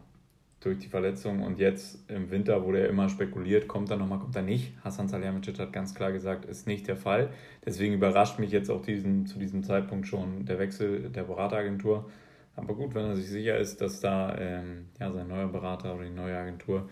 durch 0.66 0.80
die 0.80 0.88
Verletzung 0.88 1.44
und 1.44 1.60
jetzt 1.60 2.00
im 2.10 2.32
Winter 2.32 2.64
wurde 2.64 2.80
er 2.80 2.90
immer 2.90 3.08
spekuliert, 3.08 3.68
kommt 3.68 3.92
er 3.92 3.98
nochmal, 3.98 4.20
kommt 4.20 4.36
er 4.36 4.42
nicht. 4.42 4.74
Hassan 4.84 5.08
Salihamidzic 5.08 5.60
hat 5.60 5.72
ganz 5.72 5.94
klar 5.94 6.12
gesagt, 6.12 6.46
ist 6.46 6.66
nicht 6.66 6.88
der 6.88 6.98
Fall. 6.98 7.30
Deswegen 7.64 7.94
überrascht 7.94 8.40
mich 8.40 8.52
jetzt 8.52 8.72
auch 8.72 8.82
diesen, 8.82 9.28
zu 9.28 9.38
diesem 9.38 9.64
Zeitpunkt 9.64 10.08
schon 10.08 10.46
der 10.46 10.58
Wechsel 10.58 11.10
der 11.12 11.24
Berateragentur. 11.24 12.10
Aber 12.56 12.74
gut, 12.74 12.96
wenn 12.96 13.06
er 13.06 13.16
sich 13.16 13.28
sicher 13.28 13.58
ist, 13.58 13.80
dass 13.82 14.00
da 14.00 14.36
ähm, 14.40 14.86
ja, 15.00 15.12
sein 15.12 15.28
neuer 15.28 15.50
Berater 15.50 15.94
oder 15.94 16.06
die 16.06 16.10
neue 16.10 16.36
Agentur 16.36 16.90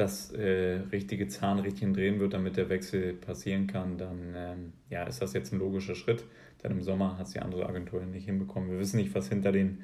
das 0.00 0.32
äh, 0.32 0.80
richtige 0.90 1.28
Zahnrädchen 1.28 1.92
drehen 1.92 2.18
wird, 2.20 2.32
damit 2.32 2.56
der 2.56 2.68
Wechsel 2.70 3.12
passieren 3.12 3.66
kann, 3.66 3.98
dann 3.98 4.34
ähm, 4.34 4.72
ja, 4.88 5.04
ist 5.04 5.20
das 5.20 5.34
jetzt 5.34 5.52
ein 5.52 5.58
logischer 5.58 5.94
Schritt. 5.94 6.24
Denn 6.62 6.72
im 6.72 6.82
Sommer 6.82 7.18
hat 7.18 7.26
es 7.26 7.32
die 7.32 7.40
andere 7.40 7.66
Agentur 7.66 8.02
nicht 8.04 8.24
hinbekommen. 8.24 8.70
Wir 8.70 8.78
wissen 8.78 8.96
nicht, 8.96 9.14
was 9.14 9.28
hinter 9.28 9.52
den 9.52 9.82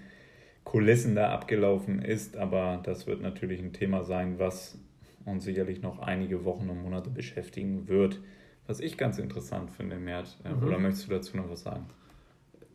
Kulissen 0.65 1.15
da 1.15 1.31
abgelaufen 1.31 2.03
ist, 2.03 2.37
aber 2.37 2.81
das 2.83 3.07
wird 3.07 3.21
natürlich 3.21 3.61
ein 3.61 3.73
Thema 3.73 4.03
sein, 4.03 4.39
was 4.39 4.79
uns 5.25 5.45
sicherlich 5.45 5.83
noch 5.83 6.01
einige 6.01 6.45
Wochen 6.45 6.69
und 6.69 6.83
Monate 6.83 7.11
beschäftigen 7.11 7.89
wird. 7.89 8.21
Was 8.67 8.81
ich 8.81 8.97
ganz 8.97 9.19
interessant 9.19 9.71
finde, 9.71 9.97
Mert, 9.97 10.39
äh, 10.45 10.49
mhm. 10.49 10.63
oder 10.63 10.79
möchtest 10.79 11.07
du 11.07 11.11
dazu 11.11 11.37
noch 11.37 11.51
was 11.51 11.63
sagen? 11.63 11.87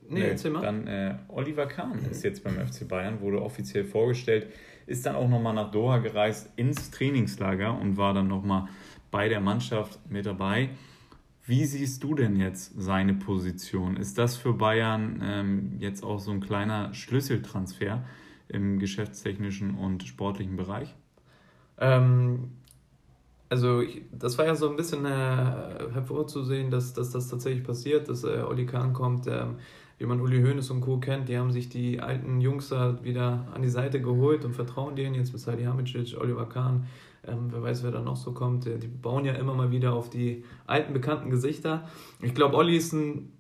Nee, 0.07 0.19
nee 0.19 0.29
erzähl 0.29 0.51
mal. 0.51 0.62
Dann 0.62 0.88
äh, 0.88 1.15
Oliver 1.27 1.65
Kahn 1.65 2.00
ist 2.10 2.24
jetzt 2.24 2.43
beim 2.43 2.55
FC 2.55 2.88
Bayern, 2.88 3.19
wurde 3.21 3.41
offiziell 3.41 3.83
vorgestellt, 3.83 4.48
ist 4.85 5.05
dann 5.05 5.15
auch 5.15 5.29
nochmal 5.29 5.53
nach 5.53 5.71
Doha 5.71 5.97
gereist 5.97 6.50
ins 6.55 6.91
Trainingslager 6.91 7.77
und 7.79 7.97
war 7.97 8.13
dann 8.13 8.27
nochmal 8.27 8.67
bei 9.11 9.29
der 9.29 9.41
Mannschaft 9.41 10.00
mit 10.09 10.25
dabei. 10.25 10.69
Wie 11.45 11.65
siehst 11.65 12.03
du 12.03 12.15
denn 12.15 12.35
jetzt 12.35 12.73
seine 12.79 13.13
Position? 13.13 13.97
Ist 13.97 14.17
das 14.17 14.38
für 14.38 14.53
Bayern 14.53 15.22
ähm, 15.24 15.74
jetzt 15.79 16.03
auch 16.03 16.20
so 16.20 16.31
ein 16.31 16.39
kleiner 16.39 16.94
Schlüsseltransfer 16.94 18.03
im 18.48 18.79
geschäftstechnischen 18.79 19.75
und 19.75 20.03
sportlichen 20.03 20.55
Bereich? 20.55 20.96
Ähm, 21.77 22.51
also 23.50 23.81
ich, 23.81 24.03
das 24.13 24.37
war 24.37 24.46
ja 24.46 24.55
so 24.55 24.70
ein 24.70 24.77
bisschen 24.77 25.03
äh, 25.03 25.09
hervorzusehen, 25.09 26.72
dass, 26.72 26.94
dass 26.94 27.09
das 27.09 27.27
tatsächlich 27.27 27.65
passiert, 27.65 28.07
dass 28.07 28.24
äh, 28.24 28.44
Oli 28.48 28.65
Kahn 28.65 28.94
kommt, 28.94 29.27
ähm, 29.27 29.57
wie 30.01 30.05
man 30.07 30.20
Uli 30.20 30.42
Hoeneß 30.42 30.72
und 30.72 30.81
Co. 30.81 30.98
kennt, 30.98 31.29
die 31.29 31.37
haben 31.37 31.51
sich 31.51 31.70
die 31.70 32.00
alten 32.00 32.42
Jungs 32.42 32.70
da 32.70 33.03
wieder 33.03 33.48
an 33.53 33.61
die 33.61 33.70
Seite 33.70 34.01
geholt 34.01 34.44
und 34.44 34.53
vertrauen 34.53 34.96
denen, 34.96 35.14
jetzt 35.14 35.31
mit 35.31 35.42
Salihamidzic, 35.42 36.20
Oliver 36.20 36.50
Kahn, 36.50 36.87
ähm, 37.27 37.50
wer 37.51 37.61
weiß, 37.61 37.83
wer 37.83 37.92
da 37.92 38.01
noch 38.01 38.16
so 38.16 38.31
kommt. 38.31 38.66
Die 38.66 38.87
bauen 38.87 39.25
ja 39.25 39.33
immer 39.33 39.53
mal 39.53 39.70
wieder 39.70 39.94
auf 39.94 40.09
die 40.09 40.44
alten 40.66 40.94
bekannten 40.94 41.29
Gesichter. 41.29 41.87
Ich 42.20 42.33
glaube, 42.33 42.57
Olli 42.57 42.77
ist, 42.77 42.94
ein, 42.94 43.31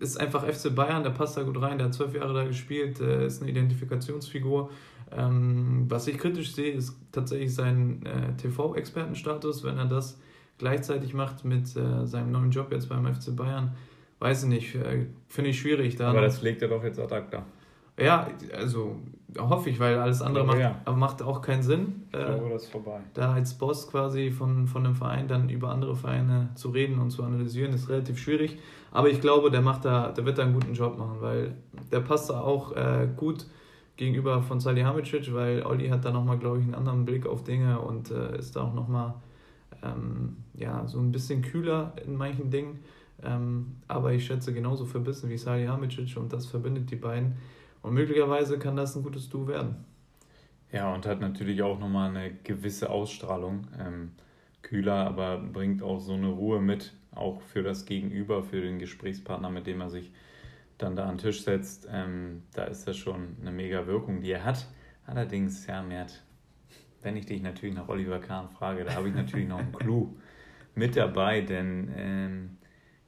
ist 0.00 0.18
einfach 0.18 0.44
FC 0.44 0.74
Bayern, 0.74 1.04
der 1.04 1.10
passt 1.10 1.36
da 1.36 1.44
gut 1.44 1.60
rein. 1.62 1.78
Der 1.78 1.86
hat 1.86 1.94
zwölf 1.94 2.12
Jahre 2.12 2.34
da 2.34 2.42
gespielt, 2.42 3.00
äh, 3.00 3.26
ist 3.26 3.40
eine 3.40 3.52
Identifikationsfigur. 3.52 4.70
Ähm, 5.12 5.84
was 5.88 6.08
ich 6.08 6.18
kritisch 6.18 6.54
sehe, 6.56 6.72
ist 6.72 6.96
tatsächlich 7.12 7.54
sein 7.54 8.04
äh, 8.04 8.36
TV-Expertenstatus. 8.36 9.62
Wenn 9.62 9.78
er 9.78 9.86
das 9.86 10.18
gleichzeitig 10.58 11.14
macht 11.14 11.44
mit 11.44 11.76
äh, 11.76 12.04
seinem 12.04 12.32
neuen 12.32 12.50
Job 12.50 12.72
jetzt 12.72 12.88
beim 12.88 13.06
FC 13.06 13.36
Bayern, 13.36 13.76
weiß 14.22 14.44
ich 14.44 14.48
nicht, 14.48 14.74
äh, 14.76 15.06
finde 15.28 15.50
ich 15.50 15.60
schwierig. 15.60 15.96
Dann, 15.96 16.08
Aber 16.08 16.20
das 16.20 16.42
legt 16.42 16.62
er 16.62 16.68
doch 16.68 16.84
jetzt 16.84 17.00
ad 17.00 17.14
acta. 17.14 17.44
Ja, 17.98 18.28
also 18.56 18.96
hoffe 19.38 19.68
ich, 19.68 19.78
weil 19.78 19.98
alles 19.98 20.22
andere 20.22 20.46
macht, 20.46 20.58
ja. 20.58 20.80
macht 20.94 21.22
auch 21.22 21.42
keinen 21.42 21.62
Sinn. 21.62 22.02
Ich 22.06 22.18
glaube, 22.18 22.48
das 22.50 22.64
ist 22.64 22.72
vorbei. 22.72 23.00
Da 23.12 23.34
als 23.34 23.54
Boss 23.54 23.90
quasi 23.90 24.30
von, 24.30 24.66
von 24.66 24.86
einem 24.86 24.94
Verein 24.94 25.28
dann 25.28 25.48
über 25.48 25.70
andere 25.70 25.94
Vereine 25.94 26.50
zu 26.54 26.70
reden 26.70 26.98
und 26.98 27.10
zu 27.10 27.22
analysieren, 27.22 27.74
ist 27.74 27.88
relativ 27.88 28.18
schwierig. 28.18 28.58
Aber 28.92 29.10
ich 29.10 29.20
glaube, 29.20 29.50
der 29.50 29.60
macht 29.60 29.84
da, 29.84 30.10
der 30.10 30.24
wird 30.24 30.38
da 30.38 30.42
einen 30.42 30.54
guten 30.54 30.74
Job 30.74 30.98
machen, 30.98 31.16
weil 31.20 31.54
der 31.90 32.00
passt 32.00 32.30
da 32.30 32.40
auch 32.40 32.74
äh, 32.76 33.08
gut 33.16 33.46
gegenüber 33.96 34.42
von 34.42 34.58
Salihamidzic, 34.58 35.34
weil 35.34 35.62
Olli 35.62 35.88
hat 35.88 36.04
da 36.04 36.12
nochmal, 36.12 36.38
glaube 36.38 36.58
ich, 36.58 36.64
einen 36.64 36.74
anderen 36.74 37.04
Blick 37.04 37.26
auf 37.26 37.44
Dinge 37.44 37.78
und 37.80 38.10
äh, 38.10 38.38
ist 38.38 38.56
da 38.56 38.62
auch 38.62 38.74
nochmal 38.74 39.14
ähm, 39.82 40.36
ja, 40.54 40.86
so 40.86 40.98
ein 40.98 41.12
bisschen 41.12 41.42
kühler 41.42 41.92
in 42.04 42.16
manchen 42.16 42.50
Dingen. 42.50 42.80
Ähm, 43.24 43.76
aber 43.88 44.12
ich 44.12 44.26
schätze 44.26 44.52
genauso 44.52 44.86
verbissen 44.86 45.30
wie 45.30 45.38
Salihamidzic 45.38 46.16
und 46.16 46.32
das 46.32 46.46
verbindet 46.46 46.90
die 46.90 46.96
beiden. 46.96 47.36
Und 47.82 47.94
möglicherweise 47.94 48.58
kann 48.58 48.76
das 48.76 48.96
ein 48.96 49.02
gutes 49.02 49.28
Du 49.28 49.46
werden. 49.46 49.84
Ja, 50.72 50.92
und 50.94 51.06
hat 51.06 51.20
natürlich 51.20 51.62
auch 51.62 51.78
nochmal 51.78 52.10
eine 52.10 52.32
gewisse 52.32 52.90
Ausstrahlung. 52.90 53.66
Ähm, 53.78 54.12
kühler, 54.62 55.06
aber 55.06 55.38
bringt 55.38 55.82
auch 55.82 55.98
so 55.98 56.14
eine 56.14 56.28
Ruhe 56.28 56.60
mit, 56.60 56.94
auch 57.10 57.42
für 57.42 57.62
das 57.62 57.84
Gegenüber, 57.84 58.42
für 58.42 58.60
den 58.60 58.78
Gesprächspartner, 58.78 59.50
mit 59.50 59.66
dem 59.66 59.80
er 59.80 59.90
sich 59.90 60.12
dann 60.78 60.96
da 60.96 61.04
an 61.04 61.16
den 61.16 61.18
Tisch 61.18 61.42
setzt. 61.42 61.88
Ähm, 61.92 62.42
da 62.54 62.64
ist 62.64 62.86
das 62.88 62.96
schon 62.96 63.36
eine 63.40 63.52
mega 63.52 63.86
Wirkung, 63.86 64.22
die 64.22 64.30
er 64.30 64.44
hat. 64.44 64.66
Allerdings, 65.06 65.66
ja, 65.66 65.82
Mert, 65.82 66.22
wenn 67.02 67.16
ich 67.16 67.26
dich 67.26 67.42
natürlich 67.42 67.74
nach 67.74 67.88
Oliver 67.88 68.20
Kahn 68.20 68.48
frage, 68.48 68.84
da 68.84 68.94
habe 68.94 69.08
ich 69.08 69.14
natürlich 69.14 69.48
noch 69.48 69.58
einen 69.58 69.72
Clou 69.72 70.16
mit 70.74 70.96
dabei, 70.96 71.42
denn 71.42 71.92
ähm, 71.96 72.56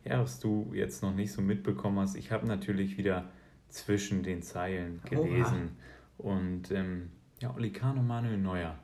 ja, 0.05 0.21
was 0.21 0.40
du 0.40 0.71
jetzt 0.75 1.03
noch 1.03 1.14
nicht 1.14 1.33
so 1.33 1.43
mitbekommen 1.43 1.99
hast, 1.99 2.14
ich 2.14 2.31
habe 2.31 2.47
natürlich 2.47 2.99
wieder 2.99 3.31
zwischen 3.69 4.23
den 4.23 4.43
Zeilen 4.43 5.01
gelesen. 5.09 5.77
Oha. 6.19 6.33
Und 6.33 6.71
ähm, 6.71 7.11
ja, 7.40 7.55
Oli 7.55 7.73
Kahn 7.73 7.99
und 7.99 8.07
Manuel 8.07 8.38
Neuer, 8.38 8.79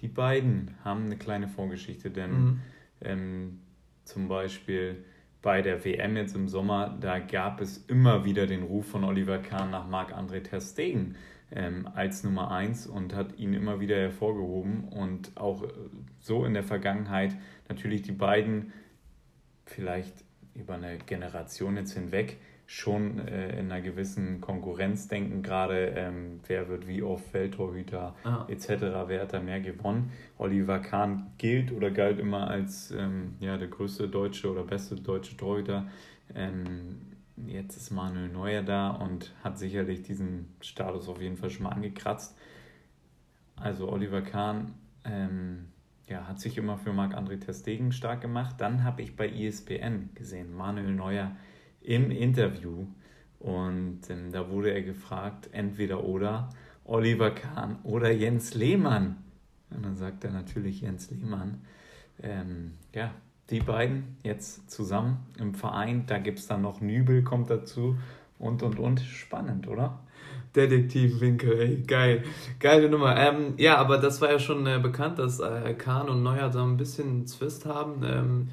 die 0.00 0.08
beiden 0.08 0.74
haben 0.84 1.06
eine 1.06 1.16
kleine 1.16 1.48
Vorgeschichte, 1.48 2.10
denn 2.10 2.30
mhm. 2.30 2.60
ähm, 3.00 3.60
zum 4.04 4.28
Beispiel 4.28 5.04
bei 5.42 5.62
der 5.62 5.84
WM 5.84 6.16
jetzt 6.16 6.34
im 6.34 6.48
Sommer, 6.48 6.96
da 7.00 7.18
gab 7.18 7.60
es 7.60 7.78
immer 7.86 8.24
wieder 8.24 8.46
den 8.46 8.62
Ruf 8.62 8.86
von 8.86 9.04
Oliver 9.04 9.38
Kahn 9.38 9.70
nach 9.70 9.88
Marc-André 9.88 10.42
Ter 10.42 10.60
Stegen 10.60 11.16
ähm, 11.50 11.88
als 11.94 12.24
Nummer 12.24 12.50
1 12.50 12.86
und 12.86 13.14
hat 13.14 13.38
ihn 13.38 13.54
immer 13.54 13.80
wieder 13.80 13.96
hervorgehoben 13.96 14.84
und 14.84 15.36
auch 15.36 15.62
äh, 15.62 15.68
so 16.20 16.44
in 16.44 16.54
der 16.54 16.64
Vergangenheit 16.64 17.36
natürlich 17.68 18.02
die 18.02 18.12
beiden 18.12 18.72
vielleicht 19.64 20.24
über 20.58 20.74
eine 20.74 20.98
Generation 20.98 21.76
jetzt 21.76 21.92
hinweg 21.92 22.38
schon 22.70 23.26
äh, 23.26 23.58
in 23.58 23.72
einer 23.72 23.80
gewissen 23.80 24.42
Konkurrenz 24.42 25.08
denken, 25.08 25.42
gerade 25.42 25.94
ähm, 25.96 26.40
wer 26.46 26.68
wird 26.68 26.86
wie 26.86 27.02
oft 27.02 27.24
Feldtorhüter 27.24 28.14
ah. 28.24 28.44
etc., 28.46 28.68
wer 29.06 29.22
hat 29.22 29.32
da 29.32 29.40
mehr 29.40 29.60
gewonnen. 29.60 30.12
Oliver 30.36 30.78
Kahn 30.78 31.32
gilt 31.38 31.72
oder 31.72 31.90
galt 31.90 32.18
immer 32.18 32.48
als 32.48 32.90
ähm, 32.90 33.36
ja, 33.40 33.56
der 33.56 33.68
größte 33.68 34.06
deutsche 34.08 34.52
oder 34.52 34.64
beste 34.64 34.96
deutsche 34.96 35.34
Torhüter. 35.38 35.86
Ähm, 36.34 37.00
jetzt 37.46 37.78
ist 37.78 37.90
Manuel 37.90 38.28
Neuer 38.28 38.62
da 38.62 38.90
und 38.90 39.32
hat 39.42 39.58
sicherlich 39.58 40.02
diesen 40.02 40.54
Status 40.60 41.08
auf 41.08 41.22
jeden 41.22 41.38
Fall 41.38 41.48
schon 41.48 41.62
mal 41.62 41.70
angekratzt. 41.70 42.36
Also 43.56 43.90
Oliver 43.90 44.20
Kahn 44.20 44.74
ähm, 45.06 45.68
ja, 46.08 46.26
hat 46.26 46.40
sich 46.40 46.56
immer 46.58 46.78
für 46.78 46.92
Marc-André 46.92 47.38
Testegen 47.38 47.92
stark 47.92 48.20
gemacht. 48.20 48.56
Dann 48.58 48.84
habe 48.84 49.02
ich 49.02 49.16
bei 49.16 49.28
ESPN 49.28 50.10
gesehen, 50.14 50.54
Manuel 50.54 50.92
Neuer 50.92 51.36
im 51.80 52.10
Interview 52.10 52.86
und 53.38 54.00
ähm, 54.10 54.32
da 54.32 54.50
wurde 54.50 54.72
er 54.72 54.82
gefragt, 54.82 55.48
entweder 55.52 56.04
oder 56.04 56.50
Oliver 56.84 57.30
Kahn 57.30 57.78
oder 57.84 58.10
Jens 58.10 58.54
Lehmann. 58.54 59.16
Und 59.70 59.84
dann 59.84 59.96
sagt 59.96 60.24
er 60.24 60.30
natürlich 60.30 60.80
Jens 60.80 61.10
Lehmann. 61.10 61.62
Ähm, 62.22 62.74
ja, 62.94 63.12
die 63.50 63.60
beiden 63.60 64.16
jetzt 64.22 64.70
zusammen 64.70 65.26
im 65.38 65.54
Verein. 65.54 66.06
Da 66.06 66.18
gibt 66.18 66.38
es 66.38 66.46
dann 66.46 66.62
noch 66.62 66.80
Nübel, 66.80 67.22
kommt 67.22 67.50
dazu 67.50 67.96
und 68.38 68.62
und 68.62 68.78
und. 68.78 69.00
Spannend, 69.00 69.68
oder? 69.68 70.00
Detektivwinkel, 70.58 71.60
ey, 71.60 71.76
geil. 71.86 72.24
Geile 72.58 72.88
Nummer. 72.88 73.16
Ähm, 73.16 73.54
ja, 73.58 73.76
aber 73.76 73.98
das 73.98 74.20
war 74.20 74.32
ja 74.32 74.40
schon 74.40 74.66
äh, 74.66 74.80
bekannt, 74.82 75.20
dass 75.20 75.38
äh, 75.38 75.74
Kahn 75.74 76.08
und 76.08 76.24
Neuer 76.24 76.48
da 76.48 76.64
ein 76.64 76.76
bisschen 76.76 77.26
Zwist 77.26 77.64
haben. 77.64 78.02
Ähm, 78.04 78.48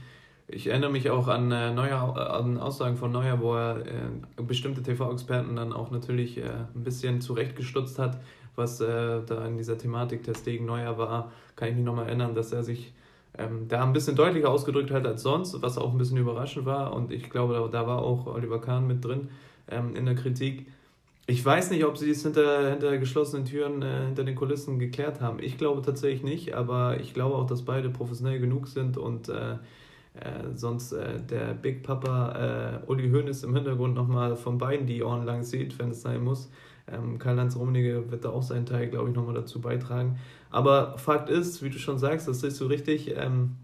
ich 0.47 0.67
erinnere 0.67 0.91
mich 0.91 1.09
auch 1.09 1.27
an, 1.27 1.51
äh, 1.51 1.73
Neuer, 1.73 2.15
an 2.31 2.59
Aussagen 2.59 2.97
von 2.97 3.11
Neuer, 3.11 3.41
wo 3.41 3.55
er 3.55 3.79
äh, 3.79 4.43
bestimmte 4.43 4.83
TV-Experten 4.83 5.55
dann 5.55 5.73
auch 5.73 5.89
natürlich 5.89 6.37
äh, 6.37 6.43
ein 6.75 6.83
bisschen 6.83 7.21
zurechtgestutzt 7.21 7.97
hat, 7.97 8.19
was 8.55 8.79
äh, 8.79 9.21
da 9.25 9.47
in 9.47 9.57
dieser 9.57 9.79
Thematik 9.79 10.23
Test 10.23 10.45
gegen 10.45 10.65
Neuer 10.65 10.99
war. 10.99 11.31
Kann 11.55 11.69
ich 11.69 11.75
mich 11.75 11.83
nochmal 11.83 12.05
erinnern, 12.05 12.35
dass 12.35 12.51
er 12.51 12.63
sich 12.63 12.93
ähm, 13.39 13.67
da 13.67 13.83
ein 13.83 13.93
bisschen 13.93 14.15
deutlicher 14.15 14.49
ausgedrückt 14.49 14.91
hat 14.91 15.07
als 15.07 15.23
sonst, 15.23 15.59
was 15.63 15.79
auch 15.79 15.91
ein 15.91 15.97
bisschen 15.97 16.17
überraschend 16.17 16.67
war. 16.67 16.93
Und 16.93 17.11
ich 17.11 17.31
glaube, 17.31 17.55
da, 17.55 17.67
da 17.67 17.87
war 17.87 18.03
auch 18.03 18.27
Oliver 18.27 18.61
Kahn 18.61 18.85
mit 18.85 19.03
drin 19.03 19.29
ähm, 19.67 19.95
in 19.95 20.05
der 20.05 20.15
Kritik. 20.15 20.67
Ich 21.27 21.43
weiß 21.43 21.71
nicht, 21.71 21.85
ob 21.85 21.97
sie 21.97 22.11
es 22.11 22.21
hinter, 22.21 22.69
hinter 22.69 22.97
geschlossenen 22.99 23.45
Türen, 23.45 23.81
äh, 23.81 24.05
hinter 24.05 24.23
den 24.23 24.35
Kulissen 24.35 24.77
geklärt 24.77 25.21
haben. 25.21 25.39
Ich 25.41 25.57
glaube 25.57 25.81
tatsächlich 25.81 26.23
nicht, 26.23 26.53
aber 26.53 26.99
ich 26.99 27.13
glaube 27.15 27.35
auch, 27.35 27.47
dass 27.47 27.63
beide 27.63 27.89
professionell 27.89 28.39
genug 28.39 28.67
sind 28.67 28.97
und 28.97 29.29
äh, 29.29 29.53
äh, 29.53 30.53
sonst 30.53 30.93
äh, 30.93 31.19
der 31.21 31.55
Big 31.55 31.81
Papa 31.81 32.81
äh, 32.85 32.89
Uli 32.91 33.09
Hoeneß 33.09 33.43
im 33.43 33.55
Hintergrund 33.55 33.95
nochmal 33.95 34.35
von 34.35 34.59
beiden 34.59 34.85
die 34.85 35.01
Ohren 35.03 35.25
lang 35.25 35.43
sieht, 35.43 35.79
wenn 35.79 35.89
es 35.89 36.03
sein 36.03 36.23
muss. 36.23 36.51
Ähm, 36.87 37.17
Karl-Heinz 37.17 37.55
Rummenigge 37.55 38.11
wird 38.11 38.23
da 38.23 38.29
auch 38.29 38.43
seinen 38.43 38.67
Teil, 38.67 38.87
glaube 38.89 39.09
ich, 39.09 39.15
nochmal 39.15 39.33
dazu 39.33 39.59
beitragen. 39.59 40.19
Aber 40.51 40.97
Fakt 40.99 41.29
ist, 41.29 41.63
wie 41.63 41.71
du 41.71 41.79
schon 41.79 41.97
sagst, 41.97 42.27
das 42.27 42.43
ist 42.43 42.57
so 42.57 42.67
richtig, 42.67 43.15
ähm, 43.17 43.55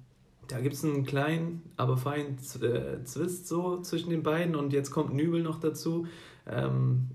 da 0.48 0.60
gibt 0.60 0.74
es 0.74 0.84
einen 0.84 1.06
kleinen, 1.06 1.62
aber 1.78 1.96
feinen 1.96 2.38
äh, 2.62 3.04
Zwist 3.04 3.48
so 3.48 3.82
zwischen 3.82 4.10
den 4.10 4.24
beiden 4.24 4.56
und 4.56 4.74
jetzt 4.74 4.90
kommt 4.90 5.14
Nübel 5.14 5.44
noch 5.44 5.60
dazu. 5.60 6.08
Ähm, 6.48 7.12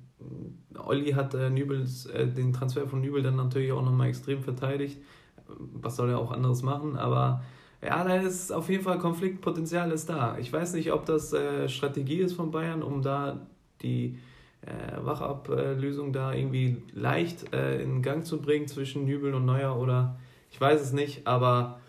Olli 0.77 1.13
hat 1.13 1.35
äh, 1.35 1.51
Nübels, 1.51 2.07
äh, 2.07 2.27
den 2.27 2.53
Transfer 2.53 2.87
von 2.87 3.01
Nübel 3.01 3.23
dann 3.23 3.37
natürlich 3.37 3.73
auch 3.73 3.83
nochmal 3.83 4.09
extrem 4.09 4.43
verteidigt. 4.43 4.99
Was 5.47 5.97
soll 5.97 6.11
er 6.11 6.19
auch 6.19 6.33
anderes 6.33 6.63
machen? 6.63 6.97
Aber 6.97 7.43
ja, 7.83 8.03
da 8.05 8.17
ist 8.17 8.53
auf 8.53 8.69
jeden 8.69 8.83
Fall 8.83 8.99
Konfliktpotenzial 8.99 9.91
ist 9.93 10.09
da. 10.09 10.39
Ich 10.39 10.53
weiß 10.53 10.75
nicht, 10.75 10.93
ob 10.93 11.07
das 11.07 11.33
äh, 11.33 11.69
Strategie 11.69 12.19
ist 12.19 12.33
von 12.33 12.51
Bayern, 12.51 12.83
um 12.83 13.03
da 13.03 13.47
die 13.83 14.19
äh, 14.63 15.05
Wachablösung 15.05 16.13
da 16.13 16.33
irgendwie 16.33 16.83
leicht 16.93 17.55
äh, 17.55 17.81
in 17.83 18.03
Gang 18.03 18.25
zu 18.25 18.41
bringen 18.41 18.67
zwischen 18.67 19.05
Nübel 19.05 19.35
und 19.35 19.45
Neuer 19.45 19.79
oder 19.79 20.17
ich 20.51 20.61
weiß 20.61 20.81
es 20.81 20.93
nicht, 20.93 21.27
aber 21.27 21.81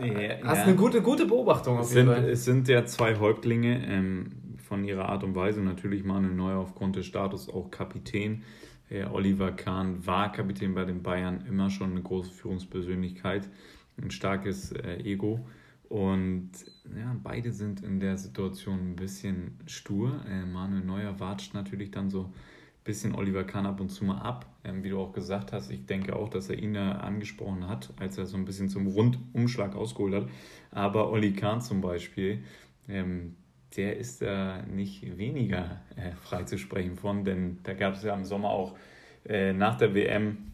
äh, 0.00 0.40
ja, 0.40 0.44
hast 0.44 0.58
ja. 0.58 0.64
eine 0.64 0.76
gute, 0.76 1.02
gute 1.02 1.26
Beobachtung 1.26 1.78
auf 1.78 1.94
jeden 1.94 2.08
Fall. 2.08 2.28
Es 2.28 2.44
sind 2.44 2.68
ja 2.68 2.84
zwei 2.84 3.18
Häuptlinge. 3.18 3.86
Ähm, 3.86 4.32
von 4.64 4.84
ihrer 4.84 5.08
Art 5.08 5.24
und 5.24 5.34
Weise. 5.34 5.60
Natürlich 5.60 6.04
Manuel 6.04 6.34
Neuer 6.34 6.58
aufgrund 6.58 6.96
des 6.96 7.06
Status 7.06 7.48
auch 7.48 7.70
Kapitän. 7.70 8.42
Äh, 8.90 9.04
Oliver 9.04 9.52
Kahn 9.52 10.06
war 10.06 10.32
Kapitän 10.32 10.74
bei 10.74 10.84
den 10.84 11.02
Bayern, 11.02 11.44
immer 11.46 11.70
schon 11.70 11.92
eine 11.92 12.02
große 12.02 12.30
Führungspersönlichkeit, 12.30 13.48
ein 14.00 14.10
starkes 14.10 14.72
äh, 14.72 14.96
Ego. 15.02 15.46
Und 15.88 16.50
ja, 16.96 17.16
beide 17.22 17.52
sind 17.52 17.82
in 17.82 18.00
der 18.00 18.18
Situation 18.18 18.92
ein 18.92 18.96
bisschen 18.96 19.58
stur. 19.66 20.24
Äh, 20.28 20.44
Manuel 20.44 20.84
Neuer 20.84 21.20
watscht 21.20 21.54
natürlich 21.54 21.90
dann 21.90 22.10
so 22.10 22.22
ein 22.24 22.32
bisschen 22.84 23.14
Oliver 23.14 23.44
Kahn 23.44 23.66
ab 23.66 23.80
und 23.80 23.90
zu 23.90 24.04
mal 24.04 24.18
ab. 24.18 24.46
Ähm, 24.64 24.82
wie 24.82 24.90
du 24.90 24.98
auch 24.98 25.12
gesagt 25.12 25.52
hast, 25.52 25.70
ich 25.70 25.86
denke 25.86 26.16
auch, 26.16 26.28
dass 26.28 26.48
er 26.48 26.58
ihn 26.58 26.74
da 26.74 26.92
angesprochen 26.92 27.68
hat, 27.68 27.92
als 27.98 28.18
er 28.18 28.26
so 28.26 28.36
ein 28.36 28.44
bisschen 28.44 28.68
zum 28.68 28.86
Rundumschlag 28.86 29.76
ausgeholt 29.76 30.14
hat. 30.14 30.28
Aber 30.70 31.10
Oli 31.10 31.32
Kahn 31.32 31.60
zum 31.60 31.80
Beispiel, 31.80 32.42
ähm, 32.88 33.36
der 33.76 33.96
ist 33.96 34.22
da 34.22 34.62
nicht 34.62 35.18
weniger 35.18 35.80
äh, 35.96 36.12
freizusprechen 36.12 36.96
von, 36.96 37.24
denn 37.24 37.58
da 37.62 37.74
gab 37.74 37.94
es 37.94 38.02
ja 38.02 38.14
im 38.14 38.24
Sommer 38.24 38.50
auch 38.50 38.76
äh, 39.26 39.52
nach 39.52 39.76
der 39.76 39.94
WM 39.94 40.52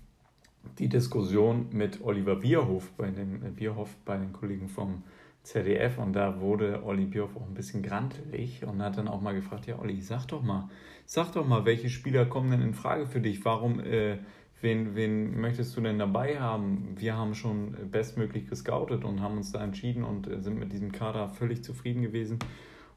die 0.79 0.89
Diskussion 0.89 1.69
mit 1.73 2.03
Oliver 2.03 2.37
Bierhoff 2.37 2.91
bei 2.93 3.11
den, 3.11 3.45
äh, 3.45 3.51
Bierhoff 3.51 3.97
bei 4.05 4.17
den 4.17 4.33
Kollegen 4.33 4.69
vom 4.69 5.03
ZDF 5.43 5.99
und 5.99 6.13
da 6.13 6.41
wurde 6.41 6.85
Olli 6.85 7.07
Bierhoff 7.07 7.37
auch 7.37 7.47
ein 7.47 7.55
bisschen 7.55 7.83
grantelig 7.83 8.65
und 8.65 8.83
hat 8.83 8.99
dann 8.99 9.09
auch 9.09 9.21
mal 9.21 9.35
gefragt, 9.35 9.67
ja 9.67 9.79
Olli, 9.79 10.01
sag 10.01 10.27
doch 10.27 10.43
mal, 10.43 10.69
sag 11.07 11.33
doch 11.33 11.47
mal, 11.47 11.65
welche 11.65 11.89
Spieler 11.89 12.27
kommen 12.27 12.51
denn 12.51 12.61
in 12.61 12.75
Frage 12.75 13.07
für 13.07 13.21
dich? 13.21 13.45
Warum, 13.45 13.81
äh, 13.81 14.19
wen, 14.61 14.95
wen 14.95 15.41
möchtest 15.41 15.77
du 15.77 15.81
denn 15.81 15.99
dabei 15.99 16.39
haben? 16.39 16.95
Wir 16.97 17.17
haben 17.17 17.35
schon 17.35 17.75
bestmöglich 17.91 18.49
gescoutet 18.49 19.05
und 19.05 19.23
haben 19.23 19.39
uns 19.39 19.53
da 19.53 19.65
entschieden 19.65 20.05
und 20.05 20.29
äh, 20.29 20.41
sind 20.41 20.59
mit 20.59 20.73
diesem 20.73 20.93
Kader 20.93 21.31
völlig 21.31 21.65
zufrieden 21.65 22.03
gewesen. 22.03 22.39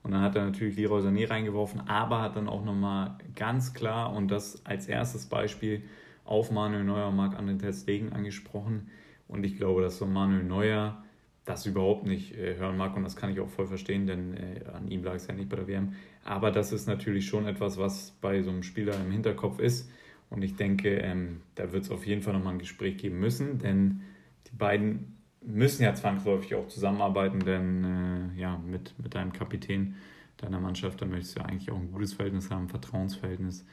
Und 0.04 0.12
dann 0.12 0.22
hat 0.22 0.36
er 0.36 0.46
natürlich 0.46 0.76
Leroy 0.76 1.02
Sané 1.02 1.30
reingeworfen, 1.30 1.82
aber 1.88 2.22
hat 2.22 2.36
dann 2.36 2.50
auch 2.50 2.63
nochmal 2.63 3.18
ganz 3.36 3.74
klar 3.74 4.13
und 4.13 4.30
das 4.30 4.66
als 4.66 4.88
erstes 4.88 5.26
Beispiel 5.26 5.84
auf 6.26 6.52
Manuel 6.52 6.84
Neuer 6.84 7.08
und 7.08 7.16
Marc-André 7.16 7.60
Ter 7.60 7.74
Stegen 7.74 8.12
angesprochen. 8.12 8.89
Und 9.30 9.46
ich 9.46 9.58
glaube, 9.58 9.82
dass 9.82 9.98
so 9.98 10.06
Manuel 10.06 10.44
Neuer 10.44 11.04
das 11.46 11.66
überhaupt 11.66 12.06
nicht 12.06 12.38
äh, 12.38 12.56
hören 12.58 12.78
mag 12.78 12.96
und 12.96 13.04
das 13.04 13.16
kann 13.16 13.32
ich 13.32 13.39
auch 13.39 13.50
voll 13.50 13.68
verstehen, 13.68 14.08
denn 14.08 14.34
äh, 14.36 14.62
an 14.74 14.88
ihm 14.88 15.04
lag 15.04 15.16
es 15.16 15.28
ja 15.28 15.34
nicht 15.34 15.50
bei 15.50 15.58
der 15.58 15.68
WM. 15.68 15.94
Aber 16.24 16.52
das 16.52 16.72
ist 16.72 16.88
natürlich 16.88 17.28
schon 17.28 17.48
etwas, 17.48 17.78
was 17.78 18.12
bei 18.22 18.42
so 18.42 18.50
einem 18.50 18.63
Spieler 18.63 18.96
im 18.96 19.12
Hinterkopf 19.12 19.60
ist. 19.60 19.89
Und 20.30 20.42
ich 20.42 20.56
denke, 20.56 20.98
ähm, 20.98 21.42
da 21.56 21.72
wird 21.74 21.84
es 21.84 21.92
auf 21.92 22.06
jeden 22.08 22.22
Fall 22.22 22.34
nochmal 22.34 22.54
ein 22.54 22.60
Gespräch 22.60 22.98
geben 22.98 23.20
müssen, 23.20 23.60
denn 23.60 24.02
die 24.48 24.56
beiden 24.56 25.12
müssen 25.45 25.84
ja 25.84 25.93
zwangsläufig 25.93 26.56
auch 26.56 26.67
zusammenarbeiten, 26.67 27.39
denn 27.39 27.84
äh, 27.84 28.39
ja, 28.39 28.58
mit, 28.58 28.93
mit 28.97 29.15
deinem 29.15 29.34
Kapitän 29.34 29.95
deiner 30.38 30.60
Mannschaft, 30.60 31.01
da 31.01 31.06
möchtest 31.06 31.38
du 31.38 31.41
eigentlich 31.41 31.71
auch 31.71 31.79
ein 31.79 31.91
gutes 31.91 32.13
Verhältnis 32.13 32.49
haben, 32.49 32.63
ein 32.65 32.69
Vertrauensverhältnis. 32.69 33.65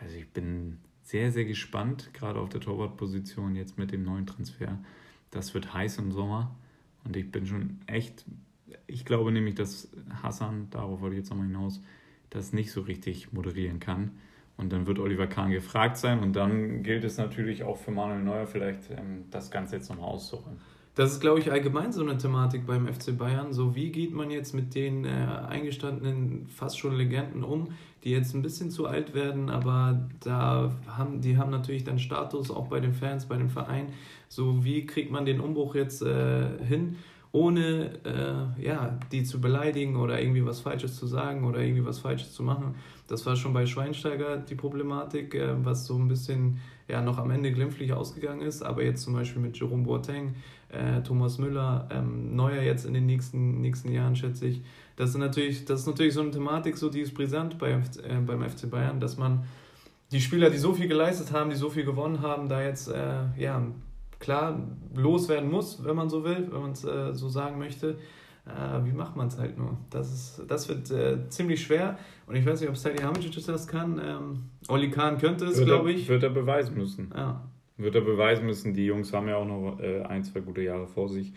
Also 0.00 0.16
ich 0.16 0.28
bin 0.30 0.78
sehr, 1.02 1.32
sehr 1.32 1.44
gespannt, 1.44 2.10
gerade 2.12 2.40
auf 2.40 2.48
der 2.48 2.60
Torwartposition 2.60 3.56
jetzt 3.56 3.78
mit 3.78 3.92
dem 3.92 4.02
neuen 4.02 4.26
Transfer. 4.26 4.78
Das 5.30 5.54
wird 5.54 5.72
heiß 5.72 5.98
im 5.98 6.12
Sommer 6.12 6.54
und 7.04 7.16
ich 7.16 7.30
bin 7.30 7.46
schon 7.46 7.80
echt, 7.86 8.24
ich 8.86 9.04
glaube 9.04 9.32
nämlich, 9.32 9.54
dass 9.54 9.90
Hassan, 10.22 10.68
darauf 10.70 11.00
wollte 11.00 11.16
ich 11.16 11.20
jetzt 11.22 11.30
nochmal 11.30 11.46
hinaus, 11.46 11.82
das 12.30 12.52
nicht 12.52 12.72
so 12.72 12.82
richtig 12.82 13.32
moderieren 13.32 13.80
kann. 13.80 14.12
Und 14.56 14.72
dann 14.72 14.86
wird 14.86 14.98
Oliver 14.98 15.26
Kahn 15.26 15.50
gefragt 15.50 15.96
sein 15.96 16.20
und 16.20 16.34
dann 16.34 16.82
gilt 16.82 17.04
es 17.04 17.16
natürlich 17.16 17.62
auch 17.64 17.78
für 17.78 17.90
Manuel 17.90 18.22
Neuer 18.22 18.46
vielleicht 18.46 18.90
ähm, 18.90 19.24
das 19.30 19.50
Ganze 19.50 19.76
jetzt 19.76 19.88
nochmal 19.88 20.08
auszuholen. 20.08 20.58
Das 20.94 21.12
ist, 21.12 21.20
glaube 21.20 21.40
ich, 21.40 21.50
allgemein 21.50 21.90
so 21.90 22.02
eine 22.02 22.18
Thematik 22.18 22.66
beim 22.66 22.86
FC 22.86 23.16
Bayern. 23.16 23.54
So, 23.54 23.74
wie 23.74 23.90
geht 23.90 24.12
man 24.12 24.30
jetzt 24.30 24.52
mit 24.52 24.74
den 24.74 25.06
äh, 25.06 25.08
eingestandenen, 25.48 26.46
fast 26.48 26.78
schon 26.78 26.94
Legenden 26.94 27.44
um, 27.44 27.68
die 28.04 28.10
jetzt 28.10 28.34
ein 28.34 28.42
bisschen 28.42 28.70
zu 28.70 28.86
alt 28.86 29.14
werden, 29.14 29.48
aber 29.48 30.08
da 30.20 30.70
haben, 30.86 31.22
die 31.22 31.38
haben 31.38 31.50
natürlich 31.50 31.84
dann 31.84 31.98
Status 31.98 32.50
auch 32.50 32.66
bei 32.66 32.80
den 32.80 32.92
Fans, 32.92 33.24
bei 33.24 33.36
dem 33.36 33.48
Verein. 33.48 33.86
So, 34.28 34.64
wie 34.64 34.84
kriegt 34.84 35.10
man 35.10 35.24
den 35.24 35.40
Umbruch 35.40 35.74
jetzt 35.76 36.02
äh, 36.02 36.62
hin, 36.62 36.96
ohne 37.30 37.92
äh, 38.04 38.62
ja, 38.62 38.98
die 39.12 39.22
zu 39.22 39.40
beleidigen 39.40 39.96
oder 39.96 40.20
irgendwie 40.20 40.44
was 40.44 40.60
Falsches 40.60 40.96
zu 40.96 41.06
sagen 41.06 41.44
oder 41.44 41.60
irgendwie 41.60 41.86
was 41.86 42.00
Falsches 42.00 42.34
zu 42.34 42.42
machen? 42.42 42.74
Das 43.06 43.24
war 43.24 43.36
schon 43.36 43.54
bei 43.54 43.64
Schweinsteiger 43.64 44.36
die 44.36 44.56
Problematik, 44.56 45.34
äh, 45.34 45.64
was 45.64 45.86
so 45.86 45.96
ein 45.96 46.08
bisschen 46.08 46.60
ja 46.88 47.00
noch 47.00 47.18
am 47.18 47.30
Ende 47.30 47.52
glimpflich 47.52 47.92
ausgegangen 47.92 48.42
ist, 48.42 48.62
aber 48.62 48.82
jetzt 48.82 49.02
zum 49.02 49.14
Beispiel 49.14 49.40
mit 49.40 49.58
Jerome 49.58 49.84
Boateng 49.84 50.34
äh, 50.72 51.02
Thomas 51.02 51.38
Müller, 51.38 51.88
ähm, 51.90 52.34
Neuer 52.34 52.62
jetzt 52.62 52.84
in 52.86 52.94
den 52.94 53.06
nächsten, 53.06 53.60
nächsten 53.60 53.92
Jahren, 53.92 54.16
schätze 54.16 54.46
ich. 54.46 54.62
Das 54.96 55.10
ist, 55.10 55.16
natürlich, 55.16 55.64
das 55.64 55.80
ist 55.80 55.86
natürlich 55.86 56.14
so 56.14 56.20
eine 56.20 56.30
Thematik, 56.30 56.76
so, 56.76 56.88
die 56.88 57.00
ist 57.00 57.14
brisant 57.14 57.58
bei, 57.58 57.70
äh, 57.70 57.80
beim 58.26 58.42
FC 58.42 58.70
Bayern, 58.70 59.00
dass 59.00 59.16
man 59.16 59.44
die 60.10 60.20
Spieler, 60.20 60.50
die 60.50 60.58
so 60.58 60.74
viel 60.74 60.88
geleistet 60.88 61.32
haben, 61.32 61.50
die 61.50 61.56
so 61.56 61.70
viel 61.70 61.84
gewonnen 61.84 62.20
haben, 62.20 62.48
da 62.48 62.62
jetzt 62.62 62.88
äh, 62.88 63.24
ja, 63.38 63.66
klar 64.18 64.60
loswerden 64.94 65.50
muss, 65.50 65.84
wenn 65.84 65.96
man 65.96 66.10
so 66.10 66.24
will, 66.24 66.48
wenn 66.50 66.60
man 66.60 66.72
es 66.72 66.84
äh, 66.84 67.14
so 67.14 67.28
sagen 67.28 67.58
möchte. 67.58 67.98
Äh, 68.44 68.84
wie 68.84 68.92
macht 68.92 69.16
man 69.16 69.28
es 69.28 69.38
halt 69.38 69.56
nur? 69.56 69.76
Das, 69.90 70.12
ist, 70.12 70.42
das 70.48 70.68
wird 70.68 70.90
äh, 70.90 71.28
ziemlich 71.28 71.62
schwer 71.62 71.98
und 72.26 72.34
ich 72.34 72.44
weiß 72.44 72.60
nicht, 72.60 72.70
ob 72.70 72.76
Salihamidzic 72.76 73.46
das 73.46 73.66
kann. 73.66 74.00
Ähm, 74.04 74.42
Oli 74.68 74.90
Kahn 74.90 75.18
könnte 75.18 75.46
es, 75.46 75.64
glaube 75.64 75.92
ich. 75.92 76.08
Wird 76.08 76.24
er 76.24 76.30
beweisen 76.30 76.76
müssen. 76.76 77.12
Ja, 77.16 77.40
wird 77.82 77.94
er 77.94 78.00
beweisen 78.02 78.46
müssen. 78.46 78.74
Die 78.74 78.86
Jungs 78.86 79.12
haben 79.12 79.28
ja 79.28 79.36
auch 79.36 79.46
noch 79.46 79.80
äh, 79.80 80.02
ein, 80.02 80.24
zwei 80.24 80.40
gute 80.40 80.62
Jahre 80.62 80.86
vor 80.86 81.08
sich. 81.08 81.32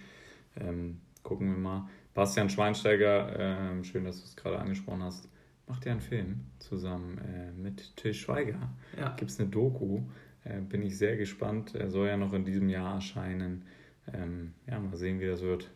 Ähm, 0.60 1.02
gucken 1.24 1.50
wir 1.50 1.58
mal. 1.58 1.90
Bastian 2.14 2.50
Schweinsteiger, 2.50 3.80
äh, 3.80 3.84
schön, 3.84 4.06
dass 4.06 4.20
du 4.20 4.26
es 4.26 4.36
gerade 4.36 4.60
angesprochen 4.60 5.04
hast, 5.04 5.30
macht 5.68 5.86
ja 5.86 5.92
einen 5.92 6.02
Film 6.02 6.46
zusammen 6.60 7.18
äh, 7.18 7.52
mit 7.52 7.96
Till 7.98 8.14
Schweiger. 8.14 8.70
Ja. 8.98 9.16
Gibt 9.18 9.32
es 9.32 9.40
eine 9.40 9.50
Doku. 9.50 10.04
Äh, 10.44 10.62
bin 10.62 10.82
ich 10.82 10.98
sehr 10.98 11.18
gespannt. 11.18 11.76
Er 11.76 11.90
soll 11.90 12.08
ja 12.08 12.18
noch 12.18 12.34
in 12.34 12.46
diesem 12.46 12.70
Jahr 12.70 12.96
erscheinen. 12.96 13.66
Ähm, 14.14 14.54
ja, 14.68 14.80
mal 14.80 14.96
sehen, 14.96 15.20
wie 15.20 15.26
das 15.26 15.42
wird. 15.42 15.70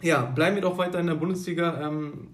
Ja, 0.00 0.24
bleiben 0.24 0.54
wir 0.54 0.62
doch 0.62 0.78
weiter 0.78 1.00
in 1.00 1.08
der 1.08 1.16
Bundesliga. 1.16 1.86
Ähm, 1.86 2.28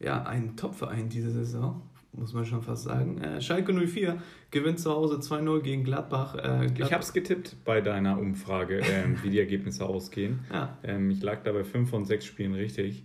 ja, 0.00 0.24
ein 0.24 0.56
Top-Verein 0.56 1.08
diese 1.08 1.30
Saison 1.30 1.82
muss 2.16 2.32
man 2.32 2.44
schon 2.44 2.62
fast 2.62 2.84
sagen. 2.84 3.18
Äh, 3.18 3.40
Schalke 3.40 3.72
04 3.72 4.18
gewinnt 4.50 4.78
zu 4.78 4.90
Hause 4.90 5.16
2-0 5.16 5.60
gegen 5.60 5.84
Gladbach. 5.84 6.34
Äh, 6.34 6.40
Gladbach. 6.40 6.86
Ich 6.86 6.92
habe 6.92 7.02
es 7.02 7.12
getippt 7.12 7.56
bei 7.64 7.80
deiner 7.80 8.18
Umfrage, 8.18 8.78
ähm, 8.78 9.18
wie 9.22 9.30
die 9.30 9.38
Ergebnisse 9.38 9.84
ausgehen. 9.88 10.40
Ja. 10.52 10.78
Ähm, 10.82 11.10
ich 11.10 11.22
lag 11.22 11.42
da 11.42 11.52
bei 11.52 11.64
5 11.64 11.88
von 11.88 12.04
6 12.04 12.24
Spielen 12.24 12.54
richtig. 12.54 13.04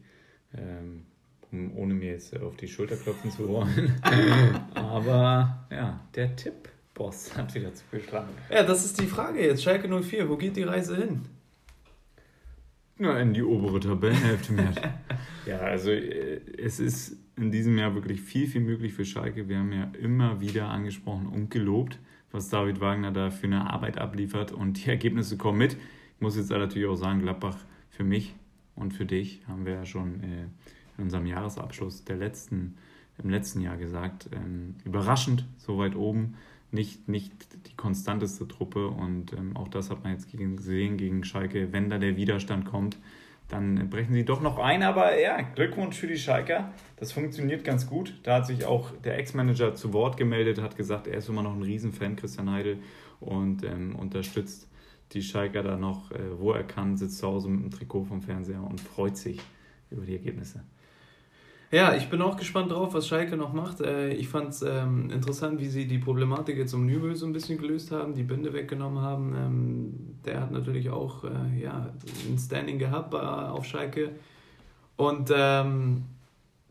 Ähm, 0.53 1.05
um, 1.51 1.75
ohne 1.77 1.93
mir 1.93 2.11
jetzt 2.11 2.39
auf 2.39 2.55
die 2.57 2.67
Schulter 2.67 2.95
klopfen 2.95 3.31
zu 3.31 3.47
wollen. 3.47 3.95
Aber 4.75 5.65
ja, 5.71 5.99
der 6.15 6.35
Tipp-Boss 6.35 7.35
hat 7.35 7.53
wieder 7.55 7.73
zugeschlagen. 7.73 8.29
Ja, 8.51 8.63
das 8.63 8.85
ist 8.85 8.99
die 8.99 9.07
Frage 9.07 9.43
jetzt. 9.43 9.63
Schalke 9.63 9.87
04, 9.87 10.29
wo 10.29 10.37
geht 10.37 10.55
die 10.55 10.63
Reise 10.63 10.95
hin? 10.95 11.21
Ja, 12.99 13.17
in 13.17 13.33
die 13.33 13.43
obere 13.43 13.79
Tabellenhälfte 13.79 14.51
mehr. 14.51 14.73
ja, 15.45 15.59
also 15.59 15.89
äh, 15.89 16.41
es 16.57 16.81
ist 16.81 17.17
in 17.37 17.49
diesem 17.49 17.77
Jahr 17.77 17.95
wirklich 17.95 18.19
viel, 18.19 18.45
viel 18.45 18.59
möglich 18.59 18.93
für 18.93 19.05
Schalke. 19.05 19.47
Wir 19.47 19.59
haben 19.59 19.71
ja 19.71 19.89
immer 20.01 20.41
wieder 20.41 20.67
angesprochen 20.67 21.27
und 21.27 21.49
gelobt, 21.49 21.97
was 22.31 22.49
David 22.49 22.81
Wagner 22.81 23.11
da 23.11 23.31
für 23.31 23.47
eine 23.47 23.71
Arbeit 23.71 23.97
abliefert 23.97 24.51
und 24.51 24.85
die 24.85 24.89
Ergebnisse 24.89 25.37
kommen 25.37 25.57
mit. 25.57 25.73
Ich 25.73 26.21
muss 26.21 26.35
jetzt 26.35 26.49
natürlich 26.49 26.89
auch 26.89 26.95
sagen, 26.95 27.21
Gladbach 27.21 27.57
für 27.89 28.03
mich 28.03 28.35
und 28.75 28.93
für 28.93 29.05
dich 29.05 29.41
haben 29.47 29.65
wir 29.65 29.73
ja 29.73 29.85
schon 29.85 30.21
äh, 30.21 30.43
in 30.97 31.05
unserem 31.05 31.25
Jahresabschluss 31.25 32.03
der 32.03 32.17
letzten, 32.17 32.75
im 33.23 33.29
letzten 33.29 33.61
Jahr 33.61 33.77
gesagt, 33.77 34.29
ähm, 34.33 34.75
überraschend 34.83 35.45
so 35.55 35.77
weit 35.77 35.95
oben 35.95 36.35
nicht, 36.71 37.07
nicht 37.07 37.33
die 37.67 37.75
konstanteste 37.75 38.47
Truppe 38.47 38.87
und 38.87 39.33
ähm, 39.33 39.57
auch 39.57 39.67
das 39.67 39.89
hat 39.89 40.03
man 40.03 40.13
jetzt 40.13 40.31
gesehen 40.31 40.97
gegen 40.97 41.23
Schalke. 41.23 41.71
Wenn 41.71 41.89
da 41.89 41.97
der 41.97 42.15
Widerstand 42.15 42.65
kommt, 42.65 42.97
dann 43.47 43.89
brechen 43.89 44.13
sie 44.13 44.23
doch 44.23 44.41
noch 44.41 44.59
ein. 44.59 44.83
Aber 44.83 45.19
ja, 45.19 45.41
Glückwunsch 45.41 45.97
für 45.97 46.07
die 46.07 46.17
Schalker. 46.17 46.71
Das 46.97 47.11
funktioniert 47.11 47.63
ganz 47.63 47.87
gut. 47.87 48.19
Da 48.23 48.35
hat 48.35 48.47
sich 48.47 48.65
auch 48.65 48.91
der 49.03 49.17
Ex-Manager 49.17 49.75
zu 49.75 49.93
Wort 49.93 50.17
gemeldet, 50.17 50.61
hat 50.61 50.75
gesagt, 50.77 51.07
er 51.07 51.17
ist 51.17 51.29
immer 51.29 51.43
noch 51.43 51.55
ein 51.55 51.63
Riesenfan, 51.63 52.15
Christian 52.15 52.51
Heidel, 52.51 52.79
und 53.19 53.63
ähm, 53.63 53.95
unterstützt 53.95 54.67
die 55.11 55.23
Schalker 55.23 55.63
da 55.63 55.75
noch, 55.75 56.11
äh, 56.11 56.39
wo 56.39 56.51
er 56.51 56.63
kann, 56.63 56.95
sitzt 56.95 57.17
zu 57.17 57.27
Hause 57.27 57.49
mit 57.49 57.63
dem 57.63 57.71
Trikot 57.71 58.05
vom 58.05 58.21
Fernseher 58.21 58.63
und 58.63 58.79
freut 58.79 59.17
sich 59.17 59.41
über 59.89 60.05
die 60.05 60.13
Ergebnisse. 60.13 60.63
Ja, 61.71 61.93
ich 61.93 62.09
bin 62.09 62.19
auch 62.23 62.35
gespannt 62.35 62.71
drauf, 62.71 62.95
was 62.95 63.07
Schalke 63.07 63.37
noch 63.37 63.53
macht. 63.53 63.81
Äh, 63.81 64.09
ich 64.13 64.27
fand 64.27 64.49
es 64.49 64.63
ähm, 64.63 65.11
interessant, 65.11 65.59
wie 65.59 65.67
sie 65.67 65.85
die 65.85 65.99
Problematik 65.99 66.57
jetzt 66.57 66.73
um 66.73 66.87
Nübel 66.87 67.15
so 67.15 67.27
ein 67.27 67.33
bisschen 67.33 67.59
gelöst 67.59 67.91
haben, 67.91 68.15
die 68.15 68.23
Binde 68.23 68.53
weggenommen 68.53 69.03
haben. 69.03 69.35
Ähm, 69.35 70.15
der 70.25 70.41
hat 70.41 70.51
natürlich 70.51 70.89
auch 70.89 71.23
äh, 71.25 71.61
ja, 71.61 71.93
ein 72.27 72.39
Standing 72.39 72.79
gehabt 72.79 73.13
auf 73.13 73.65
Schalke. 73.65 74.13
Und 74.95 75.31
ähm, 75.31 76.05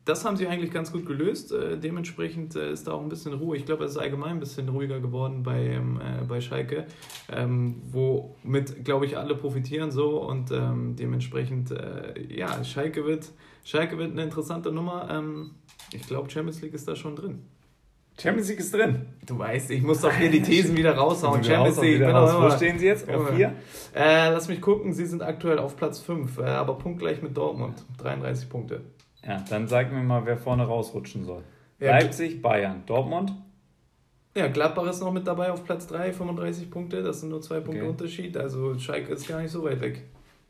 das 0.09 0.25
haben 0.25 0.37
sie 0.37 0.47
eigentlich 0.47 0.71
ganz 0.71 0.91
gut 0.91 1.07
gelöst. 1.07 1.53
Äh, 1.53 1.79
dementsprechend 1.79 2.57
äh, 2.57 2.73
ist 2.73 2.87
da 2.87 2.93
auch 2.93 3.03
ein 3.03 3.09
bisschen 3.09 3.35
Ruhe. 3.35 3.57
Ich 3.57 3.67
glaube, 3.67 3.85
es 3.85 3.93
ist 3.93 3.99
allgemein 3.99 4.33
ein 4.33 4.41
bisschen 4.41 4.69
ruhiger 4.69 5.01
geworden 5.01 5.43
bei, 5.43 5.61
ähm, 5.67 6.01
äh, 6.01 6.25
bei 6.25 6.41
Schalke, 6.41 6.87
ähm, 7.31 7.83
womit, 7.91 8.85
glaube 8.85 9.07
ich, 9.07 9.17
alle 9.19 9.35
profitieren 9.35 9.91
so. 9.91 10.23
Und 10.23 10.51
ähm, 10.51 10.97
dementsprechend, 10.97 11.71
äh, 11.71 12.15
ja, 12.29 12.65
Schalke 12.65 13.05
wird 13.05 13.31
Schalke 13.69 13.99
wird 13.99 14.13
eine 14.13 14.23
interessante 14.23 14.73
Nummer. 14.73 15.09
Ähm, 15.11 15.51
ich 15.93 16.07
glaube, 16.07 16.31
Champions 16.31 16.63
League 16.63 16.73
ist 16.73 16.89
da 16.89 16.97
schon 16.97 17.15
drin. 17.15 17.43
Champions 18.19 18.49
League 18.49 18.61
ist 18.61 18.73
drin. 18.73 19.07
Du 19.27 19.39
weißt, 19.39 19.71
ich 19.71 19.83
muss 19.83 20.01
doch 20.01 20.13
hier 20.13 20.31
die 20.31 20.41
Thesen 20.41 20.75
wieder 20.75 20.97
raushauen. 20.97 21.45
Champions 21.45 21.79
League, 21.83 21.99
bin 21.99 22.09
raus. 22.09 22.35
Wo 22.35 22.57
stehen 22.57 22.79
sie 22.79 22.87
jetzt? 22.87 23.07
Auf 23.11 23.29
4? 23.29 23.55
Äh, 23.95 24.31
lass 24.31 24.49
mich 24.49 24.63
gucken, 24.63 24.95
sie 24.95 25.05
sind 25.05 25.23
aktuell 25.23 25.59
auf 25.59 25.77
Platz 25.77 26.01
5, 26.01 26.39
äh, 26.39 26.45
aber 26.45 26.79
punktgleich 26.79 27.21
mit 27.21 27.37
Dortmund. 27.37 27.85
33 27.99 28.49
Punkte. 28.49 28.81
Ja, 29.27 29.45
dann 29.49 29.69
sag 29.69 29.93
mir 29.93 30.03
mal, 30.03 30.25
wer 30.27 30.37
vorne 30.37 30.65
rausrutschen 30.65 31.25
soll. 31.25 31.43
Ja, 31.81 31.91
Leipzig, 31.91 32.43
Bayern, 32.43 32.83
Dortmund. 32.87 33.33
Ja, 34.37 34.49
Gladbach 34.49 34.87
ist 34.87 35.01
noch 35.01 35.13
mit 35.13 35.27
dabei 35.27 35.51
auf 35.51 35.65
Platz 35.65 35.87
3, 35.89 36.13
35 36.13 36.71
Punkte. 36.71 37.03
Das 37.03 37.21
sind 37.21 37.31
nur 37.31 37.41
zwei 37.41 37.61
Punkte 37.61 37.83
okay. 37.83 37.91
Unterschied. 37.91 38.37
Also 38.37 38.79
Schalke 38.79 39.13
ist 39.13 39.27
gar 39.27 39.41
nicht 39.41 39.51
so 39.51 39.65
weit 39.65 39.81
weg. 39.81 40.05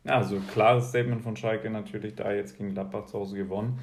Ja, 0.05 0.17
also 0.17 0.41
klares 0.53 0.89
Statement 0.91 1.23
von 1.23 1.37
Schalke 1.37 1.71
natürlich 1.71 2.15
da 2.15 2.33
jetzt 2.33 2.57
gegen 2.57 2.75
Gladbach 2.75 3.07
zu 3.07 3.19
Hause 3.19 3.37
gewonnen. 3.37 3.79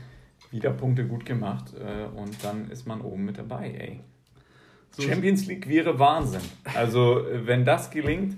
Wieder 0.51 0.71
Punkte 0.71 1.07
gut 1.07 1.25
gemacht 1.25 1.73
äh, 1.73 2.05
und 2.19 2.43
dann 2.43 2.69
ist 2.69 2.85
man 2.87 3.01
oben 3.01 3.25
mit 3.25 3.37
dabei, 3.37 3.71
ey. 3.71 4.01
So 4.91 5.03
Champions 5.03 5.47
League 5.47 5.67
wäre 5.67 5.97
Wahnsinn. 5.99 6.41
Also, 6.73 7.27
äh, 7.27 7.45
wenn 7.45 7.65
das 7.65 7.89
gelingt, 7.89 8.37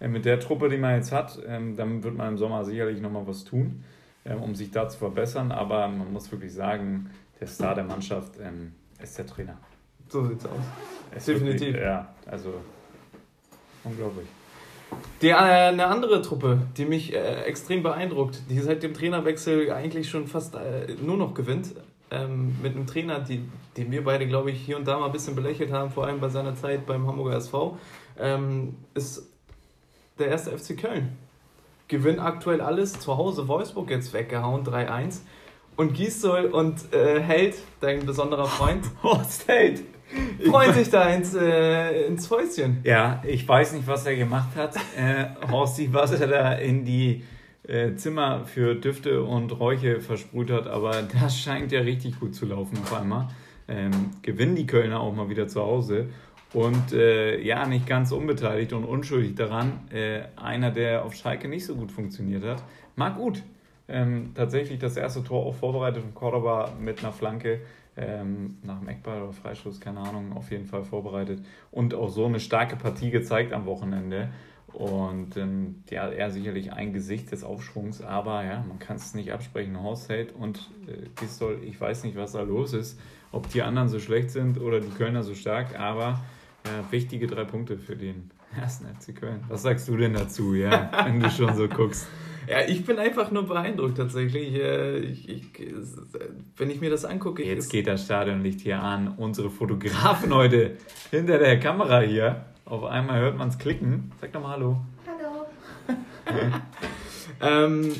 äh, 0.00 0.08
mit 0.08 0.24
der 0.24 0.40
Truppe, 0.40 0.68
die 0.68 0.78
man 0.78 0.96
jetzt 0.96 1.12
hat, 1.12 1.38
ähm, 1.46 1.76
dann 1.76 2.02
wird 2.02 2.16
man 2.16 2.28
im 2.28 2.38
Sommer 2.38 2.64
sicherlich 2.64 3.00
nochmal 3.00 3.26
was 3.26 3.44
tun, 3.44 3.84
um 4.24 4.54
sich 4.54 4.70
da 4.70 4.88
zu 4.88 4.98
verbessern. 4.98 5.52
Aber 5.52 5.88
man 5.88 6.12
muss 6.12 6.30
wirklich 6.30 6.52
sagen, 6.52 7.10
der 7.40 7.46
Star 7.46 7.74
der 7.74 7.84
Mannschaft 7.84 8.32
ähm, 8.40 8.72
ist 9.02 9.18
der 9.18 9.26
Trainer. 9.26 9.58
So 10.08 10.26
sieht's 10.26 10.44
aus. 10.46 10.60
Definitiv. 11.26 11.60
Wirklich, 11.60 11.82
ja, 11.82 12.14
also 12.26 12.54
unglaublich. 13.84 14.26
Die, 15.22 15.28
äh, 15.28 15.34
eine 15.34 15.86
andere 15.86 16.22
Truppe, 16.22 16.60
die 16.76 16.84
mich 16.84 17.14
äh, 17.14 17.42
extrem 17.44 17.82
beeindruckt, 17.82 18.42
die 18.50 18.60
seit 18.60 18.82
dem 18.82 18.94
Trainerwechsel 18.94 19.72
eigentlich 19.72 20.10
schon 20.10 20.26
fast 20.26 20.54
äh, 20.54 20.94
nur 21.00 21.16
noch 21.16 21.34
gewinnt, 21.34 21.74
ähm, 22.10 22.56
mit 22.62 22.74
einem 22.74 22.86
Trainer, 22.86 23.20
die, 23.20 23.48
den 23.76 23.90
wir 23.90 24.04
beide, 24.04 24.26
glaube 24.26 24.50
ich, 24.50 24.60
hier 24.60 24.76
und 24.76 24.86
da 24.86 24.98
mal 24.98 25.06
ein 25.06 25.12
bisschen 25.12 25.34
belächelt 25.34 25.72
haben, 25.72 25.90
vor 25.90 26.06
allem 26.06 26.20
bei 26.20 26.28
seiner 26.28 26.54
Zeit 26.54 26.86
beim 26.86 27.06
Hamburger 27.06 27.36
SV, 27.36 27.78
ähm, 28.18 28.76
ist 28.94 29.28
der 30.18 30.28
erste 30.28 30.56
FC 30.56 30.76
Köln. 30.76 31.16
Gewinnt 31.92 32.20
aktuell 32.20 32.62
alles, 32.62 32.98
zu 32.98 33.18
Hause 33.18 33.48
Wolfsburg 33.48 33.90
jetzt 33.90 34.14
weggehauen, 34.14 34.64
3-1. 34.64 35.20
Und 35.76 35.92
Gisdol 35.92 36.46
und 36.46 36.90
äh, 36.94 37.20
Held, 37.20 37.54
dein 37.80 38.06
besonderer 38.06 38.46
Freund. 38.46 38.86
Horst 39.02 39.46
Held 39.46 39.82
freut 40.50 40.74
sich 40.74 40.88
da 40.88 41.08
ins, 41.10 41.34
äh, 41.34 42.06
ins 42.06 42.26
Fäustchen. 42.26 42.80
Ja, 42.84 43.22
ich 43.26 43.46
weiß 43.46 43.74
nicht, 43.74 43.86
was 43.86 44.06
er 44.06 44.16
gemacht 44.16 44.56
hat. 44.56 44.74
Äh, 44.96 45.26
Horsti, 45.50 45.92
was 45.92 46.18
er 46.18 46.28
da 46.28 46.52
in 46.54 46.86
die 46.86 47.24
äh, 47.68 47.94
Zimmer 47.94 48.46
für 48.46 48.74
Düfte 48.74 49.22
und 49.22 49.58
Räuche 49.60 50.00
versprüht 50.00 50.50
hat, 50.50 50.66
aber 50.66 51.02
das 51.20 51.38
scheint 51.38 51.72
ja 51.72 51.80
richtig 51.80 52.18
gut 52.20 52.34
zu 52.34 52.46
laufen 52.46 52.78
auf 52.82 52.94
einmal. 52.94 53.28
Ähm, 53.68 54.12
gewinnen 54.22 54.56
die 54.56 54.66
Kölner 54.66 55.00
auch 55.00 55.14
mal 55.14 55.28
wieder 55.28 55.46
zu 55.46 55.60
Hause. 55.60 56.08
Und 56.52 56.92
äh, 56.92 57.40
ja, 57.40 57.66
nicht 57.66 57.86
ganz 57.86 58.12
unbeteiligt 58.12 58.72
und 58.72 58.84
unschuldig 58.84 59.34
daran. 59.34 59.80
Äh, 59.90 60.22
einer, 60.36 60.70
der 60.70 61.04
auf 61.04 61.14
Schalke 61.14 61.48
nicht 61.48 61.64
so 61.64 61.74
gut 61.74 61.90
funktioniert 61.90 62.44
hat. 62.44 62.62
Mag 62.96 63.16
gut. 63.16 63.42
Ähm, 63.88 64.32
tatsächlich 64.34 64.78
das 64.78 64.96
erste 64.96 65.24
Tor 65.24 65.44
auch 65.44 65.54
vorbereitet 65.54 66.02
von 66.02 66.14
Cordoba 66.14 66.72
mit 66.78 67.00
einer 67.00 67.12
Flanke 67.12 67.60
ähm, 67.96 68.58
nach 68.62 68.78
dem 68.78 68.88
Eckball 68.88 69.22
oder 69.22 69.32
Freischuss, 69.32 69.80
keine 69.80 70.00
Ahnung, 70.00 70.32
auf 70.32 70.50
jeden 70.50 70.66
Fall 70.66 70.84
vorbereitet 70.84 71.44
und 71.70 71.94
auch 71.94 72.08
so 72.08 72.24
eine 72.24 72.40
starke 72.40 72.76
Partie 72.76 73.10
gezeigt 73.10 73.52
am 73.52 73.66
Wochenende. 73.66 74.28
Und 74.72 75.36
ähm, 75.36 75.82
ja, 75.90 76.08
er 76.08 76.30
sicherlich 76.30 76.72
ein 76.72 76.94
Gesicht 76.94 77.30
des 77.30 77.44
Aufschwungs, 77.44 78.00
aber 78.00 78.42
ja, 78.44 78.64
man 78.66 78.78
kann 78.78 78.96
es 78.96 79.14
nicht 79.14 79.30
absprechen. 79.30 79.76
Held 80.08 80.32
und 80.34 80.70
äh, 80.86 81.08
Gistol, 81.20 81.60
ich 81.62 81.78
weiß 81.78 82.04
nicht, 82.04 82.16
was 82.16 82.32
da 82.32 82.40
los 82.40 82.72
ist, 82.72 82.98
ob 83.32 83.50
die 83.50 83.60
anderen 83.60 83.88
so 83.88 83.98
schlecht 83.98 84.30
sind 84.30 84.58
oder 84.58 84.80
die 84.80 84.88
Kölner 84.88 85.22
so 85.22 85.34
stark, 85.34 85.78
aber 85.78 86.20
ja, 86.66 86.90
wichtige 86.90 87.26
drei 87.26 87.44
Punkte 87.44 87.78
für 87.78 87.96
den 87.96 88.30
ersten 88.58 88.86
FC 88.86 89.16
Köln. 89.16 89.44
Was 89.48 89.62
sagst 89.62 89.88
du 89.88 89.96
denn 89.96 90.14
dazu, 90.14 90.54
ja, 90.54 90.90
wenn 91.04 91.20
du 91.20 91.30
schon 91.30 91.54
so 91.56 91.68
guckst? 91.68 92.06
Ja, 92.48 92.60
ich 92.66 92.84
bin 92.84 92.98
einfach 92.98 93.30
nur 93.30 93.46
beeindruckt 93.46 93.96
tatsächlich. 93.96 94.54
Äh, 94.54 94.98
ich, 94.98 95.28
ich, 95.28 95.44
wenn 96.56 96.70
ich 96.70 96.80
mir 96.80 96.90
das 96.90 97.04
angucke. 97.04 97.44
Jetzt 97.44 97.70
geht 97.70 97.86
das 97.86 98.04
Stadionlicht 98.04 98.60
hier 98.60 98.82
an. 98.82 99.14
Unsere 99.16 99.48
Fotografen 99.48 100.34
heute 100.34 100.76
hinter 101.10 101.38
der 101.38 101.60
Kamera 101.60 102.00
hier. 102.00 102.44
Auf 102.64 102.84
einmal 102.84 103.20
hört 103.20 103.36
man 103.36 103.48
es 103.48 103.58
klicken. 103.58 104.10
Sag 104.20 104.32
doch 104.32 104.42
mal 104.42 104.50
Hallo. 104.50 104.80
Hallo. 105.06 106.52
ähm, 107.40 107.92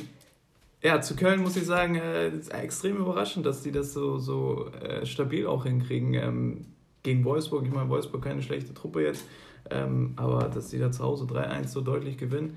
ja, 0.82 1.00
zu 1.00 1.14
Köln 1.14 1.40
muss 1.40 1.56
ich 1.56 1.64
sagen, 1.64 1.94
äh, 1.94 2.30
ist 2.30 2.52
extrem 2.52 2.96
überraschend, 2.96 3.46
dass 3.46 3.62
die 3.62 3.70
das 3.70 3.92
so, 3.92 4.18
so 4.18 4.70
äh, 4.72 5.06
stabil 5.06 5.46
auch 5.46 5.64
hinkriegen. 5.64 6.14
Ähm, 6.14 6.66
gegen 7.02 7.24
Wolfsburg, 7.24 7.64
ich 7.64 7.72
meine, 7.72 7.88
Wolfsburg 7.88 8.22
keine 8.22 8.42
schlechte 8.42 8.74
Truppe 8.74 9.02
jetzt, 9.02 9.24
ähm, 9.70 10.12
aber 10.16 10.48
dass 10.48 10.70
sie 10.70 10.78
da 10.78 10.90
zu 10.90 11.02
Hause 11.02 11.24
3-1 11.24 11.68
so 11.68 11.80
deutlich 11.80 12.18
gewinnen 12.18 12.56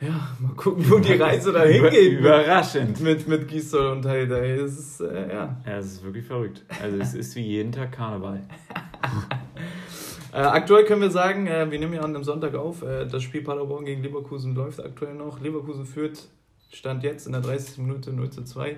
ja, 0.00 0.36
mal 0.40 0.52
gucken, 0.54 0.84
wo 0.90 0.98
die 0.98 1.14
Reise 1.14 1.52
da 1.52 1.62
hingeht. 1.64 2.18
Überraschend. 2.18 3.00
Mit, 3.00 3.26
mit 3.26 3.48
Gisdol 3.48 3.86
und 3.86 4.04
Heider. 4.04 4.42
Es 4.42 4.78
ist, 4.78 5.00
äh, 5.00 5.32
ja. 5.32 5.56
Ja, 5.66 5.78
es 5.78 5.86
ist 5.86 6.04
wirklich 6.04 6.26
verrückt. 6.26 6.62
Also 6.82 6.98
es 6.98 7.14
ist 7.14 7.34
wie 7.36 7.46
jeden 7.46 7.72
Tag 7.72 7.92
Karneval. 7.92 8.42
äh, 10.32 10.36
aktuell 10.36 10.84
können 10.84 11.00
wir 11.00 11.10
sagen, 11.10 11.46
äh, 11.46 11.70
wir 11.70 11.78
nehmen 11.78 11.94
ja 11.94 12.02
an 12.02 12.12
dem 12.12 12.24
Sonntag 12.24 12.54
auf, 12.54 12.82
äh, 12.82 13.06
das 13.06 13.22
Spiel 13.22 13.42
Paderborn 13.42 13.86
gegen 13.86 14.02
Leverkusen 14.02 14.54
läuft 14.54 14.84
aktuell 14.84 15.14
noch. 15.14 15.40
Leverkusen 15.40 15.86
führt, 15.86 16.28
stand 16.70 17.02
jetzt 17.02 17.26
in 17.26 17.32
der 17.32 17.40
30. 17.40 17.78
Minute 17.78 18.12
0 18.12 18.28
zu 18.28 18.44
2. 18.44 18.76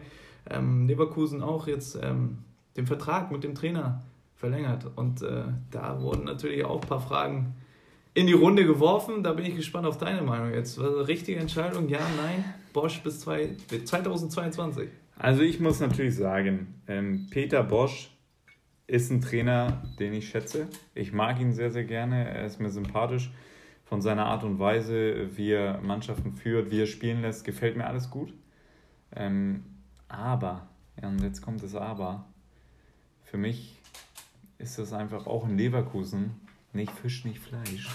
Ähm, 0.51 0.87
Leverkusen 0.87 1.43
auch 1.43 1.67
jetzt 1.67 1.99
ähm, 2.01 2.39
den 2.77 2.87
Vertrag 2.87 3.33
mit 3.33 3.43
dem 3.43 3.57
Trainer 3.57 4.05
verlängert. 4.38 4.87
Und 4.96 5.22
äh, 5.22 5.42
da 5.70 6.01
wurden 6.01 6.24
natürlich 6.24 6.64
auch 6.64 6.81
ein 6.81 6.88
paar 6.88 7.01
Fragen 7.01 7.55
in 8.14 8.27
die 8.27 8.33
Runde 8.33 8.64
geworfen. 8.64 9.22
Da 9.22 9.33
bin 9.33 9.44
ich 9.44 9.57
gespannt 9.57 9.87
auf 9.87 9.98
deine 9.98 10.22
Meinung 10.22 10.53
jetzt. 10.53 10.81
War 10.81 10.90
das 10.90 11.09
richtige 11.09 11.38
Entscheidung? 11.38 11.88
Ja, 11.88 12.01
nein? 12.16 12.44
Bosch 12.72 13.01
bis 13.03 13.20
zwei, 13.20 13.51
2022. 13.85 14.88
Also 15.18 15.42
ich 15.42 15.59
muss 15.61 15.81
natürlich 15.81 16.14
sagen, 16.14 16.74
ähm, 16.87 17.27
Peter 17.31 17.62
Bosch 17.62 18.11
ist 18.87 19.11
ein 19.11 19.20
Trainer, 19.20 19.83
den 19.98 20.14
ich 20.14 20.29
schätze. 20.29 20.68
Ich 20.94 21.12
mag 21.12 21.40
ihn 21.40 21.53
sehr, 21.53 21.70
sehr 21.70 21.85
gerne. 21.85 22.29
Er 22.29 22.46
ist 22.46 22.61
mir 22.61 22.70
sympathisch. 22.70 23.31
Von 23.85 24.03
seiner 24.03 24.27
Art 24.27 24.44
und 24.44 24.59
Weise, 24.59 25.37
wie 25.37 25.51
er 25.51 25.81
Mannschaften 25.81 26.35
führt, 26.35 26.70
wie 26.70 26.83
er 26.83 26.87
spielen 26.87 27.22
lässt, 27.22 27.44
gefällt 27.44 27.77
mir 27.77 27.87
alles 27.87 28.11
gut. 28.11 28.35
Ähm, 29.16 29.64
aber, 30.09 30.68
ja, 31.01 31.09
und 31.09 31.22
jetzt 31.22 31.40
kommt 31.40 31.62
das 31.62 31.74
Aber. 31.74 32.27
Für 33.22 33.38
mich 33.38 33.78
ist 34.59 34.79
das 34.79 34.92
einfach 34.92 35.27
auch 35.27 35.49
in 35.49 35.57
Leverkusen 35.57 36.40
nicht 36.73 36.92
Fisch, 36.92 37.25
nicht 37.25 37.38
Fleisch. 37.38 37.88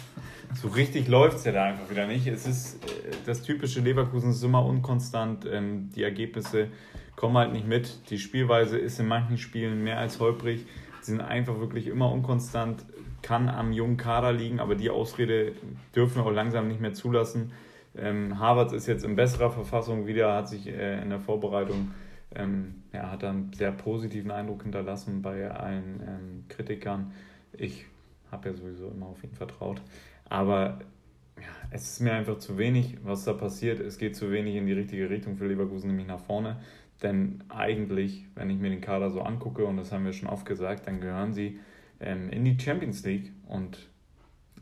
So 0.56 0.68
richtig 0.70 1.08
läuft 1.08 1.38
es 1.38 1.46
ja 1.46 1.52
da 1.52 1.66
einfach 1.66 1.90
wieder 1.90 2.08
nicht. 2.08 2.26
Es 2.26 2.48
ist 2.48 2.84
äh, 2.86 3.16
das 3.26 3.44
typische 3.44 3.82
Leverkusen 3.82 4.32
ist 4.32 4.44
immer 4.44 4.66
unkonstant. 4.66 5.46
Ähm, 5.46 5.90
die 5.96 6.04
Ergebnisse 6.04 6.70
kommen 7.16 7.38
halt 7.38 7.54
nicht 7.54 7.68
mit. 7.68 8.10
Die 8.10 8.18
Spielweise 8.18 8.78
ist 8.78 9.00
in 9.00 9.08
manchen 9.08 9.38
Spielen 9.38 9.84
mehr 9.84 10.00
als 10.00 10.20
holprig. 10.20 10.66
Sie 11.02 11.12
sind 11.12 11.22
einfach 11.22 11.60
wirklich 11.60 11.88
immer 11.88 12.12
unkonstant. 12.12 12.84
Kann 13.22 13.48
am 13.48 13.72
jungen 13.72 13.98
Kader 13.98 14.34
liegen, 14.34 14.60
aber 14.60 14.76
die 14.76 14.90
Ausrede 14.90 15.54
dürfen 15.96 16.16
wir 16.18 16.26
auch 16.26 16.32
langsam 16.32 16.68
nicht 16.68 16.82
mehr 16.82 16.94
zulassen. 16.94 17.52
Ähm, 17.96 18.40
Harvards 18.40 18.74
ist 18.74 18.88
jetzt 18.88 19.06
in 19.06 19.16
besserer 19.16 19.52
Verfassung 19.52 20.08
wieder, 20.08 20.34
hat 20.34 20.50
sich 20.50 20.68
äh, 20.68 21.02
in 21.02 21.10
der 21.10 21.20
Vorbereitung 21.20 21.92
ähm, 22.36 22.84
ja, 22.92 23.12
hat 23.12 23.24
einen 23.24 23.54
sehr 23.54 23.72
positiven 23.72 24.32
Eindruck 24.32 24.64
hinterlassen 24.64 25.22
bei 25.22 25.50
allen 25.50 26.02
ähm, 26.08 26.46
Kritikern. 26.48 27.12
Ich 27.54 27.86
habe 28.32 28.50
ja 28.50 28.56
sowieso 28.56 28.90
immer 28.90 29.08
auf 29.08 29.24
ihn 29.24 29.34
vertraut. 29.34 29.82
Aber 30.26 30.80
ja, 31.38 31.44
es 31.72 31.84
ist 31.94 32.00
mir 32.02 32.14
einfach 32.14 32.38
zu 32.38 32.58
wenig, 32.58 32.98
was 33.04 33.26
da 33.26 33.34
passiert. 33.34 33.80
Es 33.80 33.98
geht 33.98 34.16
zu 34.16 34.32
wenig 34.32 34.56
in 34.56 34.66
die 34.66 34.74
richtige 34.74 35.10
Richtung 35.10 35.38
für 35.38 35.48
Leverkusen, 35.48 35.88
nämlich 35.88 36.08
nach 36.08 36.20
vorne. 36.20 36.58
Denn 37.02 37.44
eigentlich, 37.50 38.26
wenn 38.36 38.50
ich 38.50 38.60
mir 38.60 38.70
den 38.70 38.82
Kader 38.82 39.10
so 39.10 39.22
angucke, 39.22 39.66
und 39.66 39.78
das 39.78 39.92
haben 39.92 40.06
wir 40.06 40.14
schon 40.14 40.30
oft 40.30 40.46
gesagt, 40.46 40.88
dann 40.88 41.02
gehören 41.02 41.34
sie 41.34 41.60
ähm, 42.00 42.30
in 42.30 42.46
die 42.46 42.60
Champions 42.60 43.04
League. 43.06 43.32
Und 43.48 43.90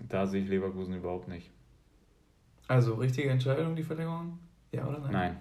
da 0.10 0.25
sehe 0.25 0.41
ich 0.41 0.49
Leverkusen 0.49 0.95
überhaupt 0.95 1.27
nicht. 1.27 1.51
Also 2.67 2.95
richtige 2.95 3.29
Entscheidung, 3.29 3.75
die 3.75 3.84
Verlängerung? 3.84 4.39
Ja 4.71 4.88
oder 4.88 4.99
nein? 4.99 5.12
Nein. 5.12 5.38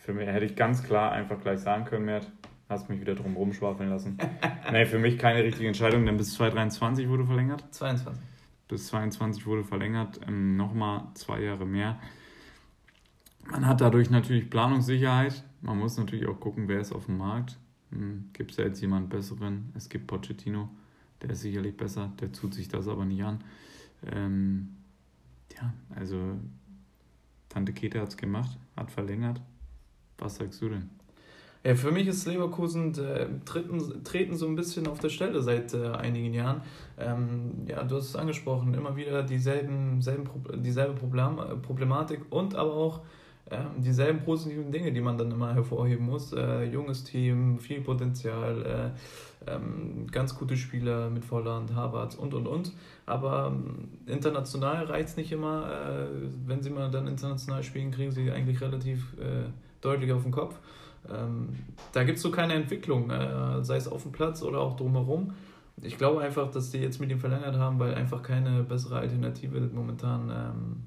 Für 0.00 0.14
mich 0.14 0.26
hätte 0.26 0.46
ich 0.46 0.56
ganz 0.56 0.82
klar 0.82 1.12
einfach 1.12 1.40
gleich 1.40 1.60
sagen 1.60 1.84
können, 1.84 2.06
Mert, 2.06 2.30
hast 2.68 2.88
mich 2.88 3.00
wieder 3.00 3.14
drum 3.14 3.36
rumschwafeln 3.36 3.90
lassen. 3.90 4.18
nee, 4.72 4.86
für 4.86 4.98
mich 4.98 5.18
keine 5.18 5.44
richtige 5.44 5.68
Entscheidung, 5.68 6.06
denn 6.06 6.16
bis 6.16 6.34
2023 6.34 7.08
wurde 7.08 7.26
verlängert. 7.26 7.64
22. 7.70 8.22
Bis 8.66 8.86
22 8.86 9.46
wurde 9.46 9.62
verlängert, 9.62 10.20
ähm, 10.26 10.56
nochmal 10.56 11.08
zwei 11.14 11.42
Jahre 11.42 11.66
mehr. 11.66 11.98
Man 13.44 13.66
hat 13.66 13.80
dadurch 13.80 14.10
natürlich 14.10 14.48
Planungssicherheit. 14.48 15.44
Man 15.60 15.78
muss 15.78 15.98
natürlich 15.98 16.26
auch 16.26 16.40
gucken, 16.40 16.68
wer 16.68 16.80
ist 16.80 16.92
auf 16.92 17.06
dem 17.06 17.18
Markt. 17.18 17.58
Hm, 17.90 18.30
gibt 18.32 18.52
es 18.52 18.56
da 18.56 18.62
jetzt 18.62 18.80
jemanden 18.80 19.08
besseren? 19.08 19.70
Es 19.76 19.88
gibt 19.88 20.06
Pochettino, 20.06 20.70
der 21.20 21.30
ist 21.30 21.42
sicherlich 21.42 21.76
besser, 21.76 22.10
der 22.20 22.32
tut 22.32 22.54
sich 22.54 22.68
das 22.68 22.88
aber 22.88 23.04
nicht 23.04 23.22
an. 23.22 23.44
Ähm, 24.06 24.76
ja, 25.56 25.74
also 25.94 26.38
Tante 27.50 27.72
Kete 27.72 28.00
hat 28.00 28.08
es 28.08 28.16
gemacht, 28.16 28.56
hat 28.76 28.90
verlängert. 28.90 29.42
Was 30.20 30.36
sagst 30.36 30.62
du 30.62 30.68
denn? 30.68 30.90
Ja, 31.62 31.74
für 31.74 31.90
mich 31.90 32.06
ist 32.06 32.26
Leverkusen 32.26 32.94
äh, 32.98 33.26
treten, 33.44 34.02
treten 34.02 34.34
so 34.34 34.46
ein 34.46 34.56
bisschen 34.56 34.86
auf 34.86 34.98
der 34.98 35.10
Stelle 35.10 35.42
seit 35.42 35.74
äh, 35.74 35.88
einigen 35.88 36.32
Jahren. 36.32 36.62
Ähm, 36.98 37.66
ja, 37.66 37.82
du 37.84 37.96
hast 37.96 38.08
es 38.10 38.16
angesprochen, 38.16 38.72
immer 38.72 38.96
wieder 38.96 39.22
dieselben, 39.22 40.00
selben, 40.00 40.24
dieselbe 40.62 40.94
Problem, 40.94 41.38
Problematik 41.60 42.20
und 42.30 42.54
aber 42.54 42.72
auch 42.72 43.00
ähm, 43.50 43.82
dieselben 43.82 44.20
positiven 44.20 44.70
Dinge, 44.70 44.92
die 44.92 45.00
man 45.00 45.18
dann 45.18 45.30
immer 45.30 45.52
hervorheben 45.52 46.06
muss. 46.06 46.32
Äh, 46.32 46.64
junges 46.64 47.04
Team, 47.04 47.58
viel 47.58 47.80
Potenzial, 47.82 48.94
äh, 49.46 49.50
ähm, 49.52 50.06
ganz 50.10 50.38
gute 50.38 50.56
Spieler 50.56 51.10
mit 51.10 51.24
Volland, 51.24 51.74
Harvard 51.74 52.16
und 52.16 52.32
und 52.32 52.46
und. 52.46 52.72
Aber 53.06 53.52
ähm, 53.52 53.88
international 54.06 54.88
es 54.90 55.16
nicht 55.16 55.32
immer. 55.32 55.68
Äh, 55.68 56.06
wenn 56.46 56.62
sie 56.62 56.70
mal 56.70 56.90
dann 56.90 57.06
international 57.06 57.62
spielen, 57.62 57.90
kriegen 57.90 58.12
sie 58.12 58.30
eigentlich 58.30 58.60
relativ 58.60 59.14
äh, 59.18 59.50
deutlich 59.80 60.12
auf 60.12 60.22
den 60.22 60.32
Kopf. 60.32 60.56
Ähm, 61.08 61.56
da 61.92 62.04
gibt 62.04 62.18
es 62.18 62.22
so 62.22 62.30
keine 62.30 62.54
Entwicklung, 62.54 63.10
äh, 63.10 63.62
sei 63.64 63.76
es 63.76 63.88
auf 63.88 64.02
dem 64.02 64.12
Platz 64.12 64.42
oder 64.42 64.60
auch 64.60 64.76
drumherum. 64.76 65.32
Ich 65.82 65.96
glaube 65.96 66.20
einfach, 66.20 66.50
dass 66.50 66.70
die 66.70 66.78
jetzt 66.78 67.00
mit 67.00 67.10
ihm 67.10 67.18
verlängert 67.18 67.56
haben, 67.56 67.78
weil 67.78 67.94
einfach 67.94 68.22
keine 68.22 68.62
bessere 68.62 68.98
Alternative 68.98 69.60
momentan 69.72 70.30
ähm, 70.30 70.82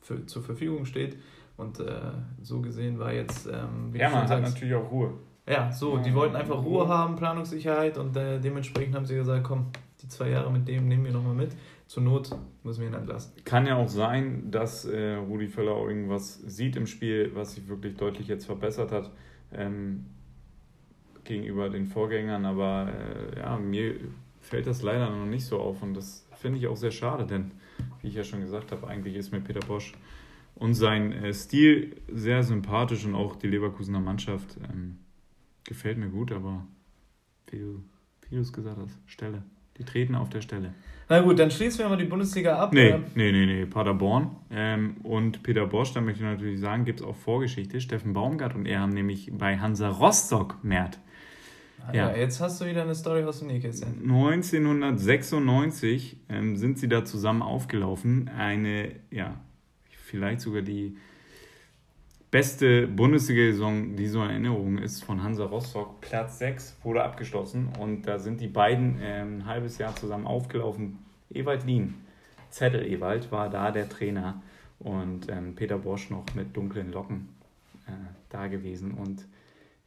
für, 0.00 0.24
zur 0.26 0.42
Verfügung 0.42 0.84
steht. 0.84 1.16
Und 1.56 1.80
äh, 1.80 2.12
so 2.40 2.60
gesehen 2.60 3.00
war 3.00 3.12
jetzt. 3.12 3.46
Ähm, 3.46 3.92
ja, 3.92 4.08
man 4.10 4.28
hat 4.28 4.42
natürlich 4.42 4.74
auch 4.74 4.90
Ruhe. 4.90 5.14
Ja, 5.48 5.72
so, 5.72 5.98
die 5.98 6.14
wollten 6.14 6.36
einfach 6.36 6.58
Ruhe, 6.58 6.82
Ruhe 6.84 6.88
haben, 6.88 7.16
Planungssicherheit 7.16 7.98
und 7.98 8.16
äh, 8.16 8.38
dementsprechend 8.38 8.94
haben 8.94 9.06
sie 9.06 9.16
gesagt: 9.16 9.42
komm, 9.42 9.66
die 10.00 10.08
zwei 10.08 10.30
Jahre 10.30 10.52
mit 10.52 10.68
dem 10.68 10.86
nehmen 10.86 11.04
wir 11.04 11.12
nochmal 11.12 11.34
mit. 11.34 11.56
Zur 11.88 12.02
Not 12.02 12.36
müssen 12.64 12.82
wir 12.82 12.88
ihn 12.88 12.94
entlassen. 12.94 13.32
Kann 13.46 13.66
ja 13.66 13.76
auch 13.76 13.88
sein, 13.88 14.50
dass 14.50 14.84
äh, 14.84 15.14
Rudi 15.14 15.48
Völler 15.48 15.72
auch 15.72 15.88
irgendwas 15.88 16.34
sieht 16.34 16.76
im 16.76 16.86
Spiel, 16.86 17.30
was 17.34 17.54
sich 17.54 17.66
wirklich 17.66 17.96
deutlich 17.96 18.28
jetzt 18.28 18.44
verbessert 18.44 18.92
hat 18.92 19.10
ähm, 19.52 20.04
gegenüber 21.24 21.70
den 21.70 21.86
Vorgängern, 21.86 22.44
aber 22.44 22.92
äh, 22.92 23.38
ja, 23.38 23.56
mir 23.56 23.94
fällt 24.42 24.66
das 24.66 24.82
leider 24.82 25.08
noch 25.08 25.24
nicht 25.24 25.46
so 25.46 25.58
auf 25.58 25.82
und 25.82 25.94
das 25.94 26.28
finde 26.34 26.58
ich 26.58 26.66
auch 26.66 26.76
sehr 26.76 26.90
schade, 26.90 27.26
denn 27.26 27.52
wie 28.02 28.08
ich 28.08 28.14
ja 28.14 28.22
schon 28.22 28.40
gesagt 28.40 28.70
habe, 28.70 28.86
eigentlich 28.86 29.14
ist 29.14 29.32
mir 29.32 29.40
Peter 29.40 29.66
Bosch 29.66 29.94
und 30.56 30.74
sein 30.74 31.12
äh, 31.12 31.32
Stil 31.32 31.96
sehr 32.12 32.42
sympathisch 32.42 33.06
und 33.06 33.14
auch 33.14 33.34
die 33.34 33.48
Leverkusener 33.48 34.00
Mannschaft 34.00 34.58
ähm, 34.70 34.98
gefällt 35.64 35.96
mir 35.96 36.10
gut, 36.10 36.32
aber 36.32 36.66
wie 37.50 37.60
du, 37.60 37.82
wie 38.28 38.34
du 38.34 38.42
es 38.42 38.52
gesagt 38.52 38.76
hast, 38.76 38.98
Stelle. 39.06 39.42
Die 39.78 39.84
treten 39.84 40.14
auf 40.14 40.28
der 40.28 40.40
Stelle. 40.40 40.72
Na 41.08 41.20
gut, 41.20 41.38
dann 41.38 41.50
schließen 41.50 41.78
wir 41.78 41.88
mal 41.88 41.96
die 41.96 42.04
Bundesliga 42.04 42.58
ab. 42.58 42.74
Nee, 42.74 42.96
nee, 43.14 43.32
nee, 43.32 43.46
nee. 43.46 43.64
Paderborn 43.64 44.36
ähm, 44.50 44.98
und 45.04 45.42
Peter 45.42 45.66
Bosch, 45.66 45.94
da 45.94 46.02
möchte 46.02 46.22
ich 46.22 46.28
natürlich 46.28 46.60
sagen, 46.60 46.84
gibt 46.84 47.00
es 47.00 47.06
auch 47.06 47.16
Vorgeschichte. 47.16 47.80
Steffen 47.80 48.12
Baumgart 48.12 48.54
und 48.54 48.66
er 48.66 48.80
haben 48.80 48.92
nämlich 48.92 49.32
bei 49.32 49.58
Hansa 49.58 49.88
Rostock 49.88 50.62
Mert. 50.62 50.98
Ah, 51.86 51.94
ja. 51.94 52.10
ja, 52.10 52.16
jetzt 52.18 52.40
hast 52.40 52.60
du 52.60 52.66
wieder 52.66 52.82
eine 52.82 52.94
Story 52.94 53.24
aus 53.24 53.38
dem 53.38 53.48
Nähkästchen. 53.48 54.02
1996 54.02 56.18
ähm, 56.28 56.56
sind 56.56 56.78
sie 56.78 56.88
da 56.88 57.06
zusammen 57.06 57.40
aufgelaufen. 57.40 58.30
Eine, 58.36 58.90
ja, 59.10 59.40
vielleicht 60.04 60.42
sogar 60.42 60.60
die 60.60 60.98
beste 62.30 62.86
Bundesliga-Saison, 62.86 63.96
die 63.96 64.06
so 64.06 64.22
in 64.22 64.30
Erinnerung 64.30 64.78
ist, 64.78 65.02
von 65.02 65.22
Hansa 65.22 65.44
Rostock. 65.44 66.00
Platz 66.00 66.38
6 66.38 66.78
wurde 66.82 67.02
abgeschlossen 67.02 67.68
und 67.78 68.02
da 68.02 68.18
sind 68.18 68.40
die 68.40 68.48
beiden 68.48 69.00
äh, 69.00 69.22
ein 69.22 69.46
halbes 69.46 69.78
Jahr 69.78 69.96
zusammen 69.96 70.26
aufgelaufen. 70.26 70.98
Ewald 71.30 71.64
Lien, 71.64 71.94
Zettel 72.50 72.86
Ewald, 72.86 73.32
war 73.32 73.48
da 73.48 73.70
der 73.70 73.88
Trainer 73.88 74.42
und 74.78 75.28
ähm, 75.30 75.54
Peter 75.54 75.78
Bosch 75.78 76.10
noch 76.10 76.24
mit 76.34 76.56
dunklen 76.56 76.92
Locken 76.92 77.28
äh, 77.86 77.92
da 78.28 78.46
gewesen. 78.46 78.92
Und 78.92 79.26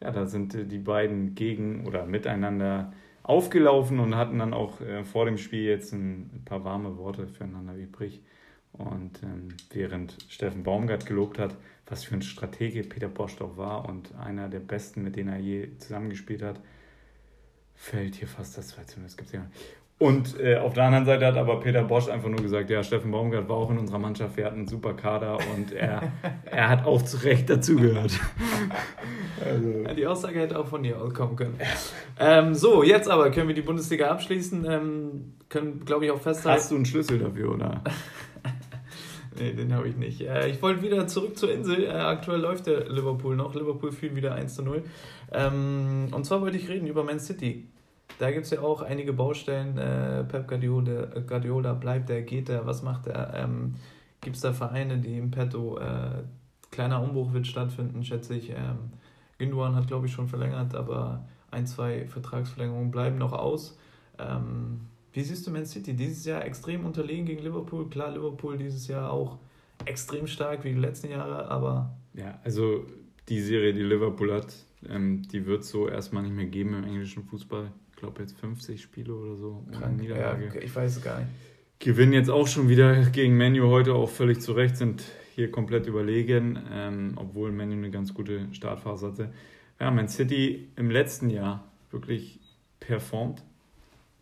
ja, 0.01 0.12
da 0.12 0.25
sind 0.25 0.56
äh, 0.56 0.65
die 0.65 0.80
beiden 0.80 1.36
gegen 1.36 1.86
oder 1.86 2.06
miteinander 2.06 2.91
aufgelaufen 3.23 3.99
und 3.99 4.15
hatten 4.15 4.39
dann 4.39 4.54
auch 4.54 4.82
äh, 4.82 5.04
vor 5.04 5.25
dem 5.25 5.38
Spiel 5.38 5.63
jetzt 5.63 5.93
ein, 5.93 6.32
ein, 6.34 6.41
paar 6.43 6.63
warme 6.63 6.97
Worte 6.97 7.27
füreinander 7.27 7.75
übrig. 7.75 8.21
Und 8.73 9.21
ähm, 9.21 9.49
während 9.71 10.17
Steffen 10.30 10.63
Baumgart 10.63 11.06
gelobt 11.06 11.38
hat, 11.38 11.56
was 11.91 12.06
für 12.06 12.15
ein 12.15 12.21
Stratege 12.21 12.84
Peter 12.84 13.10
Bosch 13.10 13.36
doch 13.36 13.58
war 13.58 13.88
und 13.88 14.15
einer 14.15 14.47
der 14.47 14.60
besten, 14.60 15.04
mit 15.04 15.17
denen 15.17 15.30
er 15.30 15.39
je 15.39 15.77
zusammengespielt 15.77 16.41
hat, 16.41 16.60
fällt 17.75 18.15
hier 18.15 18.27
fast 18.27 18.58
das 18.58 18.69
2 18.69 18.82
Das 19.04 19.17
gibt's 19.17 19.34
ja. 19.34 19.45
Und 19.99 20.39
äh, 20.39 20.58
auf 20.58 20.73
der 20.73 20.86
anderen 20.86 21.06
Seite 21.06 21.27
hat 21.27 21.38
aber 21.38 21.60
Peter 21.60 21.84
Bosch 21.84 22.08
einfach 22.08 22.30
nur 22.30 22.41
gesagt, 22.41 22.71
ja, 22.71 22.82
Steffen 22.82 23.12
Baumgart 23.12 23.47
war 23.47 23.58
auch 23.58 23.69
in 23.69 23.77
unserer 23.77 23.99
Mannschaft, 23.99 24.36
wir 24.36 24.45
hatten 24.45 24.60
einen 24.60 24.67
super 24.67 24.93
Kader 24.93 25.38
und 25.56 25.73
er, 25.73 26.12
er 26.45 26.69
hat 26.69 26.86
auch 26.86 27.01
zu 27.04 27.17
Recht 27.17 27.49
dazugehört. 27.49 28.19
also. 29.45 29.93
Die 29.93 30.08
Aussage 30.08 30.39
hätte 30.39 30.58
auch 30.58 30.65
von 30.65 30.82
dir 30.82 30.95
kommen 31.13 31.36
können. 31.36 31.60
Ähm, 32.19 32.56
so, 32.56 32.82
jetzt 32.82 33.10
aber 33.10 33.30
können 33.30 33.49
wir 33.49 33.56
die 33.56 33.62
Bundesliga 33.62 34.10
abschließen. 34.10 34.65
Ähm, 34.65 35.34
können, 35.49 35.86
glaube 35.86 36.06
ich, 36.06 36.12
auch 36.12 36.21
festhalten. 36.21 36.60
Hast 36.60 36.71
du 36.71 36.75
einen 36.75 36.86
Schlüssel 36.86 37.19
dafür, 37.19 37.54
oder? 37.54 37.83
Nee, 39.42 39.54
den 39.54 39.73
habe 39.73 39.89
ich 39.89 39.98
nicht. 39.98 40.21
Äh, 40.21 40.50
ich 40.50 40.62
wollte 40.62 40.83
wieder 40.83 41.08
zurück 41.08 41.35
zur 41.35 41.52
Insel. 41.52 41.85
Äh, 41.85 41.89
aktuell 41.89 42.39
läuft 42.39 42.67
der 42.67 42.87
Liverpool 42.87 43.35
noch. 43.35 43.56
Liverpool 43.56 43.92
führt 43.92 44.15
wieder 44.15 44.35
1 44.35 44.54
zu 44.54 44.62
0. 44.62 44.83
Ähm, 45.31 46.10
und 46.12 46.25
zwar 46.27 46.42
wollte 46.42 46.58
ich 46.58 46.69
reden 46.69 46.85
über 46.85 47.04
Man 47.04 47.19
City. 47.19 47.67
Da 48.19 48.29
gibt 48.29 48.46
es 48.46 48.52
ja 48.52 48.62
auch 48.62 48.83
einige 48.83 49.13
Baustellen. 49.13 49.79
Äh, 49.79 50.25
Pep 50.25 50.48
Guardiola, 50.48 51.06
Guardiola 51.21 51.73
bleibt 51.73 52.12
er, 52.12 52.21
geht 52.21 52.50
er, 52.50 52.67
was 52.67 52.83
macht 52.83 53.08
er? 53.08 53.33
Ähm, 53.33 53.73
gibt 54.21 54.35
es 54.35 54.44
da 54.44 54.54
Vereine, 54.54 55.00
die 55.00 55.17
im 55.17 55.31
Petto 55.31 55.79
äh, 55.79 56.21
kleiner 56.69 57.02
Umbruch 57.02 57.33
wird 57.33 57.48
stattfinden, 57.48 58.04
schätze 58.04 58.35
ich. 58.35 58.52
Ähm, 58.52 58.92
Gündogan 59.39 59.75
hat, 59.75 59.87
glaube 59.87 60.06
ich, 60.06 60.12
schon 60.13 60.27
verlängert, 60.27 60.75
aber 60.75 61.25
ein, 61.50 61.65
zwei 61.65 62.06
Vertragsverlängerungen 62.06 62.92
bleiben 62.92 63.17
noch 63.17 63.33
aus. 63.33 63.75
Ähm, 64.19 64.81
wie 65.13 65.21
siehst 65.21 65.45
du 65.45 65.51
Man 65.51 65.65
City? 65.65 65.93
Dieses 65.93 66.25
Jahr 66.25 66.45
extrem 66.45 66.85
unterlegen 66.85 67.25
gegen 67.25 67.41
Liverpool. 67.41 67.89
Klar, 67.89 68.12
Liverpool 68.12 68.57
dieses 68.57 68.87
Jahr 68.87 69.12
auch 69.12 69.39
extrem 69.85 70.27
stark 70.27 70.63
wie 70.63 70.73
die 70.73 70.79
letzten 70.79 71.09
Jahre, 71.09 71.49
aber. 71.49 71.97
Ja, 72.13 72.39
also 72.43 72.85
die 73.29 73.41
Serie, 73.41 73.73
die 73.73 73.83
Liverpool 73.83 74.33
hat, 74.33 74.53
ähm, 74.89 75.21
die 75.31 75.45
wird 75.45 75.62
es 75.62 75.69
so 75.69 75.87
erstmal 75.87 76.23
nicht 76.23 76.35
mehr 76.35 76.45
geben 76.45 76.73
im 76.75 76.83
englischen 76.83 77.23
Fußball. 77.23 77.71
Ich 77.91 77.97
glaube 77.97 78.21
jetzt 78.21 78.37
50 78.39 78.81
Spiele 78.81 79.13
oder 79.13 79.35
so. 79.35 79.63
Krank. 79.71 80.01
Ja, 80.03 80.37
ich 80.59 80.75
weiß 80.75 80.97
es 80.97 81.03
gar 81.03 81.19
nicht. 81.19 81.29
Gewinnen 81.79 82.13
jetzt 82.13 82.29
auch 82.29 82.47
schon 82.47 82.69
wieder 82.69 83.05
gegen 83.05 83.35
Menu 83.35 83.67
heute 83.67 83.95
auch 83.95 84.09
völlig 84.09 84.39
zurecht, 84.39 84.77
sind 84.77 85.03
hier 85.35 85.49
komplett 85.51 85.87
überlegen, 85.87 86.59
ähm, 86.71 87.13
obwohl 87.15 87.51
Menu 87.51 87.73
eine 87.73 87.89
ganz 87.89 88.13
gute 88.13 88.47
Startphase 88.53 89.07
hatte. 89.07 89.33
Ja, 89.79 89.89
Man 89.89 90.07
City 90.07 90.69
im 90.75 90.91
letzten 90.91 91.29
Jahr 91.29 91.71
wirklich 91.89 92.39
performt, 92.79 93.43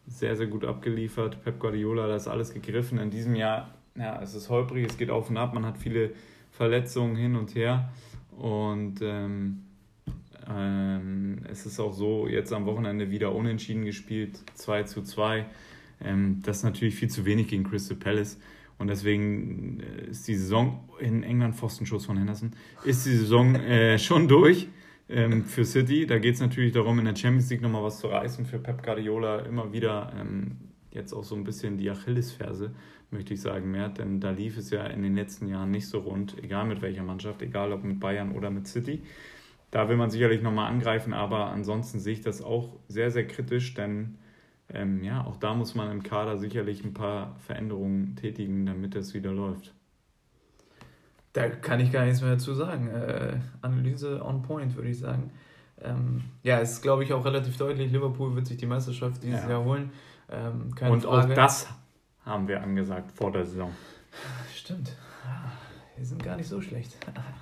sehr, 0.10 0.36
sehr 0.36 0.48
gut 0.48 0.66
abgeliefert. 0.66 1.44
Pep 1.44 1.60
Guardiola 1.60 2.04
hat 2.04 2.12
das 2.12 2.28
alles 2.28 2.54
gegriffen. 2.54 3.00
In 3.00 3.10
diesem 3.10 3.36
Jahr, 3.36 3.74
ja, 3.96 4.22
es 4.22 4.34
ist 4.34 4.50
holprig, 4.50 4.88
es 4.90 4.98
geht 4.98 5.10
auf 5.10 5.30
und 5.30 5.38
ab, 5.38 5.54
man 5.54 5.66
hat 5.66 5.78
viele 5.78 6.12
Verletzungen 6.52 7.16
hin 7.16 7.36
und 7.36 7.56
her. 7.56 7.90
Und 8.38 9.02
ähm, 9.02 9.64
ähm, 10.50 11.40
es 11.50 11.66
ist 11.66 11.80
auch 11.80 11.94
so, 11.94 12.28
jetzt 12.28 12.52
am 12.54 12.66
Wochenende 12.66 13.12
wieder 13.12 13.34
unentschieden 13.34 13.86
gespielt, 13.86 14.40
2 14.56 14.84
zu 14.84 15.04
2. 15.04 15.46
Ähm, 16.02 16.42
das 16.44 16.58
ist 16.58 16.64
natürlich 16.64 16.96
viel 16.96 17.10
zu 17.10 17.26
wenig 17.26 17.48
gegen 17.48 17.64
Crystal 17.64 17.98
Palace. 17.98 18.40
Und 18.78 18.88
deswegen 18.88 19.82
äh, 19.82 20.10
ist 20.10 20.28
die 20.28 20.36
Saison 20.36 20.90
in 21.00 21.24
England 21.24 21.56
Pfostenschuss 21.56 22.06
von 22.06 22.18
Henderson, 22.18 22.52
ist 22.84 23.06
die 23.06 23.16
Saison 23.16 23.56
äh, 23.56 24.00
schon 24.00 24.28
durch 24.28 24.68
ähm, 25.10 25.44
für 25.44 25.66
City. 25.66 26.06
Da 26.06 26.20
geht 26.20 26.36
es 26.36 26.42
natürlich 26.42 26.72
darum, 26.72 27.00
in 27.00 27.06
der 27.06 27.16
Champions 27.16 27.50
League 27.50 27.62
nochmal 27.62 27.84
was 27.84 28.00
zu 28.00 28.08
reißen. 28.08 28.46
Für 28.46 28.60
Pep 28.60 28.84
Guardiola 28.84 29.40
immer 29.40 29.74
wieder 29.74 30.14
ähm, 30.20 30.58
jetzt 30.92 31.14
auch 31.14 31.24
so 31.24 31.36
ein 31.36 31.44
bisschen 31.44 31.78
die 31.78 31.90
Achillesferse, 31.90 32.72
möchte 33.12 33.34
ich 33.34 33.42
sagen, 33.42 33.72
mehr. 33.72 33.90
Denn 33.90 34.20
da 34.20 34.32
lief 34.32 34.58
es 34.58 34.70
ja 34.70 34.86
in 34.86 35.02
den 35.02 35.16
letzten 35.16 35.48
Jahren 35.48 35.72
nicht 35.72 35.88
so 35.88 36.00
rund, 36.00 36.42
egal 36.42 36.66
mit 36.66 36.82
welcher 36.82 37.04
Mannschaft, 37.04 37.42
egal 37.42 37.74
ob 37.74 37.84
mit 37.84 38.00
Bayern 38.00 38.32
oder 38.32 38.50
mit 38.50 38.68
City. 38.68 39.02
Da 39.72 39.88
will 39.90 39.98
man 39.98 40.10
sicherlich 40.10 40.42
nochmal 40.42 40.72
angreifen, 40.72 41.14
aber 41.14 41.48
ansonsten 41.48 42.00
sehe 42.00 42.14
ich 42.14 42.22
das 42.22 42.42
auch 42.42 42.80
sehr, 42.88 43.12
sehr 43.12 43.28
kritisch, 43.28 43.76
denn 43.76 44.18
ähm, 44.72 45.04
ja, 45.04 45.24
auch 45.26 45.38
da 45.38 45.54
muss 45.54 45.76
man 45.76 45.92
im 45.92 46.04
Kader 46.04 46.38
sicherlich 46.38 46.84
ein 46.84 46.94
paar 46.94 47.36
Veränderungen 47.40 48.16
tätigen, 48.16 48.66
damit 48.66 48.96
das 48.96 49.14
wieder 49.14 49.32
läuft. 49.32 49.74
Da 51.34 51.50
kann 51.50 51.80
ich 51.80 51.92
gar 51.92 52.06
nichts 52.06 52.22
mehr 52.22 52.32
dazu 52.32 52.54
sagen. 52.54 52.88
Äh, 52.90 53.38
Analyse 53.62 54.24
on 54.24 54.42
point, 54.42 54.76
würde 54.76 54.90
ich 54.90 55.00
sagen. 55.00 55.32
Ähm, 55.82 56.24
ja, 56.44 56.60
es 56.60 56.74
ist, 56.74 56.82
glaube 56.82 57.04
ich, 57.04 57.14
auch 57.14 57.24
relativ 57.24 57.58
deutlich, 57.58 57.92
Liverpool 57.92 58.36
wird 58.36 58.48
sich 58.48 58.58
die 58.58 58.66
Meisterschaft 58.66 59.24
dieses 59.24 59.44
ja. 59.44 59.50
Jahr 59.50 59.64
holen. 59.64 59.92
Ähm, 60.30 60.74
Und 60.90 61.04
Frage. 61.04 61.08
auch 61.08 61.36
das 61.36 61.68
haben 62.26 62.48
wir 62.48 62.62
angesagt 62.62 63.12
vor 63.12 63.32
der 63.32 63.46
Saison. 63.46 63.72
Stimmt. 64.54 64.92
Wir 65.96 66.06
sind 66.06 66.24
gar 66.24 66.38
nicht 66.38 66.48
so 66.48 66.62
schlecht. 66.62 66.96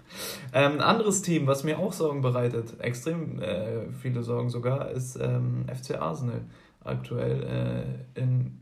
ähm, 0.53 0.81
anderes 0.81 1.21
Team, 1.21 1.45
was 1.45 1.63
mir 1.63 1.77
auch 1.77 1.93
Sorgen 1.93 2.21
bereitet, 2.21 2.79
extrem 2.79 3.39
äh, 3.39 3.91
viele 4.01 4.23
Sorgen 4.23 4.49
sogar, 4.49 4.89
ist 4.89 5.15
ähm, 5.15 5.65
FC 5.67 6.01
Arsenal 6.01 6.41
aktuell. 6.83 7.43
Äh, 8.15 8.19
in, 8.19 8.59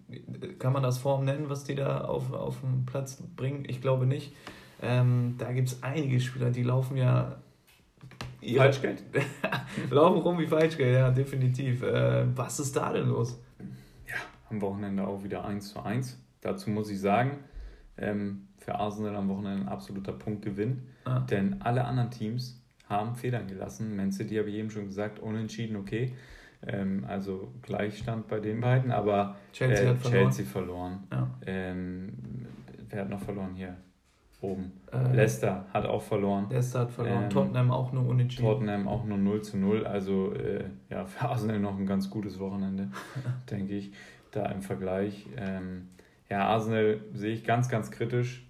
kann 0.60 0.74
man 0.74 0.84
das 0.84 0.98
Form 0.98 1.24
nennen, 1.24 1.48
was 1.48 1.64
die 1.64 1.76
da 1.76 2.02
auf, 2.02 2.34
auf 2.34 2.60
den 2.60 2.86
Platz 2.86 3.24
bringen? 3.36 3.64
Ich 3.68 3.82
glaube 3.82 4.06
nicht. 4.06 4.36
Ähm, 4.82 5.36
da 5.38 5.52
gibt 5.52 5.70
es 5.70 5.84
einige 5.84 6.20
Spieler, 6.20 6.52
die 6.52 6.64
laufen 6.64 6.98
ja. 6.98 7.38
Falschgeld? 8.56 9.04
laufen 9.90 10.22
rum 10.22 10.38
wie 10.40 10.48
Falschgeld, 10.48 10.94
ja, 10.94 11.12
definitiv. 11.12 11.82
Äh, 11.82 12.26
was 12.36 12.60
ist 12.60 12.76
da 12.76 12.94
denn 12.94 13.08
los? 13.08 13.42
Ja, 14.08 14.16
am 14.50 14.62
Wochenende 14.62 15.08
auch 15.08 15.24
wieder 15.24 15.46
1 15.46 15.70
zu 15.70 15.82
1. 15.82 16.22
Dazu 16.42 16.70
muss 16.70 16.90
ich 16.92 17.00
sagen, 17.00 17.40
ähm, 17.98 18.48
für 18.58 18.76
Arsenal 18.76 19.16
am 19.16 19.30
Wochenende 19.30 19.64
ein 19.64 19.68
absoluter 19.68 20.12
Punktgewinn. 20.12 20.84
Ah. 21.06 21.20
Denn 21.22 21.62
alle 21.62 21.86
anderen 21.86 22.12
Teams 22.12 22.62
haben 22.88 23.16
Federn 23.16 23.48
gelassen. 23.48 23.96
Man 23.96 24.12
City 24.12 24.36
habe 24.36 24.50
ich 24.50 24.56
eben 24.56 24.70
schon 24.70 24.86
gesagt, 24.86 25.20
unentschieden, 25.20 25.76
okay. 25.76 26.14
Ähm, 26.66 27.06
also 27.08 27.52
Gleichstand 27.62 28.28
bei 28.28 28.40
den 28.40 28.62
beiden, 28.62 28.92
aber 28.92 29.38
Chelsea, 29.54 29.92
äh, 29.92 29.96
verloren. 29.96 30.24
Chelsea 30.24 30.46
verloren. 30.46 31.04
Ja. 31.12 31.30
Ähm, 31.46 32.14
wer 32.90 33.02
hat 33.02 33.10
noch 33.10 33.22
verloren 33.22 33.54
hier? 33.56 33.78
Oben. 34.46 34.72
Äh, 34.92 35.16
Leicester 35.16 35.66
hat 35.74 35.86
auch 35.86 36.02
verloren. 36.02 36.48
Leicester 36.50 36.82
hat 36.82 36.92
verloren. 36.92 37.24
Ähm, 37.24 37.30
Tottenham 37.30 37.72
auch 37.72 37.92
nur 37.92 38.08
unentschieden. 38.08 38.46
Tottenham 38.46 38.88
auch 38.88 39.06
nur 39.06 39.18
0 39.18 39.42
zu 39.42 39.58
0. 39.58 39.86
Also 39.86 40.34
äh, 40.34 40.66
ja, 40.90 41.06
für 41.06 41.30
Arsenal 41.30 41.60
noch 41.60 41.78
ein 41.78 41.86
ganz 41.86 42.10
gutes 42.10 42.40
Wochenende, 42.40 42.90
denke 43.52 43.76
ich, 43.76 43.92
da 44.32 44.46
im 44.48 44.62
Vergleich. 44.62 45.28
Ähm, 45.38 45.90
ja, 46.30 46.48
Arsenal 46.48 47.02
sehe 47.14 47.34
ich 47.34 47.44
ganz, 47.44 47.70
ganz 47.70 47.92
kritisch. 47.92 48.46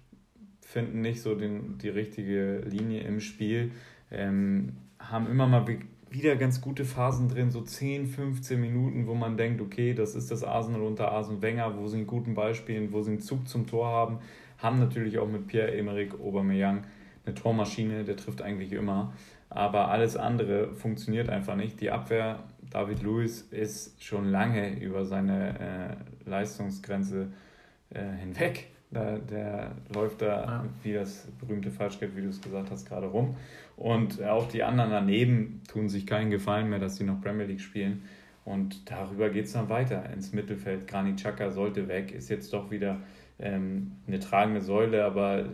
Finden 0.60 1.00
nicht 1.00 1.22
so 1.22 1.34
den, 1.34 1.78
die 1.78 1.88
richtige 1.88 2.60
Linie 2.60 3.02
im 3.02 3.20
Spiel. 3.20 3.72
Ähm, 4.10 4.76
haben 4.98 5.28
immer 5.30 5.46
mal 5.46 5.66
wieder 6.10 6.36
ganz 6.36 6.60
gute 6.60 6.84
Phasen 6.84 7.28
drin, 7.28 7.50
so 7.50 7.60
10, 7.60 8.06
15 8.06 8.60
Minuten, 8.60 9.06
wo 9.06 9.14
man 9.14 9.36
denkt, 9.36 9.60
okay, 9.60 9.94
das 9.94 10.14
ist 10.14 10.30
das 10.30 10.44
Arsenal 10.44 10.82
unter 10.82 11.10
Arsene 11.12 11.42
Wenger, 11.42 11.76
wo 11.78 11.86
sie 11.88 11.98
einen 11.98 12.06
guten 12.06 12.34
Ball 12.34 12.54
spielen, 12.54 12.92
wo 12.92 13.02
sie 13.02 13.12
einen 13.12 13.20
Zug 13.20 13.48
zum 13.48 13.66
Tor 13.66 13.88
haben. 13.88 14.18
Haben 14.58 14.78
natürlich 14.78 15.18
auch 15.18 15.28
mit 15.28 15.46
Pierre-Emerick 15.46 16.14
Aubameyang 16.14 16.84
eine 17.24 17.34
Tormaschine, 17.34 18.04
der 18.04 18.16
trifft 18.16 18.42
eigentlich 18.42 18.72
immer. 18.72 19.12
Aber 19.48 19.88
alles 19.88 20.16
andere 20.16 20.74
funktioniert 20.74 21.28
einfach 21.28 21.56
nicht. 21.56 21.80
Die 21.80 21.90
Abwehr, 21.90 22.40
David 22.70 23.02
Lewis, 23.02 23.42
ist 23.42 24.02
schon 24.02 24.30
lange 24.30 24.78
über 24.80 25.04
seine 25.04 25.96
äh, 26.26 26.28
Leistungsgrenze 26.28 27.28
äh, 27.90 28.02
hinweg. 28.20 28.68
Da, 28.90 29.18
der 29.18 29.72
läuft 29.92 30.22
da 30.22 30.26
ja. 30.26 30.64
wie 30.82 30.92
das 30.92 31.26
berühmte 31.40 31.70
Falschgeld, 31.70 32.16
wie 32.16 32.22
du 32.22 32.28
es 32.28 32.40
gesagt 32.40 32.70
hast, 32.70 32.88
gerade 32.88 33.06
rum. 33.06 33.36
Und 33.76 34.22
auch 34.22 34.48
die 34.48 34.62
anderen 34.62 34.90
daneben 34.90 35.62
tun 35.68 35.88
sich 35.88 36.06
keinen 36.06 36.30
Gefallen 36.30 36.70
mehr, 36.70 36.78
dass 36.78 36.96
sie 36.96 37.04
noch 37.04 37.20
Premier 37.20 37.46
League 37.46 37.60
spielen. 37.60 38.04
Und 38.44 38.88
darüber 38.88 39.28
geht 39.28 39.46
es 39.46 39.52
dann 39.52 39.68
weiter 39.68 40.08
ins 40.10 40.32
Mittelfeld. 40.32 40.86
Granit 40.86 41.16
Xhaka 41.16 41.50
sollte 41.50 41.88
weg, 41.88 42.12
ist 42.12 42.28
jetzt 42.30 42.52
doch 42.52 42.70
wieder 42.70 43.00
ähm, 43.38 43.92
eine 44.06 44.20
tragende 44.20 44.60
Säule, 44.60 45.04
aber 45.04 45.46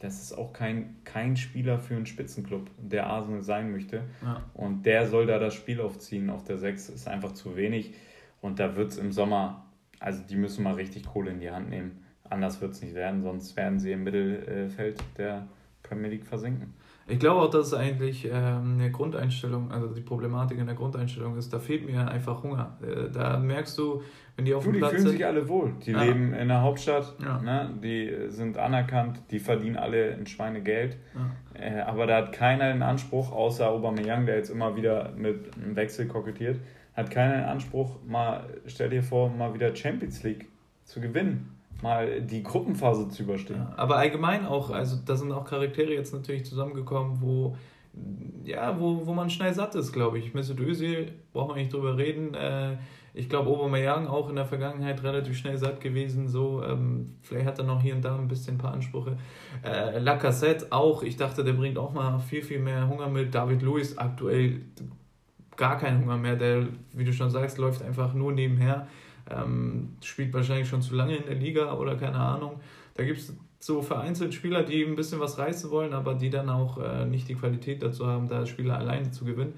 das 0.00 0.20
ist 0.20 0.32
auch 0.32 0.52
kein, 0.52 0.96
kein 1.04 1.36
Spieler 1.36 1.78
für 1.78 1.94
einen 1.94 2.06
Spitzenclub, 2.06 2.68
der 2.76 3.06
Arsenal 3.06 3.42
sein 3.42 3.70
möchte. 3.70 4.02
Ja. 4.22 4.42
Und 4.54 4.84
der 4.84 5.06
soll 5.06 5.26
da 5.26 5.38
das 5.38 5.54
Spiel 5.54 5.80
aufziehen 5.80 6.28
auf 6.28 6.42
der 6.42 6.58
6, 6.58 6.88
ist 6.88 7.06
einfach 7.06 7.32
zu 7.32 7.56
wenig. 7.56 7.94
Und 8.40 8.58
da 8.58 8.74
wird 8.74 8.90
es 8.90 8.98
im 8.98 9.12
Sommer, 9.12 9.64
also 10.00 10.20
die 10.28 10.34
müssen 10.36 10.64
mal 10.64 10.74
richtig 10.74 11.06
Kohle 11.06 11.30
in 11.30 11.38
die 11.38 11.50
Hand 11.50 11.70
nehmen. 11.70 12.04
Anders 12.28 12.60
wird 12.60 12.72
es 12.72 12.82
nicht 12.82 12.94
werden, 12.94 13.22
sonst 13.22 13.56
werden 13.56 13.78
sie 13.78 13.92
im 13.92 14.02
Mittelfeld 14.02 14.98
der 15.18 15.46
Premier 15.82 16.08
League 16.08 16.26
versinken. 16.26 16.74
Ich 17.08 17.18
glaube 17.18 17.40
auch, 17.40 17.50
dass 17.50 17.68
es 17.68 17.74
eigentlich 17.74 18.28
ähm, 18.30 18.78
eine 18.78 18.90
Grundeinstellung, 18.90 19.72
also 19.72 19.88
die 19.88 20.00
Problematik 20.00 20.58
in 20.58 20.66
der 20.66 20.74
Grundeinstellung 20.74 21.36
ist, 21.36 21.52
da 21.52 21.58
fehlt 21.58 21.84
mir 21.84 22.08
einfach 22.08 22.42
Hunger. 22.42 22.78
Äh, 22.82 23.10
da 23.10 23.38
merkst 23.38 23.76
du, 23.76 24.02
wenn 24.36 24.44
die 24.44 24.54
auf 24.54 24.64
dem 24.64 24.74
Platz 24.74 24.92
sind. 24.92 24.98
Die 24.98 25.04
fühlen 25.04 25.16
sich 25.16 25.26
alle 25.26 25.48
wohl. 25.48 25.74
Die 25.84 25.92
ja. 25.92 26.02
leben 26.02 26.32
in 26.32 26.48
der 26.48 26.62
Hauptstadt, 26.62 27.14
ja. 27.22 27.40
ne? 27.40 27.70
die 27.82 28.30
sind 28.30 28.56
anerkannt, 28.56 29.20
die 29.30 29.40
verdienen 29.40 29.76
alle 29.76 30.14
ein 30.14 30.26
Schweinegeld. 30.26 30.96
Ja. 31.14 31.60
Äh, 31.60 31.80
aber 31.80 32.06
da 32.06 32.18
hat 32.18 32.32
keiner 32.32 32.72
den 32.72 32.82
Anspruch, 32.82 33.32
außer 33.32 33.68
Aubameyang, 33.68 34.26
der 34.26 34.36
jetzt 34.36 34.50
immer 34.50 34.76
wieder 34.76 35.12
mit 35.16 35.56
einem 35.56 35.76
Wechsel 35.76 36.06
kokettiert, 36.06 36.60
hat 36.94 37.10
keiner 37.10 37.36
den 37.36 37.44
Anspruch, 37.44 37.96
mal, 38.06 38.44
stell 38.66 38.90
dir 38.90 39.02
vor, 39.02 39.28
mal 39.30 39.54
wieder 39.54 39.74
Champions 39.74 40.22
League 40.22 40.48
zu 40.84 41.00
gewinnen 41.00 41.61
mal 41.82 42.22
die 42.22 42.42
Gruppenphase 42.42 43.08
zu 43.08 43.24
überstehen. 43.24 43.56
Ja, 43.56 43.74
aber 43.76 43.96
allgemein 43.96 44.46
auch, 44.46 44.70
also 44.70 44.96
da 45.04 45.16
sind 45.16 45.32
auch 45.32 45.44
Charaktere 45.44 45.92
jetzt 45.92 46.14
natürlich 46.14 46.44
zusammengekommen, 46.44 47.20
wo 47.20 47.56
ja, 48.44 48.78
wo, 48.80 49.06
wo 49.06 49.12
man 49.12 49.30
schnell 49.30 49.52
satt 49.52 49.74
ist, 49.74 49.92
glaube 49.92 50.18
ich. 50.18 50.34
Mesut 50.34 50.60
Özil, 50.60 51.12
braucht 51.32 51.48
man 51.48 51.58
nicht 51.58 51.72
drüber 51.72 51.96
reden. 51.96 52.34
Äh, 52.34 52.76
ich 53.14 53.28
glaube, 53.28 53.50
Aubameyang 53.50 54.06
auch 54.06 54.30
in 54.30 54.36
der 54.36 54.46
Vergangenheit 54.46 55.02
relativ 55.02 55.36
schnell 55.36 55.58
satt 55.58 55.80
gewesen. 55.80 56.28
So, 56.28 56.62
ähm, 56.64 57.16
vielleicht 57.20 57.46
hat 57.46 57.58
er 57.58 57.64
noch 57.64 57.82
hier 57.82 57.94
und 57.94 58.02
da 58.02 58.16
ein 58.16 58.28
bisschen 58.28 58.54
ein 58.54 58.58
paar 58.58 58.72
Ansprüche. 58.72 59.18
Äh, 59.62 59.98
Lacassette 59.98 60.68
auch. 60.70 61.02
Ich 61.02 61.16
dachte, 61.16 61.44
der 61.44 61.52
bringt 61.52 61.76
auch 61.76 61.92
mal 61.92 62.18
viel, 62.18 62.42
viel 62.42 62.60
mehr 62.60 62.88
Hunger 62.88 63.08
mit. 63.08 63.34
David 63.34 63.60
Luiz 63.60 63.98
aktuell 63.98 64.62
gar 65.56 65.76
keinen 65.76 66.00
Hunger 66.02 66.16
mehr. 66.16 66.36
Der, 66.36 66.66
wie 66.92 67.04
du 67.04 67.12
schon 67.12 67.30
sagst, 67.30 67.58
läuft 67.58 67.82
einfach 67.82 68.14
nur 68.14 68.32
nebenher. 68.32 68.86
Ähm, 69.34 69.96
spielt 70.02 70.32
wahrscheinlich 70.32 70.68
schon 70.68 70.82
zu 70.82 70.94
lange 70.94 71.16
in 71.16 71.26
der 71.26 71.34
Liga 71.34 71.74
oder 71.74 71.96
keine 71.96 72.18
Ahnung. 72.18 72.60
Da 72.94 73.04
gibt 73.04 73.18
es 73.18 73.34
so 73.58 73.80
vereinzelt 73.80 74.34
Spieler, 74.34 74.64
die 74.64 74.82
ein 74.82 74.96
bisschen 74.96 75.20
was 75.20 75.38
reißen 75.38 75.70
wollen, 75.70 75.94
aber 75.94 76.14
die 76.14 76.30
dann 76.30 76.50
auch 76.50 76.78
äh, 76.78 77.04
nicht 77.06 77.28
die 77.28 77.34
Qualität 77.34 77.82
dazu 77.82 78.06
haben, 78.06 78.28
da 78.28 78.44
Spieler 78.44 78.78
alleine 78.78 79.10
zu 79.10 79.24
gewinnen. 79.24 79.54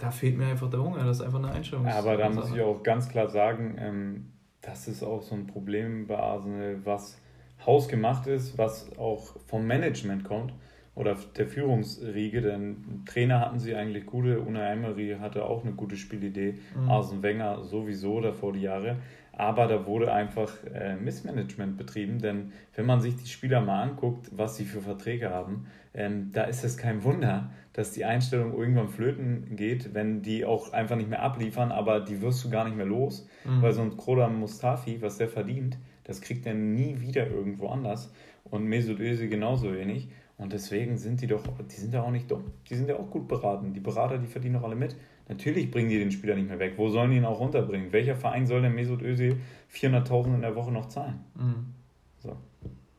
Da 0.00 0.12
fehlt 0.12 0.38
mir 0.38 0.46
einfach 0.46 0.70
der 0.70 0.80
Hunger, 0.80 1.04
das 1.04 1.18
ist 1.18 1.24
einfach 1.24 1.40
eine 1.40 1.50
Einstellung. 1.50 1.86
aber 1.86 2.16
da 2.16 2.30
muss 2.30 2.52
ich 2.52 2.60
auch 2.60 2.82
ganz 2.84 3.08
klar 3.08 3.28
sagen, 3.28 3.76
ähm, 3.80 4.26
das 4.60 4.86
ist 4.86 5.02
auch 5.02 5.22
so 5.22 5.34
ein 5.34 5.48
Problem 5.48 6.06
bei 6.06 6.16
Arsenal, 6.16 6.78
was 6.84 7.20
hausgemacht 7.66 8.28
ist, 8.28 8.56
was 8.58 8.96
auch 8.96 9.34
vom 9.46 9.66
Management 9.66 10.24
kommt 10.24 10.52
oder 10.94 11.16
der 11.36 11.46
Führungsriege, 11.46 12.40
denn 12.42 13.04
Trainer 13.06 13.40
hatten 13.40 13.60
sie 13.60 13.74
eigentlich 13.74 14.04
gute, 14.04 14.40
Una 14.40 14.72
Emery 14.72 15.16
hatte 15.20 15.44
auch 15.44 15.64
eine 15.64 15.72
gute 15.72 15.96
Spielidee, 15.96 16.58
mhm. 16.76 16.90
Arsene 16.90 17.22
Wenger 17.22 17.62
sowieso 17.62 18.20
davor 18.20 18.52
die 18.52 18.62
Jahre, 18.62 18.96
Aber 19.38 19.68
da 19.68 19.86
wurde 19.86 20.12
einfach 20.12 20.52
äh, 20.74 20.96
Missmanagement 20.96 21.76
betrieben, 21.76 22.18
denn 22.18 22.52
wenn 22.74 22.86
man 22.86 23.00
sich 23.00 23.14
die 23.16 23.28
Spieler 23.28 23.60
mal 23.60 23.82
anguckt, 23.82 24.28
was 24.32 24.56
sie 24.56 24.64
für 24.64 24.80
Verträge 24.80 25.30
haben, 25.30 25.66
ähm, 25.94 26.30
da 26.32 26.42
ist 26.42 26.64
es 26.64 26.76
kein 26.76 27.04
Wunder, 27.04 27.50
dass 27.72 27.92
die 27.92 28.04
Einstellung 28.04 28.52
irgendwann 28.58 28.88
flöten 28.88 29.54
geht, 29.54 29.94
wenn 29.94 30.22
die 30.22 30.44
auch 30.44 30.72
einfach 30.72 30.96
nicht 30.96 31.08
mehr 31.08 31.22
abliefern, 31.22 31.70
aber 31.70 32.00
die 32.00 32.20
wirst 32.20 32.44
du 32.44 32.50
gar 32.50 32.64
nicht 32.64 32.76
mehr 32.76 32.84
los, 32.84 33.28
mhm. 33.44 33.62
weil 33.62 33.72
so 33.72 33.82
ein 33.82 33.96
Krodan 33.96 34.38
Mustafi, 34.40 35.00
was 35.00 35.18
der 35.18 35.28
verdient, 35.28 35.78
das 36.02 36.20
kriegt 36.20 36.44
er 36.44 36.54
nie 36.54 37.00
wieder 37.00 37.28
irgendwo 37.28 37.68
anders 37.68 38.12
und 38.44 38.64
Mesut 38.64 38.98
Özil 38.98 39.28
genauso 39.28 39.72
wenig. 39.72 40.08
Und 40.36 40.52
deswegen 40.52 40.96
sind 40.96 41.20
die 41.20 41.26
doch, 41.26 41.42
die 41.58 41.80
sind 41.80 41.92
ja 41.92 42.02
auch 42.02 42.12
nicht 42.12 42.30
dumm. 42.30 42.44
Die 42.70 42.76
sind 42.76 42.88
ja 42.88 42.96
auch 42.96 43.10
gut 43.10 43.26
beraten. 43.26 43.72
Die 43.72 43.80
Berater, 43.80 44.18
die 44.18 44.28
verdienen 44.28 44.54
doch 44.54 44.62
alle 44.62 44.76
mit. 44.76 44.96
Natürlich 45.28 45.70
bringen 45.70 45.90
die 45.90 45.98
den 45.98 46.10
Spieler 46.10 46.34
nicht 46.34 46.48
mehr 46.48 46.58
weg. 46.58 46.74
Wo 46.76 46.88
sollen 46.88 47.10
die 47.10 47.18
ihn 47.18 47.24
auch 47.24 47.38
runterbringen? 47.38 47.92
Welcher 47.92 48.16
Verein 48.16 48.46
soll 48.46 48.62
denn 48.62 48.74
Mesut 48.74 49.02
Özil 49.02 49.40
400.000 49.72 50.34
in 50.36 50.40
der 50.40 50.54
Woche 50.54 50.72
noch 50.72 50.86
zahlen? 50.86 51.20
Mhm. 51.34 51.74
So. 52.18 52.36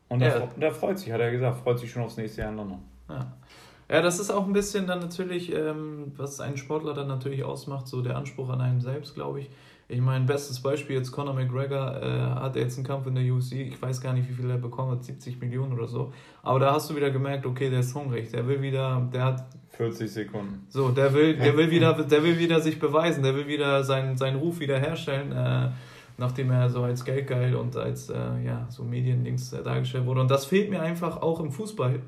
Und 0.08 0.20
ja. 0.20 0.48
da, 0.58 0.70
freut 0.70 0.98
sich, 0.98 1.12
hat 1.12 1.20
er 1.20 1.30
gesagt, 1.30 1.58
freut 1.58 1.78
sich 1.78 1.90
schon 1.90 2.02
aufs 2.02 2.16
nächste 2.16 2.42
Jahr 2.42 2.50
in 2.50 2.56
London. 2.56 2.78
Ja. 3.08 3.36
Ja, 3.90 4.02
das 4.02 4.20
ist 4.20 4.30
auch 4.30 4.46
ein 4.46 4.52
bisschen 4.52 4.86
dann 4.86 5.00
natürlich, 5.00 5.52
ähm, 5.52 6.12
was 6.16 6.40
einen 6.40 6.56
Sportler 6.56 6.94
dann 6.94 7.08
natürlich 7.08 7.42
ausmacht, 7.42 7.88
so 7.88 8.02
der 8.02 8.16
Anspruch 8.16 8.48
an 8.48 8.60
einem 8.60 8.80
selbst, 8.80 9.16
glaube 9.16 9.40
ich. 9.40 9.50
Ich 9.88 10.00
meine, 10.00 10.24
bestes 10.24 10.60
Beispiel 10.60 10.94
jetzt 10.94 11.10
Conor 11.10 11.34
McGregor 11.34 12.00
äh, 12.00 12.40
hat 12.40 12.54
jetzt 12.54 12.76
einen 12.76 12.86
Kampf 12.86 13.08
in 13.08 13.16
der 13.16 13.24
UFC. 13.24 13.54
Ich 13.54 13.82
weiß 13.82 14.00
gar 14.00 14.12
nicht, 14.12 14.28
wie 14.28 14.34
viel 14.34 14.48
er 14.48 14.58
bekommen 14.58 14.92
hat, 14.92 15.02
70 15.02 15.40
Millionen 15.40 15.72
oder 15.72 15.88
so. 15.88 16.12
Aber 16.44 16.60
da 16.60 16.72
hast 16.72 16.88
du 16.88 16.94
wieder 16.94 17.10
gemerkt, 17.10 17.44
okay, 17.44 17.68
der 17.68 17.80
ist 17.80 17.92
hungrig. 17.92 18.30
Der 18.30 18.46
will 18.46 18.62
wieder, 18.62 19.08
der 19.12 19.24
hat 19.24 19.44
40 19.80 20.10
Sekunden. 20.10 20.66
So, 20.68 20.90
der 20.90 21.14
will, 21.14 21.36
der 21.36 21.56
will 21.56 21.70
wieder, 21.70 21.94
der 21.94 22.22
will 22.22 22.38
wieder 22.38 22.60
sich 22.60 22.78
beweisen. 22.78 23.22
Der 23.22 23.34
will 23.34 23.46
wieder 23.46 23.82
seinen, 23.82 24.18
seinen 24.18 24.36
Ruf 24.36 24.60
wieder 24.60 24.78
herstellen. 24.78 25.32
Äh, 25.32 25.70
nachdem 26.18 26.50
er 26.50 26.68
so 26.68 26.82
als 26.82 27.02
geldgeil 27.06 27.56
und 27.56 27.76
als 27.76 28.10
äh, 28.10 28.44
ja, 28.44 28.66
so 28.68 28.84
Medienlinks 28.84 29.54
äh, 29.54 29.62
dargestellt 29.62 30.04
wurde. 30.04 30.20
Und 30.20 30.30
das 30.30 30.44
fehlt 30.44 30.68
mir 30.68 30.82
einfach 30.82 31.22
auch 31.22 31.40
im 31.40 31.50
Fußball, 31.50 32.00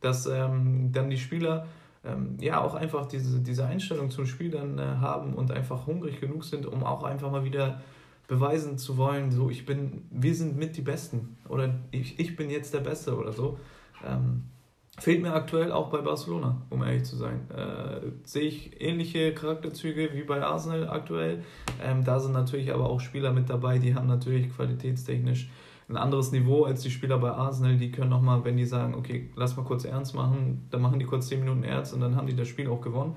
dass 0.00 0.26
ähm, 0.26 0.90
dann 0.92 1.08
die 1.08 1.16
Spieler 1.16 1.68
ähm, 2.04 2.36
ja 2.40 2.60
auch 2.60 2.74
einfach 2.74 3.06
diese, 3.06 3.38
diese 3.38 3.64
Einstellung 3.64 4.10
zum 4.10 4.26
Spiel 4.26 4.50
dann 4.50 4.76
äh, 4.78 4.82
haben 4.82 5.34
und 5.34 5.52
einfach 5.52 5.86
hungrig 5.86 6.20
genug 6.20 6.42
sind, 6.42 6.66
um 6.66 6.82
auch 6.82 7.04
einfach 7.04 7.30
mal 7.30 7.44
wieder 7.44 7.80
beweisen 8.26 8.76
zu 8.76 8.96
wollen, 8.96 9.30
so 9.30 9.50
ich 9.50 9.66
bin, 9.66 10.04
wir 10.10 10.34
sind 10.34 10.56
mit 10.56 10.76
die 10.76 10.82
Besten 10.82 11.36
oder 11.48 11.74
ich, 11.92 12.18
ich 12.18 12.36
bin 12.36 12.50
jetzt 12.50 12.74
der 12.74 12.80
Beste 12.80 13.16
oder 13.16 13.32
so. 13.32 13.58
Ähm, 14.04 14.44
fehlt 15.00 15.22
mir 15.22 15.32
aktuell 15.32 15.72
auch 15.72 15.90
bei 15.90 15.98
Barcelona, 15.98 16.62
um 16.70 16.82
ehrlich 16.82 17.04
zu 17.04 17.16
sein. 17.16 17.50
Äh, 17.50 18.12
sehe 18.24 18.42
ich 18.42 18.80
ähnliche 18.80 19.34
Charakterzüge 19.34 20.10
wie 20.12 20.22
bei 20.22 20.42
Arsenal 20.42 20.88
aktuell. 20.88 21.42
Ähm, 21.82 22.04
da 22.04 22.20
sind 22.20 22.32
natürlich 22.32 22.72
aber 22.72 22.88
auch 22.88 23.00
Spieler 23.00 23.32
mit 23.32 23.48
dabei, 23.48 23.78
die 23.78 23.94
haben 23.94 24.06
natürlich 24.06 24.54
qualitätstechnisch 24.54 25.48
ein 25.88 25.96
anderes 25.96 26.30
Niveau 26.30 26.64
als 26.64 26.82
die 26.82 26.90
Spieler 26.90 27.18
bei 27.18 27.30
Arsenal. 27.30 27.76
Die 27.76 27.90
können 27.90 28.10
nochmal, 28.10 28.44
wenn 28.44 28.56
die 28.56 28.64
sagen, 28.64 28.94
okay, 28.94 29.30
lass 29.34 29.56
mal 29.56 29.64
kurz 29.64 29.84
ernst 29.84 30.14
machen, 30.14 30.66
dann 30.70 30.82
machen 30.82 30.98
die 30.98 31.04
kurz 31.04 31.28
10 31.28 31.40
Minuten 31.40 31.64
ernst 31.64 31.92
und 31.92 32.00
dann 32.00 32.14
haben 32.14 32.26
die 32.26 32.36
das 32.36 32.46
Spiel 32.46 32.68
auch 32.68 32.80
gewonnen. 32.80 33.14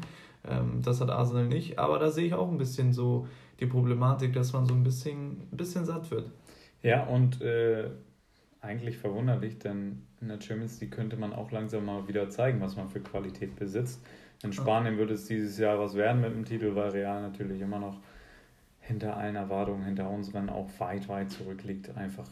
Ähm, 0.47 0.81
das 0.84 0.99
hat 0.99 1.09
Arsenal 1.09 1.45
nicht. 1.45 1.77
Aber 1.77 1.99
da 1.99 2.09
sehe 2.09 2.25
ich 2.25 2.34
auch 2.34 2.49
ein 2.49 2.57
bisschen 2.57 2.91
so 2.93 3.27
die 3.59 3.67
Problematik, 3.67 4.34
dass 4.34 4.53
man 4.53 4.65
so 4.65 4.73
ein 4.73 4.84
bisschen, 4.84 5.47
ein 5.51 5.57
bisschen 5.57 5.86
satt 5.86 6.09
wird. 6.09 6.31
Ja, 6.81 7.03
und 7.05 7.41
äh, 7.41 7.91
eigentlich 8.59 8.97
verwunderlich, 8.97 9.59
denn 9.59 10.03
in 10.24 10.30
der 10.30 10.41
Champions 10.41 10.80
League 10.80 10.91
könnte 10.91 11.17
man 11.17 11.34
auch 11.34 11.51
langsam 11.51 11.86
mal 11.86 12.07
wieder 12.07 12.30
zeigen, 12.30 12.61
was 12.61 12.76
man 12.78 12.89
für 12.89 13.01
Qualität 13.01 13.55
besitzt. 13.55 14.01
In 14.41 14.53
Spanien 14.53 14.97
wird 14.97 15.11
es 15.11 15.26
dieses 15.26 15.57
Jahr 15.57 15.80
was 15.80 15.95
werden 15.95 16.21
mit 16.21 16.34
dem 16.34 16.45
Titel, 16.45 16.76
weil 16.76 16.89
Real 16.89 17.21
natürlich 17.21 17.61
immer 17.61 17.80
noch 17.80 17.97
hinter 18.80 19.15
allen 19.17 19.36
Erwartungen, 19.36 19.84
hinter 19.84 20.09
unseren 20.09 20.49
auch 20.49 20.69
weit, 20.80 21.07
weit 21.07 21.32
zurückliegt. 21.32 21.95
Einfach 21.95 22.28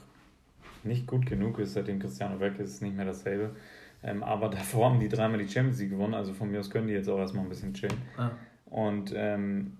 nicht 0.83 1.05
gut 1.05 1.25
genug 1.25 1.59
ist, 1.59 1.73
seitdem 1.73 1.99
Cristiano 1.99 2.39
weg 2.39 2.59
ist, 2.59 2.71
ist 2.71 2.81
nicht 2.81 2.95
mehr 2.95 3.05
dasselbe. 3.05 3.55
Ähm, 4.03 4.23
aber 4.23 4.49
davor 4.49 4.89
haben 4.89 4.99
die 4.99 5.09
dreimal 5.09 5.37
die 5.37 5.47
Champions 5.47 5.79
League 5.79 5.91
gewonnen, 5.91 6.13
also 6.13 6.33
von 6.33 6.49
mir 6.49 6.59
aus 6.59 6.69
können 6.69 6.87
die 6.87 6.93
jetzt 6.93 7.09
auch 7.09 7.19
erstmal 7.19 7.43
ein 7.43 7.49
bisschen 7.49 7.73
chillen. 7.73 7.97
Ah. 8.17 8.31
Und 8.65 9.13
ähm, 9.15 9.77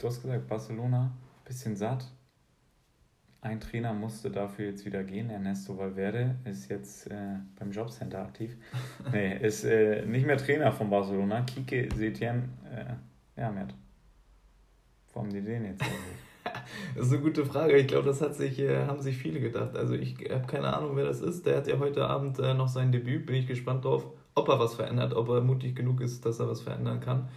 du 0.00 0.06
hast 0.08 0.22
gesagt, 0.22 0.48
Barcelona, 0.48 1.12
bisschen 1.44 1.76
satt. 1.76 2.04
Ein 3.46 3.60
Trainer 3.60 3.92
musste 3.92 4.28
dafür 4.28 4.66
jetzt 4.66 4.84
wieder 4.84 5.04
gehen. 5.04 5.30
Ernesto 5.30 5.78
Valverde 5.78 6.34
ist 6.44 6.68
jetzt 6.68 7.08
äh, 7.08 7.36
beim 7.56 7.70
Jobcenter 7.70 8.22
aktiv. 8.22 8.56
nee, 9.12 9.38
ist 9.38 9.62
äh, 9.62 10.04
nicht 10.04 10.26
mehr 10.26 10.36
Trainer 10.36 10.72
von 10.72 10.90
Barcelona. 10.90 11.42
Kike 11.42 11.88
Setien, 11.94 12.48
äh, 12.68 13.40
ja, 13.40 13.52
Mert. 13.52 13.72
Wo 15.12 15.20
haben 15.20 15.30
die 15.30 15.42
den 15.42 15.64
jetzt? 15.64 15.84
Das 16.96 17.06
ist 17.06 17.12
eine 17.12 17.22
gute 17.22 17.44
Frage. 17.44 17.76
Ich 17.76 17.86
glaube, 17.88 18.06
das 18.06 18.20
hat 18.20 18.34
sich, 18.34 18.58
äh, 18.58 18.86
haben 18.86 19.00
sich 19.00 19.16
viele 19.16 19.40
gedacht. 19.40 19.76
Also 19.76 19.94
ich 19.94 20.16
habe 20.30 20.46
keine 20.46 20.74
Ahnung, 20.74 20.96
wer 20.96 21.04
das 21.04 21.20
ist. 21.20 21.44
Der 21.44 21.56
hat 21.56 21.66
ja 21.66 21.78
heute 21.78 22.06
Abend 22.06 22.38
äh, 22.38 22.54
noch 22.54 22.68
sein 22.68 22.92
Debüt. 22.92 23.26
Bin 23.26 23.36
ich 23.36 23.46
gespannt 23.46 23.84
drauf, 23.84 24.06
ob 24.34 24.48
er 24.48 24.58
was 24.58 24.74
verändert, 24.74 25.14
ob 25.14 25.28
er 25.28 25.40
mutig 25.40 25.76
genug 25.76 26.00
ist, 26.00 26.24
dass 26.24 26.40
er 26.40 26.48
was 26.48 26.62
verändern 26.62 27.00
kann. 27.00 27.28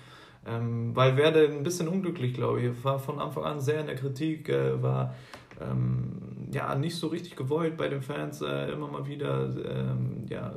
Ähm, 0.47 0.95
weil 0.95 1.17
Werde 1.17 1.47
ein 1.47 1.63
bisschen 1.63 1.87
unglücklich, 1.87 2.33
glaube 2.33 2.61
ich. 2.61 2.83
War 2.83 2.99
von 2.99 3.19
Anfang 3.19 3.43
an 3.43 3.59
sehr 3.59 3.81
in 3.81 3.87
der 3.87 3.95
Kritik, 3.95 4.49
äh, 4.49 4.81
war 4.81 5.13
ähm, 5.61 6.47
ja 6.51 6.75
nicht 6.75 6.95
so 6.95 7.07
richtig 7.07 7.35
gewollt 7.35 7.77
bei 7.77 7.87
den 7.87 8.01
Fans, 8.01 8.41
äh, 8.41 8.71
immer 8.71 8.87
mal 8.87 9.07
wieder 9.07 9.49
ähm, 9.65 10.25
ja, 10.29 10.53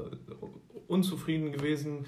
unzufrieden 0.88 1.52
gewesen 1.52 2.06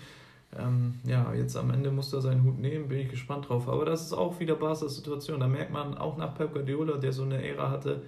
ähm, 0.59 1.01
ja, 1.05 1.33
jetzt 1.35 1.57
am 1.57 1.71
Ende 1.71 1.91
muss 1.91 2.13
er 2.13 2.21
seinen 2.21 2.45
Hut 2.45 2.59
nehmen, 2.59 2.89
bin 2.89 3.01
ich 3.01 3.09
gespannt 3.09 3.49
drauf. 3.49 3.69
Aber 3.69 3.85
das 3.85 4.03
ist 4.03 4.13
auch 4.13 4.39
wieder 4.41 4.55
Barca's 4.55 4.95
Situation. 4.95 5.41
Da 5.41 5.49
merkt 5.49 5.73
man 5.73 5.97
auch 5.99 6.17
nach 6.17 6.35
Pep 6.35 6.53
Guardiola, 6.53 6.97
der 6.97 7.13
so 7.13 7.25
eine 7.25 7.45
Ära 7.45 7.71
hatte, 7.71 8.03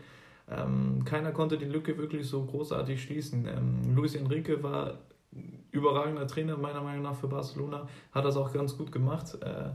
ähm, 0.48 1.04
keiner 1.04 1.32
konnte 1.32 1.58
die 1.58 1.64
Lücke 1.64 1.98
wirklich 1.98 2.28
so 2.28 2.44
großartig 2.44 3.02
schließen. 3.02 3.48
Ähm, 3.48 3.96
Luis 3.96 4.14
Enrique 4.14 4.62
war 4.62 4.98
überragender 5.72 6.26
Trainer, 6.26 6.56
meiner 6.56 6.82
Meinung 6.82 7.02
nach, 7.02 7.16
für 7.16 7.26
Barcelona, 7.26 7.88
hat 8.12 8.24
das 8.24 8.36
auch 8.36 8.52
ganz 8.52 8.76
gut 8.76 8.92
gemacht. 8.92 9.36
Äh, 9.42 9.70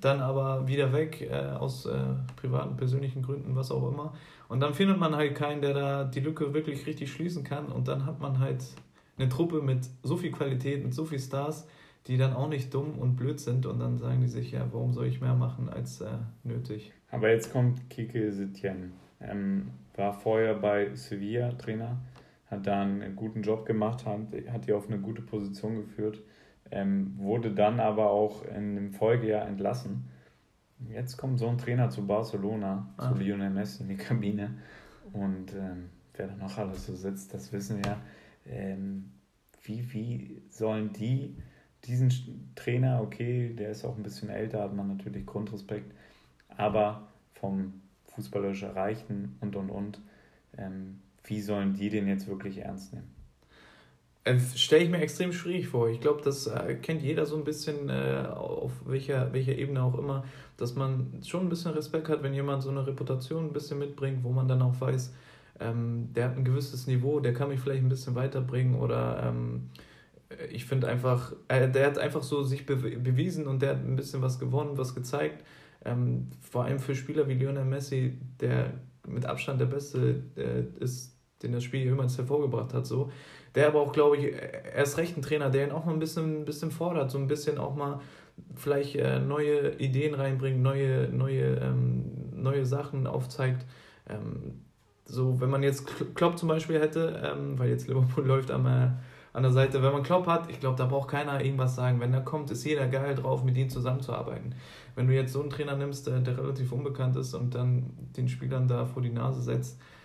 dann 0.00 0.20
aber 0.20 0.66
wieder 0.66 0.92
weg, 0.92 1.20
äh, 1.20 1.52
aus 1.52 1.86
äh, 1.86 1.98
privaten, 2.34 2.76
persönlichen 2.76 3.22
Gründen, 3.22 3.54
was 3.54 3.70
auch 3.70 3.90
immer. 3.90 4.14
Und 4.48 4.60
dann 4.60 4.74
findet 4.74 4.98
man 4.98 5.16
halt 5.16 5.34
keinen, 5.34 5.60
der 5.60 5.74
da 5.74 6.04
die 6.04 6.20
Lücke 6.20 6.54
wirklich 6.54 6.86
richtig 6.86 7.12
schließen 7.12 7.44
kann. 7.44 7.66
Und 7.66 7.88
dann 7.88 8.06
hat 8.06 8.20
man 8.20 8.38
halt 8.38 8.64
eine 9.18 9.28
Truppe 9.28 9.62
mit 9.62 9.88
so 10.02 10.16
viel 10.16 10.30
Qualität, 10.30 10.84
mit 10.84 10.94
so 10.94 11.04
viel 11.04 11.18
Stars, 11.18 11.66
die 12.06 12.16
dann 12.16 12.32
auch 12.32 12.48
nicht 12.48 12.72
dumm 12.72 12.98
und 12.98 13.16
blöd 13.16 13.40
sind 13.40 13.66
und 13.66 13.80
dann 13.80 13.98
sagen 13.98 14.20
die 14.20 14.28
sich, 14.28 14.52
ja, 14.52 14.66
warum 14.70 14.92
soll 14.92 15.06
ich 15.06 15.20
mehr 15.20 15.34
machen 15.34 15.68
als 15.68 16.00
äh, 16.00 16.08
nötig. 16.44 16.92
Aber 17.10 17.30
jetzt 17.30 17.52
kommt 17.52 17.90
Kike 17.90 18.32
Setien. 18.32 18.92
Ähm, 19.20 19.70
war 19.96 20.12
vorher 20.12 20.54
bei 20.54 20.94
Sevilla 20.94 21.52
Trainer, 21.52 21.96
hat 22.50 22.66
da 22.66 22.82
einen 22.82 23.16
guten 23.16 23.42
Job 23.42 23.64
gemacht, 23.64 24.04
hat, 24.04 24.20
hat 24.52 24.66
die 24.66 24.72
auf 24.72 24.88
eine 24.88 24.98
gute 24.98 25.22
Position 25.22 25.76
geführt, 25.76 26.20
ähm, 26.70 27.14
wurde 27.16 27.50
dann 27.50 27.80
aber 27.80 28.10
auch 28.10 28.44
in 28.44 28.76
dem 28.76 28.92
Folgejahr 28.92 29.46
entlassen. 29.46 30.04
Jetzt 30.88 31.16
kommt 31.16 31.38
so 31.38 31.48
ein 31.48 31.58
Trainer 31.58 31.90
zu 31.90 32.06
Barcelona, 32.06 32.92
ah. 32.96 33.08
zu 33.08 33.18
Lionel 33.18 33.50
Messi 33.50 33.82
in 33.82 33.88
die 33.88 33.96
Kabine 33.96 34.54
und 35.12 35.54
ähm, 35.54 35.90
wer 36.14 36.28
da 36.28 36.36
noch 36.36 36.58
alles 36.58 36.86
so 36.86 36.94
sitzt, 36.94 37.32
das 37.32 37.52
wissen 37.52 37.82
wir. 37.84 37.96
Ähm, 38.46 39.12
wie, 39.62 39.92
wie 39.92 40.42
sollen 40.50 40.92
die 40.92 41.36
diesen 41.84 42.52
Trainer, 42.54 43.00
okay, 43.02 43.54
der 43.54 43.70
ist 43.70 43.84
auch 43.84 43.96
ein 43.96 44.02
bisschen 44.02 44.28
älter, 44.28 44.62
hat 44.62 44.74
man 44.74 44.88
natürlich 44.88 45.24
Grundrespekt, 45.24 45.94
aber 46.48 47.08
vom 47.34 47.80
fußballerisch 48.06 48.62
Erreichen 48.62 49.36
und 49.40 49.56
und 49.56 49.70
und, 49.70 50.00
ähm, 50.56 51.00
wie 51.24 51.40
sollen 51.40 51.74
die 51.74 51.90
den 51.90 52.08
jetzt 52.08 52.26
wirklich 52.26 52.58
ernst 52.58 52.92
nehmen? 52.92 53.15
Stelle 54.56 54.84
ich 54.84 54.90
mir 54.90 55.00
extrem 55.00 55.32
schwierig 55.32 55.68
vor. 55.68 55.88
Ich 55.88 56.00
glaube, 56.00 56.20
das 56.22 56.48
äh, 56.48 56.74
kennt 56.82 57.02
jeder 57.02 57.26
so 57.26 57.36
ein 57.36 57.44
bisschen, 57.44 57.88
äh, 57.88 58.26
auf 58.34 58.72
welcher, 58.84 59.32
welcher 59.32 59.56
Ebene 59.56 59.82
auch 59.82 59.96
immer, 59.96 60.24
dass 60.56 60.74
man 60.74 61.20
schon 61.24 61.46
ein 61.46 61.48
bisschen 61.48 61.72
Respekt 61.72 62.08
hat, 62.08 62.22
wenn 62.22 62.34
jemand 62.34 62.62
so 62.62 62.70
eine 62.70 62.86
Reputation 62.86 63.44
ein 63.44 63.52
bisschen 63.52 63.78
mitbringt, 63.78 64.24
wo 64.24 64.32
man 64.32 64.48
dann 64.48 64.62
auch 64.62 64.80
weiß, 64.80 65.14
ähm, 65.60 66.08
der 66.12 66.26
hat 66.26 66.36
ein 66.36 66.44
gewisses 66.44 66.86
Niveau, 66.86 67.20
der 67.20 67.34
kann 67.34 67.48
mich 67.48 67.60
vielleicht 67.60 67.82
ein 67.82 67.88
bisschen 67.88 68.14
weiterbringen 68.16 68.74
oder 68.74 69.22
ähm, 69.28 69.70
ich 70.50 70.64
finde 70.64 70.88
einfach, 70.88 71.32
äh, 71.48 71.70
der 71.70 71.86
hat 71.86 71.98
einfach 71.98 72.22
so 72.22 72.42
sich 72.42 72.66
be 72.66 72.76
bewiesen 72.76 73.46
und 73.46 73.62
der 73.62 73.70
hat 73.70 73.84
ein 73.84 73.96
bisschen 73.96 74.22
was 74.22 74.38
gewonnen, 74.38 74.76
was 74.76 74.94
gezeigt. 74.94 75.44
Ähm, 75.84 76.30
vor 76.40 76.64
allem 76.64 76.80
für 76.80 76.96
Spieler 76.96 77.28
wie 77.28 77.34
Lionel 77.34 77.64
Messi, 77.64 78.18
der 78.40 78.72
mit 79.06 79.24
Abstand 79.24 79.60
der 79.60 79.66
Beste 79.66 80.24
äh, 80.36 80.82
ist, 80.82 81.16
den 81.42 81.52
das 81.52 81.62
Spiel 81.62 81.84
jemals 81.84 82.18
hervorgebracht 82.18 82.74
hat, 82.74 82.86
so. 82.86 83.10
Der 83.56 83.68
aber 83.68 83.80
auch, 83.80 83.92
glaube 83.92 84.18
ich, 84.18 84.34
erst 84.74 84.98
recht 84.98 85.16
ein 85.16 85.22
Trainer, 85.22 85.50
der 85.50 85.66
ihn 85.66 85.72
auch 85.72 85.86
mal 85.86 85.94
ein 85.94 85.98
bisschen, 85.98 86.44
bisschen 86.44 86.70
fordert, 86.70 87.10
so 87.10 87.18
ein 87.18 87.26
bisschen 87.26 87.58
auch 87.58 87.74
mal 87.74 88.00
vielleicht 88.54 88.96
äh, 88.96 89.18
neue 89.18 89.74
Ideen 89.78 90.14
reinbringt, 90.14 90.62
neue, 90.62 91.08
neue, 91.08 91.56
ähm, 91.56 92.04
neue 92.34 92.66
Sachen 92.66 93.06
aufzeigt. 93.06 93.64
Ähm, 94.08 94.60
so, 95.06 95.40
wenn 95.40 95.50
man 95.50 95.62
jetzt 95.62 95.86
Klopp 96.14 96.38
zum 96.38 96.48
Beispiel 96.48 96.78
hätte, 96.78 97.20
ähm, 97.24 97.58
weil 97.58 97.70
jetzt 97.70 97.88
Liverpool 97.88 98.24
läuft 98.26 98.50
am, 98.50 98.66
äh, 98.66 98.90
an 99.32 99.42
der 99.42 99.52
Seite. 99.52 99.82
Wenn 99.82 99.92
man 99.92 100.02
Klopp 100.02 100.26
hat, 100.26 100.50
ich 100.50 100.60
glaube, 100.60 100.76
da 100.76 100.84
braucht 100.84 101.08
keiner 101.08 101.42
irgendwas 101.42 101.76
sagen. 101.76 101.98
Wenn 102.00 102.12
er 102.12 102.20
kommt, 102.22 102.50
ist 102.50 102.64
jeder 102.64 102.86
geil 102.86 103.14
drauf, 103.14 103.42
mit 103.42 103.56
ihm 103.56 103.70
zusammenzuarbeiten. 103.70 104.54
Wenn 104.94 105.08
du 105.08 105.14
jetzt 105.14 105.32
so 105.32 105.40
einen 105.40 105.50
Trainer 105.50 105.76
nimmst, 105.76 106.06
der, 106.06 106.20
der 106.20 106.36
relativ 106.36 106.72
unbekannt 106.72 107.16
ist 107.16 107.34
und 107.34 107.54
dann 107.54 107.90
den 108.16 108.28
Spielern 108.28 108.68
da 108.68 108.84
vor 108.84 109.02
die 109.02 109.10
Nase 109.10 109.40
setzt, 109.40 109.78
äh, 109.78 109.95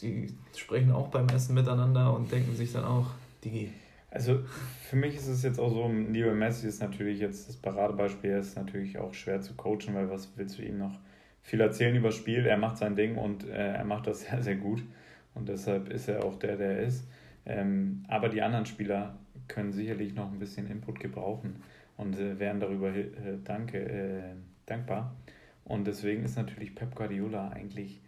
die 0.00 0.34
sprechen 0.56 0.92
auch 0.92 1.08
beim 1.08 1.28
Essen 1.28 1.54
miteinander 1.54 2.14
und 2.14 2.30
denken 2.30 2.54
sich 2.54 2.72
dann 2.72 2.84
auch, 2.84 3.06
die. 3.44 3.70
Also 4.10 4.40
für 4.88 4.96
mich 4.96 5.14
ist 5.14 5.28
es 5.28 5.42
jetzt 5.44 5.60
auch 5.60 5.70
so, 5.70 5.88
Leo 5.88 6.34
Messi 6.34 6.66
ist 6.66 6.80
natürlich 6.80 7.20
jetzt 7.20 7.48
das 7.48 7.56
Paradebeispiel, 7.56 8.30
er 8.30 8.40
ist 8.40 8.56
natürlich 8.56 8.98
auch 8.98 9.14
schwer 9.14 9.40
zu 9.40 9.54
coachen, 9.54 9.94
weil 9.94 10.10
was 10.10 10.32
willst 10.36 10.58
du 10.58 10.62
ihm 10.62 10.78
noch 10.78 10.98
viel 11.42 11.60
erzählen 11.60 11.94
über 11.94 12.08
das 12.08 12.16
Spiel? 12.16 12.44
Er 12.44 12.56
macht 12.56 12.78
sein 12.78 12.96
Ding 12.96 13.16
und 13.16 13.48
äh, 13.48 13.74
er 13.74 13.84
macht 13.84 14.08
das 14.08 14.20
sehr, 14.28 14.42
sehr 14.42 14.56
gut 14.56 14.82
und 15.34 15.48
deshalb 15.48 15.90
ist 15.90 16.08
er 16.08 16.24
auch 16.24 16.38
der, 16.38 16.56
der 16.56 16.78
er 16.78 16.86
ist. 16.86 17.06
Ähm, 17.46 18.04
aber 18.08 18.28
die 18.28 18.42
anderen 18.42 18.66
Spieler 18.66 19.16
können 19.48 19.72
sicherlich 19.72 20.14
noch 20.14 20.32
ein 20.32 20.38
bisschen 20.38 20.68
Input 20.68 21.00
gebrauchen 21.00 21.62
und 21.96 22.18
äh, 22.18 22.38
wären 22.38 22.60
darüber 22.60 22.94
äh, 22.94 23.38
danke, 23.44 23.78
äh, 23.78 24.34
dankbar. 24.66 25.14
Und 25.64 25.86
deswegen 25.86 26.24
ist 26.24 26.36
natürlich 26.36 26.74
Pep 26.74 26.94
Guardiola 26.94 27.50
eigentlich 27.50 28.00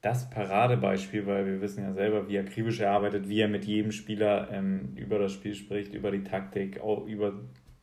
das 0.00 0.30
Paradebeispiel, 0.30 1.26
weil 1.26 1.46
wir 1.46 1.60
wissen 1.60 1.82
ja 1.82 1.92
selber, 1.92 2.28
wie 2.28 2.38
akribisch 2.38 2.80
er 2.80 2.92
arbeitet, 2.92 3.28
wie 3.28 3.40
er 3.40 3.48
mit 3.48 3.64
jedem 3.64 3.92
Spieler 3.92 4.48
ähm, 4.50 4.92
über 4.96 5.18
das 5.18 5.32
Spiel 5.32 5.54
spricht, 5.54 5.92
über 5.92 6.10
die 6.10 6.22
Taktik, 6.22 6.80
auch 6.80 7.06
über 7.06 7.32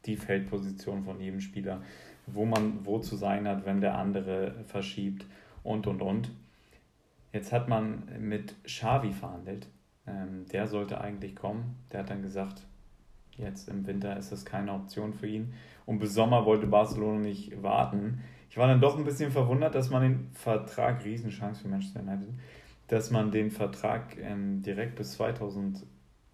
die 0.05 0.15
Feldposition 0.15 1.03
von 1.03 1.19
jedem 1.19 1.41
Spieler, 1.41 1.81
wo 2.25 2.45
man 2.45 2.85
wo 2.85 2.99
zu 2.99 3.15
sein 3.15 3.47
hat, 3.47 3.65
wenn 3.65 3.81
der 3.81 3.97
andere 3.97 4.63
verschiebt 4.65 5.25
und 5.63 5.87
und 5.87 6.01
und. 6.01 6.31
Jetzt 7.33 7.51
hat 7.51 7.67
man 7.67 8.03
mit 8.19 8.55
Xavi 8.63 9.11
verhandelt 9.11 9.67
ähm, 10.07 10.45
der 10.51 10.67
sollte 10.67 11.01
eigentlich 11.01 11.35
kommen. 11.35 11.75
Der 11.91 12.01
hat 12.01 12.09
dann 12.09 12.21
gesagt, 12.21 12.61
jetzt 13.37 13.69
im 13.69 13.85
Winter 13.87 14.17
ist 14.17 14.31
das 14.31 14.45
keine 14.45 14.73
Option 14.73 15.13
für 15.13 15.27
ihn. 15.27 15.53
Und 15.85 15.99
bis 15.99 16.13
Sommer 16.13 16.45
wollte 16.45 16.67
Barcelona 16.67 17.19
nicht 17.19 17.61
warten. 17.61 18.23
Ich 18.55 18.57
war 18.59 18.69
dann 18.69 18.79
doch 18.79 18.97
ein 18.97 19.03
bisschen 19.03 19.33
verwundert, 19.33 19.75
dass 19.75 19.89
man 19.89 20.01
den 20.01 20.29
Vertrag, 20.31 21.03
Riesenchance 21.03 21.61
für 21.61 21.67
Manchester 21.67 21.99
United, 21.99 22.29
dass 22.87 23.11
man 23.11 23.29
den 23.29 23.51
Vertrag 23.51 24.15
ähm, 24.17 24.61
direkt 24.61 24.95
bis 24.95 25.11
2022, 25.15 25.85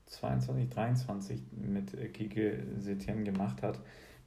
2023 0.06 1.42
mit 1.54 2.14
Kike 2.14 2.64
Setien 2.78 3.24
gemacht 3.24 3.64
hat, 3.64 3.80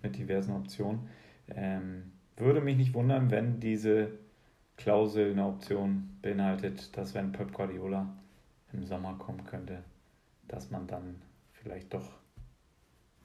mit 0.02 0.18
diversen 0.18 0.56
Optionen. 0.56 1.08
Ähm, 1.46 2.10
würde 2.36 2.60
mich 2.60 2.76
nicht 2.76 2.94
wundern, 2.94 3.30
wenn 3.30 3.60
diese 3.60 4.18
Klausel 4.76 5.30
eine 5.30 5.46
Option 5.46 6.18
beinhaltet, 6.20 6.96
dass 6.96 7.14
wenn 7.14 7.30
Pep 7.30 7.52
Guardiola 7.52 8.12
im 8.72 8.84
Sommer 8.84 9.14
kommen 9.18 9.44
könnte, 9.44 9.84
dass 10.48 10.68
man 10.72 10.88
dann 10.88 11.22
vielleicht 11.52 11.94
doch 11.94 12.23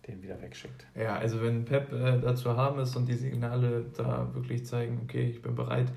den 0.09 0.21
wieder 0.21 0.41
wegschickt. 0.41 0.85
Ja, 0.95 1.15
also 1.15 1.41
wenn 1.41 1.65
Pep 1.65 1.91
äh, 1.91 2.19
dazu 2.19 2.55
haben 2.55 2.79
ist 2.79 2.95
und 2.95 3.07
die 3.07 3.15
Signale 3.15 3.85
da 3.95 4.33
wirklich 4.33 4.65
zeigen, 4.65 5.01
okay, 5.03 5.29
ich 5.29 5.41
bin 5.41 5.55
bereit, 5.55 5.91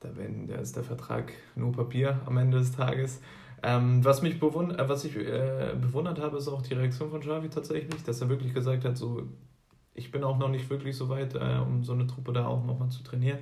da, 0.00 0.10
wenn, 0.16 0.46
da 0.46 0.56
ist 0.56 0.76
der 0.76 0.84
Vertrag 0.84 1.32
nur 1.56 1.72
Papier 1.72 2.20
am 2.26 2.36
Ende 2.36 2.58
des 2.58 2.72
Tages. 2.72 3.20
Ähm, 3.62 4.04
was 4.04 4.20
mich 4.20 4.38
bewund 4.38 4.78
äh, 4.78 4.88
was 4.88 5.04
ich 5.04 5.16
äh, 5.16 5.74
bewundert 5.80 6.20
habe, 6.20 6.36
ist 6.36 6.48
auch 6.48 6.62
die 6.62 6.74
Reaktion 6.74 7.10
von 7.10 7.20
Xavi 7.20 7.48
tatsächlich, 7.48 8.02
dass 8.04 8.20
er 8.20 8.28
wirklich 8.28 8.52
gesagt 8.52 8.84
hat, 8.84 8.96
so 8.96 9.26
ich 9.94 10.10
bin 10.10 10.24
auch 10.24 10.38
noch 10.38 10.48
nicht 10.48 10.68
wirklich 10.70 10.96
so 10.96 11.08
weit, 11.08 11.34
äh, 11.34 11.58
um 11.64 11.84
so 11.84 11.92
eine 11.92 12.06
Truppe 12.06 12.32
da 12.32 12.46
auch 12.46 12.64
nochmal 12.64 12.90
zu 12.90 13.02
trainieren. 13.02 13.38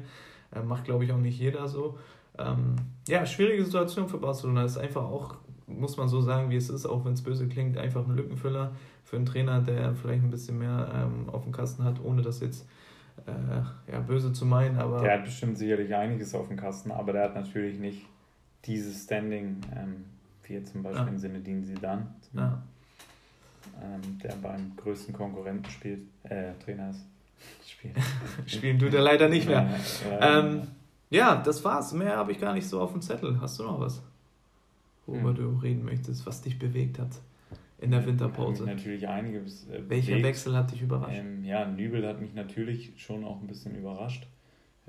Äh, 0.55 0.62
macht, 0.62 0.85
glaube 0.85 1.05
ich, 1.05 1.12
auch 1.12 1.18
nicht 1.18 1.39
jeder 1.39 1.66
so. 1.66 1.99
Ähm, 2.39 2.77
ja, 3.09 3.27
schwierige 3.27 3.64
Situation 3.64 4.09
für 4.09 4.18
Barcelona. 4.18 4.64
Ist 4.64 4.79
einfach 4.79 5.03
auch 5.03 5.37
muss 5.79 5.97
man 5.97 6.09
so 6.09 6.20
sagen, 6.20 6.51
wie 6.51 6.57
es 6.57 6.70
ist, 6.70 6.87
auch 6.87 7.05
wenn 7.05 7.12
es 7.12 7.23
böse 7.23 7.49
klingt, 7.49 7.79
einfach 7.79 8.07
ein 8.07 8.16
Lückenfüller 8.16 8.73
für 9.05 9.16
einen 9.16 9.27
Trainer, 9.27 9.61
der 9.61 9.95
vielleicht 9.95 10.23
ein 10.23 10.31
bisschen 10.31 10.59
mehr 10.59 10.91
ähm, 10.95 11.29
auf 11.31 11.43
dem 11.45 11.53
Kasten 11.53 11.85
hat, 11.85 11.97
ohne 12.03 12.23
das 12.23 12.41
jetzt 12.41 12.66
äh, 13.27 13.93
ja, 13.93 14.01
böse 14.01 14.33
zu 14.33 14.47
meinen. 14.47 14.79
Aber 14.79 15.03
der 15.03 15.18
hat 15.18 15.25
bestimmt 15.25 15.59
sicherlich 15.59 15.95
einiges 15.95 16.35
auf 16.35 16.49
dem 16.49 16.57
Kasten, 16.57 16.91
aber 16.91 17.12
der 17.12 17.25
hat 17.25 17.35
natürlich 17.35 17.79
nicht 17.79 18.07
dieses 18.64 19.05
Standing, 19.05 19.61
ähm, 19.75 20.05
wie 20.45 20.55
jetzt 20.55 20.73
zum 20.73 20.83
Beispiel 20.83 21.03
ja. 21.03 21.09
im 21.09 21.18
Sinne 21.18 21.41
Dean 21.41 21.64
Zidane, 21.64 22.07
ja. 22.33 22.62
ähm, 23.83 24.18
der 24.23 24.35
beim 24.37 24.73
größten 24.77 25.14
Konkurrenten 25.14 25.70
spielt, 25.70 26.03
äh, 26.25 26.53
Trainer 26.64 26.91
ist. 26.91 27.05
Spielen. 27.66 27.95
Spielen 28.47 28.79
tut 28.79 28.95
er 28.95 29.03
leider 29.03 29.29
nicht 29.29 29.49
mehr. 29.49 29.68
Ja, 30.09 30.39
ähm, 30.39 30.62
ja, 31.11 31.37
das 31.37 31.64
war's. 31.64 31.93
Mehr 31.93 32.16
habe 32.16 32.33
ich 32.33 32.41
gar 32.41 32.55
nicht 32.55 32.68
so 32.68 32.81
auf 32.81 32.93
dem 32.93 33.03
Zettel. 33.03 33.41
Hast 33.41 33.59
du 33.59 33.64
noch 33.64 33.81
was? 33.81 34.01
Worüber 35.12 35.30
mhm. 35.32 35.36
du 35.36 35.48
reden 35.62 35.84
möchtest, 35.84 36.26
was 36.26 36.42
dich 36.42 36.58
bewegt 36.58 36.98
hat 36.98 37.20
in 37.78 37.90
der 37.90 38.06
Winterpause. 38.06 38.64
Natürlich 38.64 39.06
einiges. 39.08 39.68
Äh, 39.68 39.82
Welcher 39.88 40.22
Wechsel 40.22 40.56
hat 40.56 40.72
dich 40.72 40.82
überrascht? 40.82 41.18
Ähm, 41.18 41.44
ja, 41.44 41.66
Nübel 41.66 42.06
hat 42.06 42.20
mich 42.20 42.32
natürlich 42.34 42.92
schon 42.96 43.24
auch 43.24 43.40
ein 43.40 43.46
bisschen 43.46 43.74
überrascht, 43.74 44.26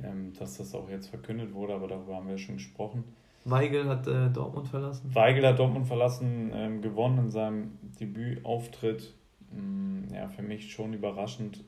ähm, 0.01 0.33
dass 0.37 0.57
das 0.57 0.73
auch 0.75 0.89
jetzt 0.89 1.07
verkündet 1.07 1.53
wurde, 1.53 1.73
aber 1.73 1.87
darüber 1.87 2.15
haben 2.15 2.27
wir 2.27 2.37
schon 2.37 2.55
gesprochen. 2.55 3.03
Weigel 3.45 3.89
hat 3.89 4.07
äh, 4.07 4.29
Dortmund 4.29 4.69
verlassen. 4.69 5.13
Weigel 5.13 5.45
hat 5.45 5.59
Dortmund 5.59 5.87
verlassen, 5.87 6.51
ähm, 6.53 6.81
gewonnen 6.81 7.17
in 7.17 7.31
seinem 7.31 7.71
Debütauftritt. 7.99 9.13
Ähm, 9.57 10.05
ja, 10.13 10.29
für 10.29 10.43
mich 10.43 10.71
schon 10.71 10.93
überraschend, 10.93 11.63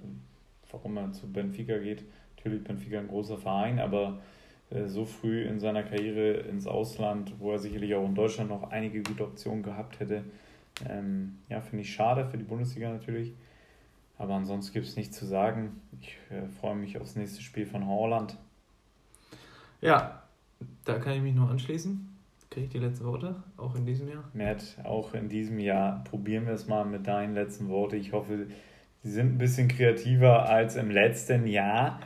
warum 0.72 0.96
er 0.98 1.12
zu 1.12 1.32
Benfica 1.32 1.78
geht. 1.78 2.06
Natürlich 2.38 2.64
Benfica 2.64 3.00
ein 3.00 3.08
großer 3.08 3.38
Verein, 3.38 3.80
aber 3.80 4.20
äh, 4.20 4.35
so 4.88 5.06
früh 5.06 5.44
in 5.44 5.60
seiner 5.60 5.84
Karriere 5.84 6.34
ins 6.34 6.68
Ausland, 6.68 7.34
wo 7.40 7.52
er 7.52 7.60
sicherlich 7.60 7.96
auch 7.96 8.06
in 8.06 8.16
Deutschland 8.16 8.50
noch 8.50 8.72
einige 8.72 9.02
gute 9.04 9.24
Optionen 9.24 9.64
gehabt 9.64 10.00
hätte. 10.00 10.24
Ähm, 10.90 11.38
ja, 11.50 11.62
finde 11.62 11.84
ich 11.84 11.94
schade 11.94 12.26
für 12.26 12.38
die 12.38 12.44
Bundesliga 12.44 12.92
natürlich. 12.92 13.34
Aber 14.18 14.34
ansonsten 14.34 14.74
gibt 14.74 14.88
es 14.88 14.96
nichts 14.96 15.18
zu 15.18 15.26
sagen. 15.26 15.82
Ich 16.02 16.18
äh, 16.30 16.48
freue 16.60 16.76
mich 16.76 17.00
aufs 17.00 17.16
nächste 17.16 17.42
Spiel 17.42 17.66
von 17.66 17.88
Holland. 17.88 18.38
Ja, 19.82 20.24
da 20.86 21.00
kann 21.00 21.14
ich 21.14 21.22
mich 21.22 21.36
nur 21.36 21.50
anschließen. 21.50 22.10
Kriege 22.50 22.66
ich 22.66 22.72
die 22.72 22.80
letzten 22.80 23.06
Worte, 23.06 23.44
auch 23.58 23.76
in 23.76 23.86
diesem 23.86 24.08
Jahr? 24.08 24.24
Matt, 24.34 24.78
auch 24.84 25.14
in 25.14 25.28
diesem 25.28 25.60
Jahr 25.60 26.04
probieren 26.06 26.46
wir 26.46 26.54
es 26.54 26.68
mal 26.68 26.86
mit 26.86 27.08
deinen 27.08 27.34
letzten 27.34 27.68
Worten. 27.70 27.96
Ich 27.96 28.14
hoffe, 28.14 28.48
sie 29.04 29.12
sind 29.12 29.34
ein 29.34 29.38
bisschen 29.38 29.68
kreativer 29.68 30.48
als 30.48 30.76
im 30.76 30.90
letzten 30.90 31.48
Jahr. 31.48 32.00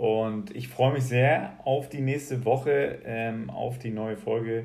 Und 0.00 0.56
ich 0.56 0.68
freue 0.68 0.94
mich 0.94 1.04
sehr 1.04 1.58
auf 1.62 1.90
die 1.90 2.00
nächste 2.00 2.46
Woche, 2.46 3.00
ähm, 3.04 3.50
auf 3.50 3.78
die 3.78 3.90
neue 3.90 4.16
Folge 4.16 4.64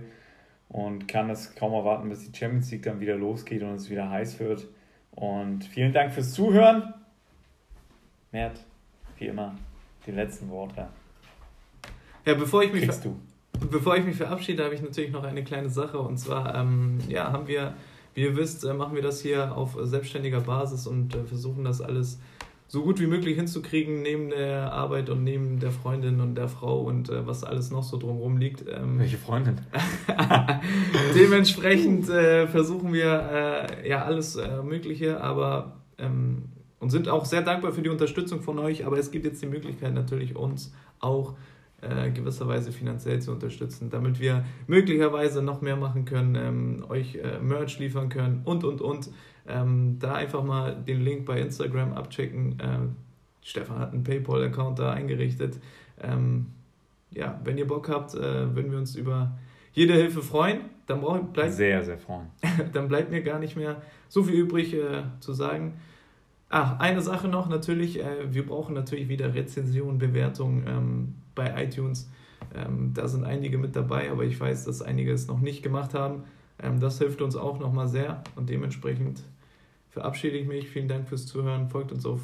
und 0.69 1.09
kann 1.09 1.29
es 1.29 1.55
kaum 1.55 1.73
erwarten, 1.73 2.07
bis 2.07 2.31
die 2.31 2.37
Champions 2.37 2.71
League 2.71 2.83
dann 2.83 3.01
wieder 3.01 3.17
losgeht 3.17 3.61
und 3.61 3.73
es 3.73 3.89
wieder 3.89 4.09
heiß 4.09 4.39
wird. 4.39 4.65
Und 5.11 5.65
vielen 5.65 5.91
Dank 5.91 6.13
fürs 6.13 6.31
Zuhören. 6.31 6.93
Mert, 8.31 8.63
wie 9.17 9.25
immer, 9.25 9.57
die 10.05 10.11
letzten 10.11 10.49
Worte. 10.49 10.87
Ja, 12.25 12.33
bevor 12.35 12.63
ich 12.63 12.71
mich. 12.71 12.89
Bevor 13.69 13.97
ich 13.97 14.05
mich 14.05 14.15
verabschiede, 14.15 14.63
habe 14.63 14.75
ich 14.75 14.81
natürlich 14.81 15.11
noch 15.11 15.25
eine 15.25 15.43
kleine 15.43 15.67
Sache. 15.67 15.99
Und 15.99 16.17
zwar 16.17 16.55
ähm, 16.55 16.99
ja, 17.09 17.33
haben 17.33 17.49
wir, 17.49 17.73
wie 18.13 18.21
ihr 18.21 18.37
wisst, 18.37 18.63
äh, 18.63 18.73
machen 18.73 18.95
wir 18.95 19.01
das 19.01 19.19
hier 19.19 19.53
auf 19.53 19.75
selbstständiger 19.81 20.39
Basis 20.39 20.87
und 20.87 21.13
äh, 21.13 21.25
versuchen 21.25 21.65
das 21.65 21.81
alles 21.81 22.19
so 22.67 22.83
gut 22.83 22.99
wie 22.99 23.07
möglich 23.07 23.35
hinzukriegen 23.35 24.01
neben 24.01 24.29
der 24.29 24.73
Arbeit 24.73 25.09
und 25.09 25.23
neben 25.23 25.59
der 25.59 25.71
Freundin 25.71 26.19
und 26.19 26.35
der 26.35 26.47
Frau 26.47 26.81
und 26.81 27.09
äh, 27.09 27.27
was 27.27 27.43
alles 27.43 27.71
noch 27.71 27.83
so 27.83 27.97
drumherum 27.97 28.37
liegt. 28.37 28.65
Ähm, 28.67 28.99
Welche 28.99 29.17
Freundin? 29.17 29.61
dementsprechend 31.15 32.09
äh, 32.09 32.47
versuchen 32.47 32.91
wir 32.91 33.69
äh, 33.83 33.89
ja 33.89 34.03
alles 34.03 34.35
äh, 34.35 34.63
Mögliche, 34.63 35.21
aber 35.21 35.77
ähm, 35.97 36.43
und 36.79 36.89
sind 36.89 37.07
auch 37.07 37.25
sehr 37.25 37.41
dankbar 37.41 37.71
für 37.71 37.81
die 37.81 37.89
Unterstützung 37.89 38.41
von 38.41 38.59
euch. 38.59 38.85
Aber 38.85 38.97
es 38.97 39.11
gibt 39.11 39.25
jetzt 39.25 39.41
die 39.41 39.47
Möglichkeit 39.47 39.93
natürlich 39.93 40.35
uns 40.35 40.73
auch 40.99 41.35
äh, 41.81 42.11
gewisserweise 42.11 42.71
finanziell 42.71 43.21
zu 43.21 43.31
unterstützen, 43.31 43.89
damit 43.89 44.19
wir 44.19 44.45
möglicherweise 44.67 45.41
noch 45.41 45.61
mehr 45.61 45.75
machen 45.75 46.05
können, 46.05 46.35
ähm, 46.35 46.85
euch 46.89 47.15
äh, 47.15 47.39
Merch 47.39 47.79
liefern 47.79 48.09
können 48.09 48.41
und 48.43 48.63
und 48.63 48.81
und. 48.81 49.09
Ähm, 49.47 49.97
da 49.99 50.15
einfach 50.15 50.43
mal 50.43 50.75
den 50.75 51.01
Link 51.01 51.25
bei 51.25 51.39
Instagram 51.39 51.93
abchecken. 51.93 52.57
Ähm, 52.61 52.95
Stefan 53.41 53.79
hat 53.79 53.93
einen 53.93 54.03
PayPal-Account 54.03 54.79
da 54.79 54.93
eingerichtet. 54.93 55.59
Ähm, 56.01 56.47
ja, 57.11 57.39
wenn 57.43 57.57
ihr 57.57 57.67
Bock 57.67 57.89
habt, 57.89 58.15
äh, 58.15 58.55
würden 58.55 58.71
wir 58.71 58.79
uns 58.79 58.95
über 58.95 59.37
jede 59.73 59.93
Hilfe 59.93 60.21
freuen. 60.21 60.61
Dann 60.87 61.01
bleibt, 61.31 61.53
sehr, 61.53 61.83
sehr 61.83 61.97
freuen. 61.97 62.27
dann 62.73 62.87
bleibt 62.87 63.11
mir 63.11 63.21
gar 63.21 63.39
nicht 63.39 63.55
mehr 63.55 63.81
so 64.07 64.23
viel 64.23 64.35
übrig 64.35 64.73
äh, 64.73 65.03
zu 65.19 65.33
sagen. 65.33 65.73
Ach, 66.49 66.79
eine 66.79 67.01
Sache 67.01 67.27
noch, 67.27 67.49
natürlich, 67.49 67.99
äh, 67.99 68.33
wir 68.33 68.45
brauchen 68.45 68.73
natürlich 68.75 69.09
wieder 69.09 69.33
Rezensionen, 69.33 69.97
Bewertungen 69.97 70.65
ähm, 70.67 71.15
bei 71.33 71.63
iTunes. 71.63 72.09
Ähm, 72.53 72.91
da 72.93 73.07
sind 73.07 73.23
einige 73.23 73.57
mit 73.57 73.75
dabei, 73.75 74.11
aber 74.11 74.23
ich 74.23 74.39
weiß, 74.39 74.65
dass 74.65 74.81
einige 74.81 75.11
es 75.11 75.27
noch 75.27 75.39
nicht 75.39 75.63
gemacht 75.63 75.93
haben. 75.93 76.23
Ähm, 76.61 76.79
das 76.79 76.99
hilft 76.99 77.21
uns 77.21 77.35
auch 77.35 77.59
nochmal 77.59 77.87
sehr 77.87 78.23
und 78.35 78.49
dementsprechend 78.49 79.23
verabschiede 79.95 80.37
ich 80.37 80.45
mich. 80.45 80.69
Vielen 80.69 80.89
Dank 80.89 81.07
fürs 81.07 81.25
Zuhören. 81.25 81.69
Folgt 81.69 81.93
uns 81.93 82.05
auf 82.05 82.19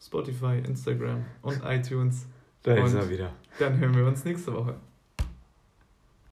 Spotify, 0.00 0.62
Instagram 0.64 1.24
und 1.42 1.60
iTunes. 1.64 2.26
Da 2.62 2.76
und 2.76 2.86
ist 2.86 2.94
er 2.94 3.10
wieder. 3.10 3.32
Dann 3.58 3.76
hören 3.78 3.96
wir 3.96 4.06
uns 4.06 4.24
nächste 4.24 4.54
Woche. 4.54 4.76